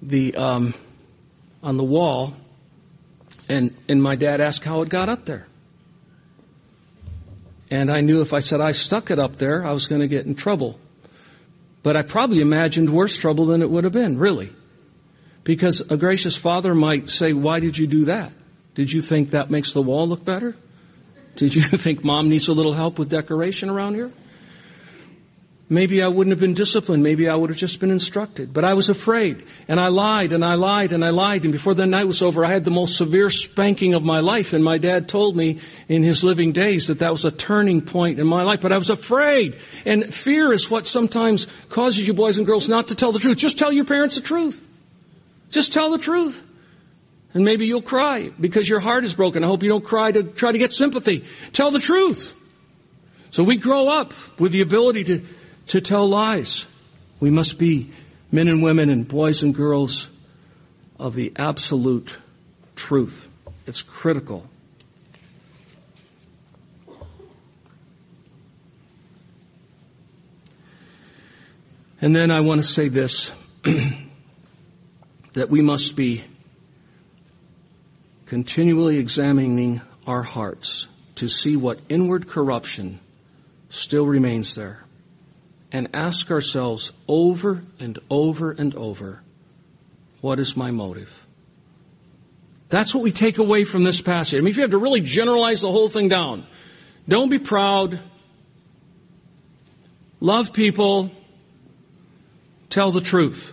the 0.00 0.36
um, 0.36 0.72
on 1.62 1.76
the 1.76 1.84
wall, 1.84 2.34
and 3.48 3.74
and 3.88 4.02
my 4.02 4.16
dad 4.16 4.40
asked 4.40 4.64
how 4.64 4.82
it 4.82 4.88
got 4.88 5.08
up 5.08 5.24
there. 5.24 5.46
And 7.70 7.90
I 7.90 8.00
knew 8.00 8.20
if 8.20 8.34
I 8.34 8.40
said 8.40 8.60
I 8.60 8.72
stuck 8.72 9.10
it 9.10 9.18
up 9.18 9.36
there, 9.36 9.66
I 9.66 9.72
was 9.72 9.86
going 9.86 10.02
to 10.02 10.08
get 10.08 10.26
in 10.26 10.34
trouble. 10.34 10.78
But 11.82 11.96
I 11.96 12.02
probably 12.02 12.40
imagined 12.40 12.90
worse 12.90 13.16
trouble 13.16 13.46
than 13.46 13.62
it 13.62 13.70
would 13.70 13.84
have 13.84 13.94
been, 13.94 14.18
really. 14.18 14.52
Because 15.42 15.80
a 15.80 15.96
gracious 15.96 16.36
father 16.36 16.74
might 16.74 17.08
say, 17.08 17.32
why 17.32 17.60
did 17.60 17.78
you 17.78 17.86
do 17.86 18.04
that? 18.04 18.32
Did 18.74 18.92
you 18.92 19.00
think 19.00 19.30
that 19.30 19.50
makes 19.50 19.72
the 19.72 19.80
wall 19.80 20.06
look 20.06 20.22
better? 20.22 20.54
Did 21.36 21.54
you 21.54 21.62
think 21.84 22.04
mom 22.04 22.28
needs 22.28 22.48
a 22.48 22.52
little 22.52 22.74
help 22.74 22.98
with 22.98 23.08
decoration 23.08 23.70
around 23.70 23.94
here? 23.94 24.12
Maybe 25.72 26.02
I 26.02 26.08
wouldn't 26.08 26.32
have 26.32 26.38
been 26.38 26.52
disciplined. 26.52 27.02
Maybe 27.02 27.30
I 27.30 27.34
would 27.34 27.48
have 27.48 27.58
just 27.58 27.80
been 27.80 27.90
instructed. 27.90 28.52
But 28.52 28.62
I 28.62 28.74
was 28.74 28.90
afraid. 28.90 29.46
And 29.68 29.80
I 29.80 29.88
lied 29.88 30.34
and 30.34 30.44
I 30.44 30.56
lied 30.56 30.92
and 30.92 31.02
I 31.02 31.08
lied. 31.08 31.44
And 31.44 31.52
before 31.52 31.72
the 31.72 31.86
night 31.86 32.06
was 32.06 32.20
over, 32.20 32.44
I 32.44 32.50
had 32.50 32.66
the 32.66 32.70
most 32.70 32.98
severe 32.98 33.30
spanking 33.30 33.94
of 33.94 34.02
my 34.02 34.20
life. 34.20 34.52
And 34.52 34.62
my 34.62 34.76
dad 34.76 35.08
told 35.08 35.34
me 35.34 35.60
in 35.88 36.02
his 36.02 36.22
living 36.24 36.52
days 36.52 36.88
that 36.88 36.98
that 36.98 37.10
was 37.10 37.24
a 37.24 37.30
turning 37.30 37.80
point 37.80 38.20
in 38.20 38.26
my 38.26 38.42
life. 38.42 38.60
But 38.60 38.72
I 38.72 38.76
was 38.76 38.90
afraid. 38.90 39.56
And 39.86 40.14
fear 40.14 40.52
is 40.52 40.70
what 40.70 40.84
sometimes 40.84 41.46
causes 41.70 42.06
you 42.06 42.12
boys 42.12 42.36
and 42.36 42.46
girls 42.46 42.68
not 42.68 42.88
to 42.88 42.94
tell 42.94 43.12
the 43.12 43.18
truth. 43.18 43.38
Just 43.38 43.58
tell 43.58 43.72
your 43.72 43.86
parents 43.86 44.16
the 44.16 44.20
truth. 44.20 44.62
Just 45.48 45.72
tell 45.72 45.90
the 45.90 45.96
truth. 45.96 46.38
And 47.32 47.46
maybe 47.46 47.64
you'll 47.64 47.80
cry 47.80 48.30
because 48.38 48.68
your 48.68 48.80
heart 48.80 49.04
is 49.04 49.14
broken. 49.14 49.42
I 49.42 49.46
hope 49.46 49.62
you 49.62 49.70
don't 49.70 49.86
cry 49.86 50.12
to 50.12 50.22
try 50.22 50.52
to 50.52 50.58
get 50.58 50.74
sympathy. 50.74 51.24
Tell 51.54 51.70
the 51.70 51.80
truth. 51.80 52.30
So 53.30 53.42
we 53.42 53.56
grow 53.56 53.88
up 53.88 54.12
with 54.38 54.52
the 54.52 54.60
ability 54.60 55.04
to 55.04 55.22
to 55.72 55.80
tell 55.80 56.06
lies. 56.06 56.66
We 57.18 57.30
must 57.30 57.56
be 57.56 57.92
men 58.30 58.48
and 58.48 58.62
women 58.62 58.90
and 58.90 59.08
boys 59.08 59.42
and 59.42 59.54
girls 59.54 60.10
of 60.98 61.14
the 61.14 61.32
absolute 61.36 62.14
truth. 62.76 63.26
It's 63.66 63.80
critical. 63.80 64.46
And 72.02 72.14
then 72.14 72.30
I 72.30 72.40
want 72.40 72.60
to 72.60 72.68
say 72.68 72.88
this 72.88 73.32
that 75.32 75.48
we 75.48 75.62
must 75.62 75.96
be 75.96 76.22
continually 78.26 78.98
examining 78.98 79.80
our 80.06 80.22
hearts 80.22 80.86
to 81.14 81.28
see 81.28 81.56
what 81.56 81.80
inward 81.88 82.28
corruption 82.28 83.00
still 83.70 84.06
remains 84.06 84.54
there 84.54 84.84
and 85.72 85.88
ask 85.94 86.30
ourselves 86.30 86.92
over 87.08 87.64
and 87.80 87.98
over 88.10 88.52
and 88.52 88.74
over, 88.74 89.22
what 90.20 90.38
is 90.38 90.54
my 90.56 90.70
motive? 90.70 91.10
That's 92.68 92.94
what 92.94 93.02
we 93.02 93.10
take 93.10 93.38
away 93.38 93.64
from 93.64 93.82
this 93.82 94.00
passage. 94.00 94.38
I 94.38 94.40
mean, 94.40 94.50
if 94.50 94.56
you 94.56 94.62
have 94.62 94.70
to 94.70 94.78
really 94.78 95.00
generalize 95.00 95.62
the 95.62 95.70
whole 95.70 95.88
thing 95.88 96.08
down, 96.08 96.46
don't 97.08 97.30
be 97.30 97.38
proud. 97.38 97.98
Love 100.20 100.52
people. 100.52 101.10
Tell 102.70 102.90
the 102.92 103.00
truth. 103.00 103.52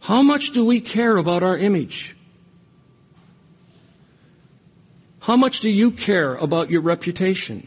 How 0.00 0.22
much 0.22 0.50
do 0.50 0.64
we 0.64 0.80
care 0.80 1.16
about 1.16 1.42
our 1.42 1.56
image? 1.56 2.16
How 5.20 5.36
much 5.36 5.60
do 5.60 5.70
you 5.70 5.92
care 5.92 6.34
about 6.34 6.70
your 6.70 6.80
reputation? 6.80 7.66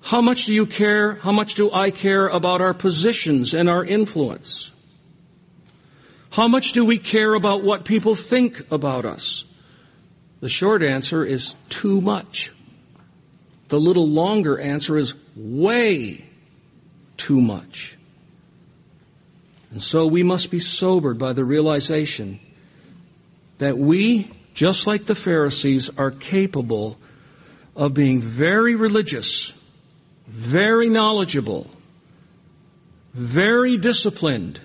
How 0.00 0.20
much 0.20 0.46
do 0.46 0.54
you 0.54 0.66
care? 0.66 1.14
How 1.14 1.32
much 1.32 1.54
do 1.54 1.70
I 1.72 1.90
care 1.90 2.28
about 2.28 2.60
our 2.60 2.74
positions 2.74 3.54
and 3.54 3.68
our 3.68 3.84
influence? 3.84 4.72
How 6.30 6.48
much 6.48 6.72
do 6.72 6.84
we 6.84 6.98
care 6.98 7.34
about 7.34 7.62
what 7.62 7.84
people 7.84 8.14
think 8.14 8.70
about 8.70 9.04
us? 9.04 9.44
The 10.40 10.48
short 10.48 10.82
answer 10.82 11.24
is 11.24 11.54
too 11.68 12.00
much. 12.00 12.52
The 13.68 13.80
little 13.80 14.08
longer 14.08 14.58
answer 14.58 14.96
is 14.96 15.14
way 15.34 16.24
too 17.16 17.40
much. 17.40 17.96
And 19.70 19.82
so 19.82 20.06
we 20.06 20.22
must 20.22 20.50
be 20.50 20.60
sobered 20.60 21.18
by 21.18 21.32
the 21.32 21.44
realization 21.44 22.40
that 23.58 23.76
we, 23.76 24.30
just 24.54 24.86
like 24.86 25.04
the 25.04 25.14
Pharisees, 25.14 25.90
are 25.98 26.10
capable 26.10 26.98
of 27.76 27.92
being 27.92 28.20
very 28.20 28.76
religious 28.76 29.52
very 30.28 30.88
knowledgeable, 30.88 31.66
very 33.14 33.78
disciplined, 33.78 34.60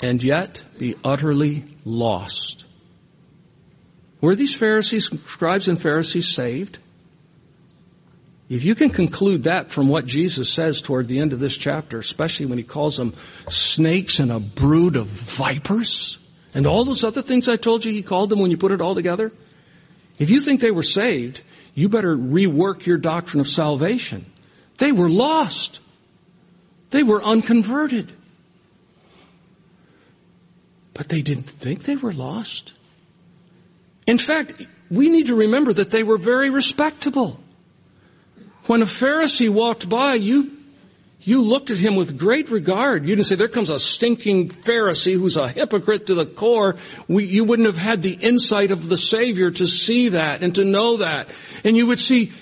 and 0.00 0.22
yet 0.22 0.64
be 0.78 0.96
utterly 1.04 1.64
lost. 1.84 2.64
Were 4.20 4.34
these 4.34 4.54
Pharisees, 4.54 5.10
scribes 5.26 5.68
and 5.68 5.80
Pharisees 5.80 6.28
saved? 6.28 6.78
If 8.48 8.64
you 8.64 8.74
can 8.74 8.90
conclude 8.90 9.44
that 9.44 9.70
from 9.70 9.88
what 9.88 10.06
Jesus 10.06 10.52
says 10.52 10.82
toward 10.82 11.06
the 11.06 11.20
end 11.20 11.32
of 11.32 11.38
this 11.38 11.56
chapter, 11.56 11.98
especially 11.98 12.46
when 12.46 12.58
he 12.58 12.64
calls 12.64 12.96
them 12.96 13.14
snakes 13.48 14.18
and 14.18 14.32
a 14.32 14.40
brood 14.40 14.96
of 14.96 15.06
vipers, 15.06 16.18
and 16.52 16.66
all 16.66 16.84
those 16.84 17.04
other 17.04 17.22
things 17.22 17.48
I 17.48 17.56
told 17.56 17.84
you 17.84 17.92
he 17.92 18.02
called 18.02 18.28
them 18.28 18.40
when 18.40 18.50
you 18.50 18.56
put 18.56 18.72
it 18.72 18.80
all 18.80 18.94
together, 18.94 19.30
if 20.20 20.28
you 20.28 20.40
think 20.40 20.60
they 20.60 20.70
were 20.70 20.84
saved, 20.84 21.40
you 21.74 21.88
better 21.88 22.14
rework 22.14 22.84
your 22.84 22.98
doctrine 22.98 23.40
of 23.40 23.48
salvation. 23.48 24.26
They 24.76 24.92
were 24.92 25.08
lost. 25.08 25.80
They 26.90 27.02
were 27.02 27.22
unconverted. 27.22 28.12
But 30.92 31.08
they 31.08 31.22
didn't 31.22 31.48
think 31.48 31.84
they 31.84 31.96
were 31.96 32.12
lost. 32.12 32.74
In 34.06 34.18
fact, 34.18 34.66
we 34.90 35.08
need 35.08 35.28
to 35.28 35.36
remember 35.36 35.72
that 35.72 35.90
they 35.90 36.02
were 36.02 36.18
very 36.18 36.50
respectable. 36.50 37.40
When 38.66 38.82
a 38.82 38.86
Pharisee 38.86 39.48
walked 39.48 39.88
by, 39.88 40.16
you, 40.16 40.58
you 41.22 41.42
looked 41.42 41.70
at 41.70 41.76
him 41.76 41.96
with 41.96 42.18
great 42.18 42.50
regard. 42.50 43.06
You 43.06 43.14
didn't 43.14 43.26
say, 43.26 43.36
there 43.36 43.48
comes 43.48 43.68
a 43.68 43.78
stinking 43.78 44.48
Pharisee 44.48 45.12
who's 45.12 45.36
a 45.36 45.48
hypocrite 45.48 46.06
to 46.06 46.14
the 46.14 46.24
core. 46.24 46.76
We, 47.08 47.26
you 47.26 47.44
wouldn't 47.44 47.66
have 47.66 47.76
had 47.76 48.02
the 48.02 48.14
insight 48.14 48.70
of 48.70 48.88
the 48.88 48.96
Savior 48.96 49.50
to 49.50 49.66
see 49.66 50.10
that 50.10 50.42
and 50.42 50.54
to 50.54 50.64
know 50.64 50.98
that. 50.98 51.30
And 51.62 51.76
you 51.76 51.86
would 51.88 51.98
see, 51.98 52.32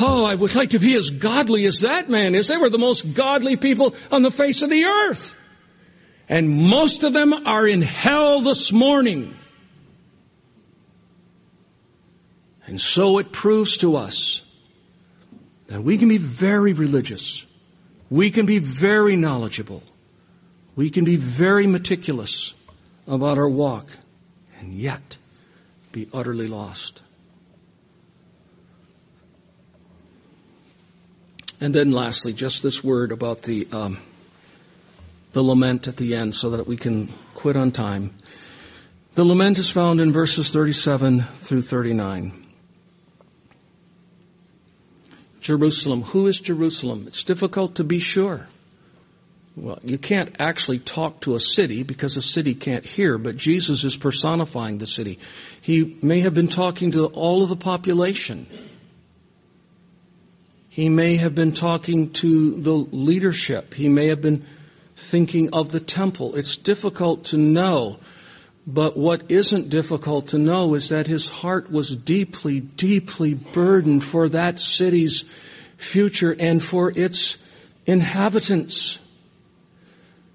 oh, 0.00 0.24
I 0.24 0.36
would 0.36 0.54
like 0.54 0.70
to 0.70 0.78
be 0.78 0.94
as 0.94 1.10
godly 1.10 1.66
as 1.66 1.80
that 1.80 2.08
man 2.08 2.36
is. 2.36 2.46
They 2.46 2.56
were 2.56 2.70
the 2.70 2.78
most 2.78 3.14
godly 3.14 3.56
people 3.56 3.96
on 4.12 4.22
the 4.22 4.30
face 4.30 4.62
of 4.62 4.70
the 4.70 4.84
earth. 4.84 5.34
And 6.28 6.48
most 6.48 7.02
of 7.02 7.12
them 7.12 7.32
are 7.32 7.66
in 7.66 7.82
hell 7.82 8.42
this 8.42 8.70
morning. 8.70 9.34
And 12.64 12.80
so 12.80 13.18
it 13.18 13.32
proves 13.32 13.78
to 13.78 13.96
us 13.96 14.40
that 15.66 15.82
we 15.82 15.98
can 15.98 16.08
be 16.08 16.18
very 16.18 16.72
religious. 16.72 17.44
We 18.10 18.32
can 18.32 18.44
be 18.44 18.58
very 18.58 19.14
knowledgeable. 19.14 19.84
We 20.74 20.90
can 20.90 21.04
be 21.04 21.16
very 21.16 21.66
meticulous 21.66 22.52
about 23.06 23.38
our 23.38 23.48
walk 23.48 23.88
and 24.58 24.72
yet 24.72 25.16
be 25.92 26.08
utterly 26.12 26.48
lost. 26.48 27.00
And 31.60 31.74
then 31.74 31.92
lastly, 31.92 32.32
just 32.32 32.62
this 32.62 32.82
word 32.82 33.12
about 33.12 33.42
the, 33.42 33.68
um, 33.70 33.98
the 35.32 35.42
lament 35.42 35.88
at 35.88 35.96
the 35.96 36.16
end 36.16 36.34
so 36.34 36.50
that 36.50 36.66
we 36.66 36.76
can 36.76 37.08
quit 37.34 37.56
on 37.56 37.70
time. 37.70 38.14
The 39.14 39.24
lament 39.24 39.58
is 39.58 39.70
found 39.70 40.00
in 40.00 40.12
verses 40.12 40.50
37 40.50 41.22
through 41.22 41.62
39. 41.62 42.49
Jerusalem. 45.40 46.02
Who 46.02 46.26
is 46.26 46.40
Jerusalem? 46.40 47.04
It's 47.06 47.24
difficult 47.24 47.76
to 47.76 47.84
be 47.84 47.98
sure. 47.98 48.46
Well, 49.56 49.78
you 49.82 49.98
can't 49.98 50.36
actually 50.38 50.78
talk 50.78 51.22
to 51.22 51.34
a 51.34 51.40
city 51.40 51.82
because 51.82 52.16
a 52.16 52.22
city 52.22 52.54
can't 52.54 52.86
hear, 52.86 53.18
but 53.18 53.36
Jesus 53.36 53.84
is 53.84 53.96
personifying 53.96 54.78
the 54.78 54.86
city. 54.86 55.18
He 55.60 55.98
may 56.02 56.20
have 56.20 56.34
been 56.34 56.48
talking 56.48 56.92
to 56.92 57.06
all 57.06 57.42
of 57.42 57.48
the 57.48 57.56
population. 57.56 58.46
He 60.68 60.88
may 60.88 61.16
have 61.16 61.34
been 61.34 61.52
talking 61.52 62.12
to 62.14 62.60
the 62.60 62.72
leadership. 62.72 63.74
He 63.74 63.88
may 63.88 64.08
have 64.08 64.20
been 64.20 64.46
thinking 64.96 65.50
of 65.52 65.72
the 65.72 65.80
temple. 65.80 66.36
It's 66.36 66.56
difficult 66.56 67.24
to 67.26 67.36
know. 67.36 67.98
But 68.66 68.96
what 68.96 69.30
isn't 69.30 69.70
difficult 69.70 70.28
to 70.28 70.38
know 70.38 70.74
is 70.74 70.90
that 70.90 71.06
his 71.06 71.28
heart 71.28 71.70
was 71.70 71.94
deeply, 71.94 72.60
deeply 72.60 73.34
burdened 73.34 74.04
for 74.04 74.28
that 74.28 74.58
city's 74.58 75.24
future 75.78 76.34
and 76.38 76.62
for 76.62 76.90
its 76.90 77.36
inhabitants. 77.86 78.98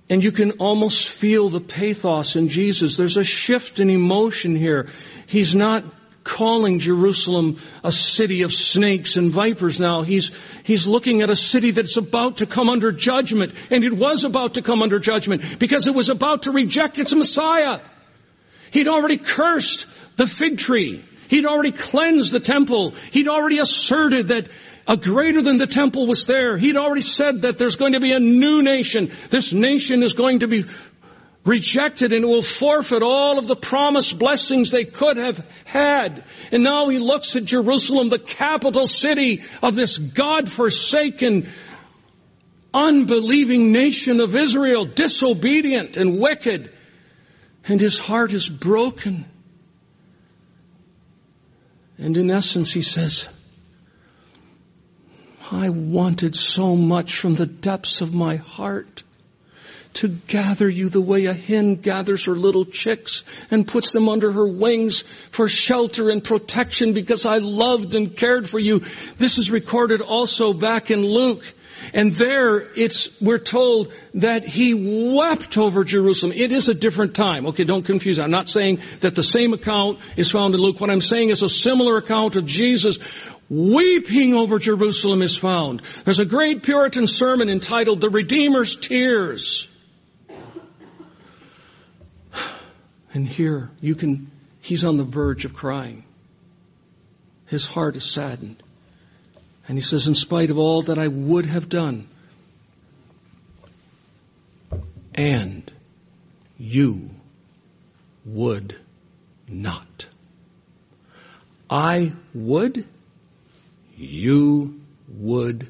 And 0.10 0.24
you 0.24 0.32
can 0.32 0.52
almost 0.54 1.10
feel 1.10 1.50
the 1.50 1.62
pathos 1.62 2.36
in 2.36 2.50
Jesus. 2.50 2.98
There's 2.98 3.18
a 3.18 3.24
shift 3.24 3.80
in 3.80 3.90
emotion 3.90 4.56
here. 4.56 4.90
He's 5.28 5.56
not 5.56 5.84
calling 6.24 6.80
Jerusalem 6.80 7.58
a 7.84 7.92
city 7.92 8.42
of 8.42 8.52
snakes 8.52 9.16
and 9.16 9.32
vipers 9.32 9.80
now. 9.80 10.02
He's, 10.02 10.32
he's 10.64 10.88
looking 10.88 11.22
at 11.22 11.30
a 11.30 11.36
city 11.36 11.72
that's 11.72 11.98
about 11.98 12.38
to 12.38 12.48
come 12.48 12.70
under 12.70 12.92
judgment. 12.92 13.54
And 13.70 13.84
it 13.84 13.94
was 13.94 14.26
about 14.26 14.56
to 14.56 14.64
come 14.64 14.82
under 14.82 15.00
judgment 15.00 15.60
because 15.60 15.88
it 15.88 15.94
was 15.94 16.10
about 16.10 16.44
to 16.44 16.52
reject 16.52 16.98
its 17.00 17.14
Messiah. 17.14 17.80
He'd 18.72 18.88
already 18.88 19.18
cursed 19.18 19.86
the 20.16 20.28
fig 20.28 20.58
tree. 20.58 21.04
He'd 21.28 21.46
already 21.46 21.72
cleansed 21.72 22.32
the 22.32 22.40
temple. 22.40 22.92
He'd 23.12 23.28
already 23.28 23.60
asserted 23.60 24.30
that 24.30 24.48
a 24.88 24.98
greater 24.98 25.42
than 25.42 25.58
the 25.58 25.68
temple 25.68 26.06
was 26.06 26.26
there. 26.26 26.58
He'd 26.58 26.78
already 26.78 27.02
said 27.02 27.42
that 27.42 27.58
there's 27.58 27.76
going 27.76 27.94
to 27.94 28.00
be 28.00 28.12
a 28.12 28.20
new 28.20 28.62
nation. 28.62 29.12
This 29.30 29.52
nation 29.52 30.04
is 30.04 30.14
going 30.14 30.40
to 30.40 30.48
be 30.48 30.66
rejected 31.44 32.12
and 32.12 32.26
will 32.26 32.42
forfeit 32.42 33.04
all 33.04 33.38
of 33.40 33.48
the 33.48 33.56
promised 33.56 34.18
blessings 34.18 34.72
they 34.72 34.84
could 34.84 35.18
have 35.18 35.46
had. 35.64 36.24
And 36.52 36.64
now 36.64 36.90
he 36.90 37.00
looks 37.00 37.36
at 37.36 37.46
Jerusalem, 37.46 38.10
the 38.10 38.20
capital 38.20 38.88
city 38.88 39.44
of 39.62 39.76
this 39.76 39.98
God-forsaken, 39.98 41.50
unbelieving 42.74 43.72
nation 43.72 44.20
of 44.20 44.36
Israel, 44.36 44.86
disobedient 44.86 45.98
and 45.98 46.20
wicked 46.20 46.72
and 47.68 47.80
his 47.80 47.98
heart 47.98 48.34
is 48.34 48.48
broken. 48.48 49.26
And 51.98 52.18
in 52.18 52.30
essence, 52.30 52.72
he 52.72 52.82
says, 52.82 53.28
I 55.52 55.70
wanted 55.70 56.36
so 56.36 56.76
much 56.76 57.18
from 57.18 57.36
the 57.36 57.46
depths 57.46 58.02
of 58.02 58.14
my 58.14 58.36
heart 58.36 59.04
to 59.96 60.10
gather 60.10 60.68
you 60.68 60.90
the 60.90 61.02
way 61.02 61.26
a 61.26 61.34
hen 61.34 61.76
gathers 61.76 62.26
her 62.26 62.36
little 62.36 62.66
chicks 62.66 63.24
and 63.50 63.68
puts 63.68 63.92
them 63.92 64.10
under 64.10 64.32
her 64.32 64.46
wings 64.46 65.04
for 65.32 65.48
shelter 65.48 66.10
and 66.10 66.22
protection 66.24 66.94
because 66.94 67.26
I 67.26 67.38
loved 67.38 67.96
and 67.96 68.16
cared 68.16 68.50
for 68.50 68.60
you. 68.60 68.80
This 69.18 69.38
is 69.38 69.50
recorded 69.50 70.02
also 70.02 70.52
back 70.52 70.92
in 70.92 71.06
Luke. 71.06 71.46
And 71.94 72.14
there 72.14 72.58
it's, 72.58 73.10
we're 73.22 73.38
told 73.38 73.94
that 74.16 74.44
he 74.44 74.74
wept 75.16 75.58
over 75.58 75.84
Jerusalem. 75.84 76.32
It 76.34 76.52
is 76.52 76.70
a 76.70 76.74
different 76.74 77.16
time. 77.16 77.46
Okay, 77.48 77.64
don't 77.64 77.84
confuse. 77.84 78.20
I'm 78.20 78.32
not 78.32 78.50
saying 78.50 78.80
that 79.02 79.16
the 79.16 79.24
same 79.24 79.54
account 79.54 80.00
is 80.18 80.32
found 80.32 80.56
in 80.56 80.62
Luke. 80.62 80.80
What 80.80 80.90
I'm 80.90 81.02
saying 81.02 81.30
is 81.30 81.44
a 81.44 81.50
similar 81.50 81.98
account 81.98 82.36
of 82.36 82.46
Jesus 82.46 83.00
weeping 83.50 84.34
over 84.34 84.60
Jerusalem 84.60 85.22
is 85.22 85.38
found. 85.38 85.82
There's 86.04 86.20
a 86.20 86.26
great 86.26 86.64
Puritan 86.64 87.08
sermon 87.08 87.50
entitled 87.50 88.02
The 88.02 88.10
Redeemer's 88.10 88.76
Tears. 88.76 89.68
And 93.14 93.26
here 93.26 93.70
you 93.80 93.96
can, 93.96 94.30
he's 94.60 94.84
on 94.84 94.98
the 94.98 95.06
verge 95.06 95.46
of 95.46 95.54
crying. 95.54 96.04
His 97.46 97.66
heart 97.66 97.96
is 97.96 98.04
saddened. 98.04 98.62
And 99.68 99.78
he 99.78 99.82
says, 99.82 100.08
in 100.08 100.16
spite 100.16 100.52
of 100.52 100.58
all 100.58 100.84
that 100.84 101.00
I 101.00 101.08
would 101.08 101.46
have 101.48 101.70
done, 101.70 102.08
and 105.16 105.72
you 106.58 107.10
would 108.26 108.76
not. 109.48 110.08
I 111.70 112.14
would, 112.34 112.86
you 113.98 114.82
would 115.08 115.68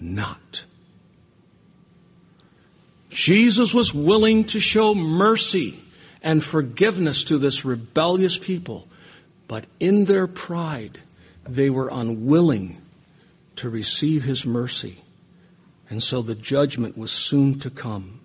not. 0.00 0.64
Jesus 3.10 3.72
was 3.72 3.94
willing 3.94 4.44
to 4.44 4.60
show 4.60 4.94
mercy 4.94 5.80
and 6.22 6.42
forgiveness 6.42 7.24
to 7.24 7.38
this 7.38 7.64
rebellious 7.64 8.36
people, 8.36 8.88
but 9.46 9.64
in 9.78 10.04
their 10.04 10.26
pride, 10.26 10.98
they 11.48 11.70
were 11.70 11.88
unwilling 11.90 12.82
to 13.56 13.70
receive 13.70 14.24
his 14.24 14.46
mercy. 14.46 15.02
And 15.88 16.02
so 16.02 16.22
the 16.22 16.34
judgment 16.34 16.96
was 16.96 17.12
soon 17.12 17.60
to 17.60 17.70
come. 17.70 18.20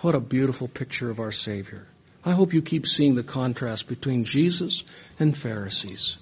What 0.00 0.14
a 0.14 0.20
beautiful 0.20 0.68
picture 0.68 1.10
of 1.10 1.20
our 1.20 1.32
Savior. 1.32 1.86
I 2.24 2.32
hope 2.32 2.52
you 2.52 2.62
keep 2.62 2.86
seeing 2.86 3.14
the 3.14 3.22
contrast 3.22 3.88
between 3.88 4.24
Jesus 4.24 4.84
and 5.18 5.36
Pharisees. 5.36 6.16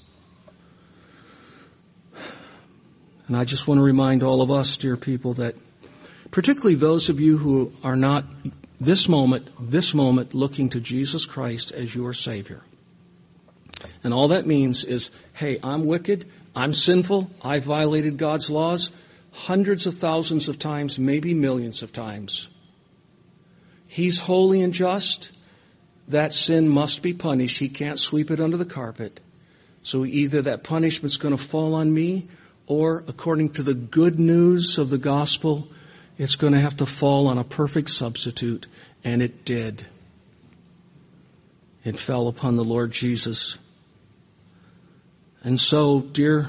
And 3.27 3.37
I 3.37 3.45
just 3.45 3.69
want 3.69 3.79
to 3.79 3.83
remind 3.83 4.23
all 4.23 4.41
of 4.41 4.51
us, 4.51 4.77
dear 4.79 4.97
people, 4.97 5.35
that 5.35 5.55
particularly 6.31 6.77
those 6.77 7.09
of 7.09 7.21
you 7.21 7.37
who 7.37 7.73
are 7.85 7.97
not 7.97 8.25
this 8.81 9.09
moment, 9.09 9.49
this 9.61 9.93
moment 9.93 10.35
looking 10.35 10.71
to 10.71 10.81
Jesus 10.81 11.27
Christ 11.27 11.73
as 11.73 11.95
your 11.95 12.15
Savior. 12.15 12.63
And 14.03 14.15
all 14.15 14.29
that 14.29 14.47
means 14.47 14.85
is, 14.85 15.11
hey, 15.35 15.59
I'm 15.63 15.85
wicked, 15.85 16.31
I'm 16.55 16.73
sinful, 16.73 17.31
I 17.43 17.61
violated 17.61 18.17
God's 18.17 18.51
laws 18.51 18.91
hundreds 19.33 19.87
of 19.87 19.99
thousands 19.99 20.49
of 20.49 20.59
times, 20.59 20.99
maybe 20.99 21.35
millions 21.35 21.83
of 21.83 21.93
times. 21.93 22.49
He's 23.87 24.19
holy 24.19 24.63
and 24.63 24.73
just. 24.73 25.31
That 26.09 26.33
sin 26.33 26.69
must 26.69 27.03
be 27.03 27.13
punished. 27.13 27.59
He 27.59 27.69
can't 27.69 27.99
sweep 27.99 28.31
it 28.31 28.41
under 28.41 28.57
the 28.57 28.65
carpet. 28.65 29.21
So 29.83 30.05
either 30.05 30.43
that 30.43 30.65
punishment's 30.65 31.17
going 31.17 31.37
to 31.37 31.43
fall 31.43 31.75
on 31.75 31.93
me, 31.93 32.29
or 32.67 33.05
according 33.07 33.51
to 33.51 33.63
the 33.63 33.75
good 33.75 34.19
news 34.19 34.79
of 34.79 34.91
the 34.91 34.99
gospel, 34.99 35.69
it's 36.19 36.37
going 36.37 36.53
to 36.53 36.61
have 36.61 36.79
to 36.79 36.87
fall 36.87 37.29
on 37.29 37.39
a 37.39 37.45
perfect 37.45 37.91
substitute. 37.91 38.67
And 39.05 39.23
it 39.23 39.45
did. 39.45 39.85
It 41.85 41.99
fell 41.99 42.29
upon 42.29 42.57
the 42.57 42.65
Lord 42.65 42.91
Jesus. 42.91 43.59
And 45.45 45.59
so, 45.59 46.01
dear, 46.01 46.49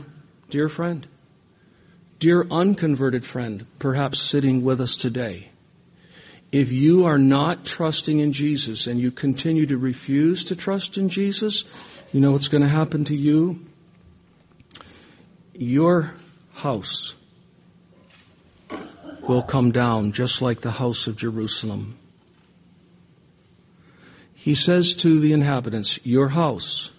dear 0.49 0.67
friend, 0.67 1.05
dear 2.17 2.45
unconverted 2.49 3.23
friend, 3.23 3.65
perhaps 3.77 4.19
sitting 4.21 4.63
with 4.63 4.81
us 4.81 4.95
today, 4.95 5.49
if 6.51 6.71
you 6.71 7.05
are 7.05 7.19
not 7.19 7.65
trusting 7.65 8.19
in 8.19 8.33
Jesus 8.33 8.87
and 8.87 8.99
you 8.99 9.11
continue 9.11 9.67
to 9.67 9.77
refuse 9.77 10.45
to 10.45 10.55
trust 10.55 10.97
in 10.97 11.09
Jesus, 11.09 11.63
you 12.11 12.19
know 12.19 12.31
what's 12.31 12.47
going 12.47 12.63
to 12.63 12.69
happen 12.69 13.05
to 13.05 13.15
you? 13.15 13.59
Your 15.53 16.15
house 16.53 17.15
will 19.27 19.43
come 19.43 19.71
down 19.71 20.11
just 20.11 20.41
like 20.41 20.61
the 20.61 20.71
house 20.71 21.07
of 21.07 21.15
Jerusalem. 21.15 21.97
He 24.33 24.55
says 24.55 24.95
to 24.95 25.19
the 25.19 25.33
inhabitants, 25.33 25.99
your 26.03 26.29
house 26.29 26.91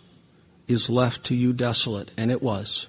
is 0.71 0.89
left 0.89 1.27
to 1.27 1.37
you 1.37 1.53
desolate, 1.53 2.11
and 2.17 2.31
it 2.31 2.43
was. 2.43 2.87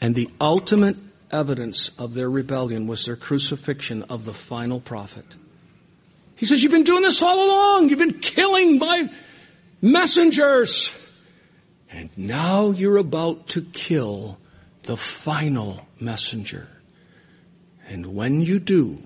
And 0.00 0.14
the 0.14 0.30
ultimate 0.40 0.96
evidence 1.30 1.90
of 1.98 2.12
their 2.12 2.28
rebellion 2.28 2.86
was 2.86 3.06
their 3.06 3.16
crucifixion 3.16 4.04
of 4.04 4.24
the 4.24 4.34
final 4.34 4.80
prophet. 4.80 5.24
He 6.36 6.46
says, 6.46 6.62
you've 6.62 6.72
been 6.72 6.84
doing 6.84 7.02
this 7.02 7.22
all 7.22 7.46
along. 7.46 7.88
You've 7.88 7.98
been 7.98 8.20
killing 8.20 8.78
my 8.78 9.10
messengers. 9.80 10.92
And 11.90 12.10
now 12.16 12.70
you're 12.70 12.96
about 12.96 13.48
to 13.48 13.62
kill 13.62 14.38
the 14.82 14.96
final 14.96 15.86
messenger. 16.00 16.66
And 17.88 18.14
when 18.14 18.40
you 18.40 18.58
do, 18.58 18.98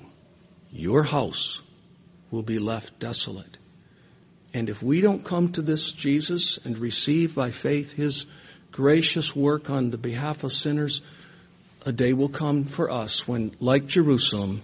your 0.71 1.03
house 1.03 1.61
will 2.31 2.43
be 2.43 2.59
left 2.59 2.99
desolate. 2.99 3.59
And 4.57 4.71
if 4.71 4.83
we 4.83 5.03
don't 5.03 5.23
come 5.23 5.53
to 5.53 5.61
this 5.61 5.93
Jesus 5.93 6.59
and 6.65 6.79
receive 6.79 7.35
by 7.35 7.51
faith 7.51 7.93
his 7.93 8.25
gracious 8.73 9.37
work 9.37 9.69
on 9.69 9.91
the 9.91 9.99
behalf 9.99 10.45
of 10.45 10.55
sinners, 10.55 11.03
a 11.85 11.93
day 11.93 12.15
will 12.15 12.31
come 12.31 12.65
for 12.65 12.91
us 12.91 13.29
when, 13.29 13.55
like 13.61 13.85
Jerusalem, 13.85 14.63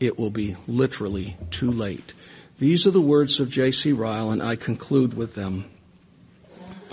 it 0.00 0.18
will 0.18 0.28
be 0.28 0.54
literally 0.68 1.34
too 1.50 1.72
late. 1.72 2.12
These 2.58 2.86
are 2.86 2.90
the 2.90 3.00
words 3.00 3.40
of 3.40 3.48
J.C. 3.48 3.92
Ryle, 3.92 4.32
and 4.32 4.42
I 4.42 4.56
conclude 4.56 5.14
with 5.14 5.34
them. 5.34 5.64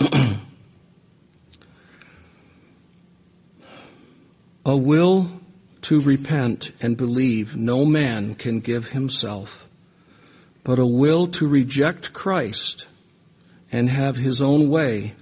a 4.64 4.74
will 4.74 5.28
to 5.82 6.00
repent 6.00 6.72
and 6.80 6.96
believe 6.96 7.54
no 7.54 7.84
man 7.84 8.34
can 8.34 8.60
give 8.60 8.88
himself, 8.88 9.68
but 10.64 10.78
a 10.78 10.86
will 10.86 11.28
to 11.28 11.46
reject 11.46 12.12
Christ 12.12 12.88
and 13.70 13.88
have 13.88 14.16
his 14.16 14.40
own 14.42 14.70
way 14.70 15.14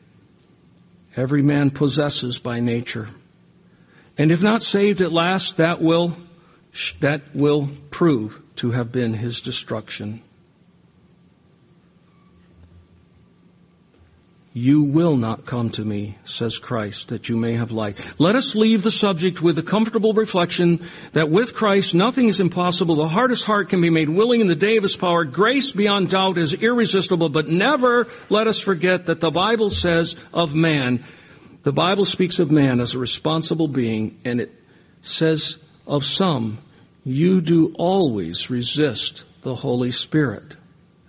every 1.17 1.43
man 1.43 1.71
possesses 1.71 2.39
by 2.39 2.61
nature. 2.61 3.09
And 4.17 4.31
if 4.31 4.43
not 4.43 4.63
saved 4.63 5.01
at 5.03 5.13
last, 5.13 5.57
that 5.57 5.83
will, 5.83 6.17
that 7.01 7.35
will 7.35 7.69
prove 7.91 8.41
to 8.57 8.71
have 8.71 8.93
been 8.93 9.15
his 9.15 9.41
destruction. 9.41 10.23
You 14.55 14.83
will 14.83 15.17
not 15.17 15.47
come 15.47 15.71
to 15.71 15.85
me, 15.85 16.19
says 16.27 16.59
Christ, 16.59 17.09
that 17.09 17.31
you 17.31 17.37
may 17.39 17.55
have 17.55 17.73
life. 17.73 18.21
Let 18.21 18.37
us 18.37 18.55
leave 18.55 18.83
the 18.83 18.91
subject 18.91 19.41
with 19.41 19.57
a 19.59 19.63
comfortable 19.63 20.13
reflection 20.13 20.87
that 21.13 21.31
with 21.31 21.55
Christ 21.55 21.95
nothing 21.95 22.29
is 22.29 22.39
impossible. 22.39 22.97
The 22.97 23.09
hardest 23.09 23.47
heart 23.47 23.71
can 23.71 23.81
be 23.81 23.89
made 23.89 24.11
willing 24.11 24.43
in 24.43 24.49
the 24.49 24.55
day 24.55 24.77
of 24.77 24.83
His 24.83 24.95
power. 24.95 25.25
Grace 25.25 25.71
beyond 25.71 26.11
doubt 26.11 26.37
is 26.37 26.53
irresistible, 26.53 27.31
but 27.31 27.49
never 27.49 28.09
let 28.29 28.47
us 28.47 28.61
forget 28.61 29.07
that 29.07 29.23
the 29.23 29.31
Bible 29.31 29.71
says 29.71 30.17
of 30.35 30.55
man, 30.55 31.03
the 31.63 31.73
Bible 31.73 32.05
speaks 32.05 32.39
of 32.39 32.51
man 32.51 32.81
as 32.81 32.95
a 32.95 32.99
responsible 32.99 33.69
being, 33.69 34.21
and 34.27 34.39
it 34.39 34.53
says 35.01 35.57
of 35.87 36.05
some, 36.05 36.59
you 37.05 37.41
do 37.41 37.75
always 37.79 38.51
resist 38.51 39.25
the 39.41 39.55
Holy 39.55 39.93
Spirit. 39.93 40.57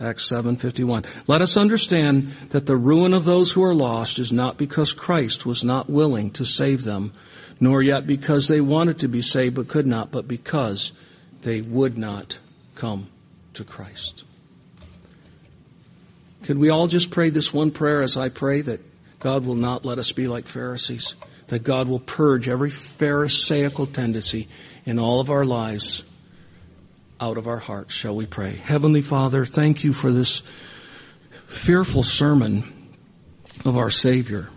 Acts 0.03 0.29
7:51. 0.29 1.05
Let 1.27 1.41
us 1.41 1.55
understand 1.55 2.33
that 2.49 2.65
the 2.65 2.75
ruin 2.75 3.13
of 3.13 3.23
those 3.23 3.53
who 3.53 3.63
are 3.63 3.73
lost 3.73 4.19
is 4.19 4.33
not 4.33 4.57
because 4.57 4.91
Christ 4.91 5.45
was 5.45 5.63
not 5.63 5.89
willing 5.89 6.31
to 6.31 6.43
save 6.43 6.83
them, 6.83 7.13
nor 7.61 7.81
yet 7.81 8.05
because 8.05 8.49
they 8.49 8.59
wanted 8.59 8.99
to 8.99 9.07
be 9.07 9.21
saved 9.21 9.55
but 9.55 9.69
could 9.69 9.87
not, 9.87 10.11
but 10.11 10.27
because 10.27 10.91
they 11.41 11.61
would 11.61 11.97
not 11.97 12.37
come 12.75 13.07
to 13.53 13.63
Christ. 13.63 14.25
Could 16.43 16.57
we 16.57 16.69
all 16.69 16.87
just 16.87 17.09
pray 17.09 17.29
this 17.29 17.53
one 17.53 17.71
prayer 17.71 18.01
as 18.01 18.17
I 18.17 18.27
pray 18.27 18.61
that 18.61 18.81
God 19.21 19.45
will 19.45 19.55
not 19.55 19.85
let 19.85 19.99
us 19.99 20.11
be 20.11 20.27
like 20.27 20.49
Pharisees, 20.49 21.15
that 21.47 21.63
God 21.63 21.87
will 21.87 22.01
purge 22.01 22.49
every 22.49 22.71
Pharisaical 22.71 23.87
tendency 23.87 24.49
in 24.85 24.99
all 24.99 25.21
of 25.21 25.29
our 25.29 25.45
lives 25.45 26.03
out 27.23 27.37
of 27.37 27.47
our 27.47 27.57
hearts, 27.57 27.93
shall 27.93 28.13
we 28.13 28.25
pray. 28.25 28.51
Heavenly 28.51 29.01
Father, 29.01 29.45
thank 29.45 29.85
you 29.85 29.93
for 29.93 30.11
this 30.11 30.43
fearful 31.45 32.03
sermon 32.03 32.65
of 33.63 33.77
our 33.77 33.89
Savior, 33.89 34.49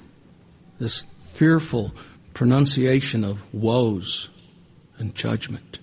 this 0.81 1.07
fearful 1.35 1.93
pronunciation 2.35 3.23
of 3.23 3.41
woes 3.55 4.29
and 4.99 5.15
judgment. 5.15 5.79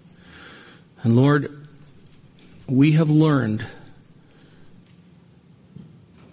And 1.03 1.15
Lord, 1.15 1.65
we 2.67 2.91
have 2.93 3.09
learned 3.09 3.65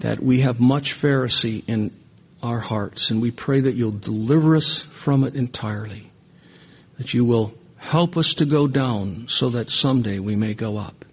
that 0.00 0.20
we 0.20 0.40
have 0.40 0.58
much 0.58 1.00
Pharisee 1.00 1.62
in 1.68 1.94
our 2.42 2.58
hearts, 2.58 3.12
and 3.12 3.22
we 3.22 3.30
pray 3.30 3.60
that 3.60 3.76
you'll 3.76 3.92
deliver 3.92 4.56
us 4.56 4.80
from 4.80 5.22
it 5.22 5.36
entirely, 5.36 6.10
that 6.98 7.14
you 7.14 7.24
will 7.24 7.54
Help 7.80 8.18
us 8.18 8.34
to 8.34 8.44
go 8.44 8.68
down 8.68 9.26
so 9.26 9.48
that 9.48 9.70
someday 9.70 10.18
we 10.18 10.36
may 10.36 10.54
go 10.54 10.76
up. 10.76 11.04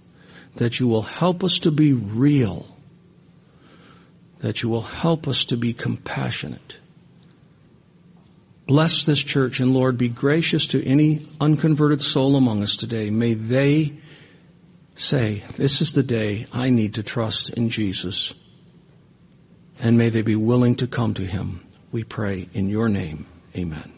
That 0.58 0.80
you 0.80 0.88
will 0.88 1.02
help 1.02 1.44
us 1.44 1.60
to 1.60 1.72
be 1.72 1.94
real. 1.94 2.68
That 4.40 4.62
you 4.62 4.70
will 4.70 4.82
help 4.82 5.28
us 5.28 5.46
to 5.46 5.58
be 5.58 5.74
compassionate. 5.74 6.78
Bless 8.68 9.06
this 9.06 9.24
church 9.24 9.62
and 9.62 9.74
Lord, 9.74 9.98
be 9.98 10.10
gracious 10.10 10.68
to 10.68 10.86
any 10.86 11.26
unconverted 11.40 12.02
soul 12.02 12.36
among 12.36 12.62
us 12.64 12.76
today. 12.76 13.10
May 13.10 13.34
they 13.34 13.94
say, 14.94 15.44
this 15.56 15.82
is 15.82 15.94
the 15.94 16.04
day 16.04 16.48
I 16.52 16.70
need 16.70 16.96
to 16.96 17.04
trust 17.04 17.50
in 17.52 17.70
Jesus. 17.70 18.34
And 19.80 19.98
may 19.98 20.10
they 20.10 20.22
be 20.22 20.36
willing 20.36 20.76
to 20.76 20.88
come 20.88 21.14
to 21.14 21.26
Him. 21.26 21.66
We 21.94 22.04
pray 22.04 22.50
in 22.54 22.70
your 22.70 22.90
name. 22.90 23.26
Amen. 23.56 23.97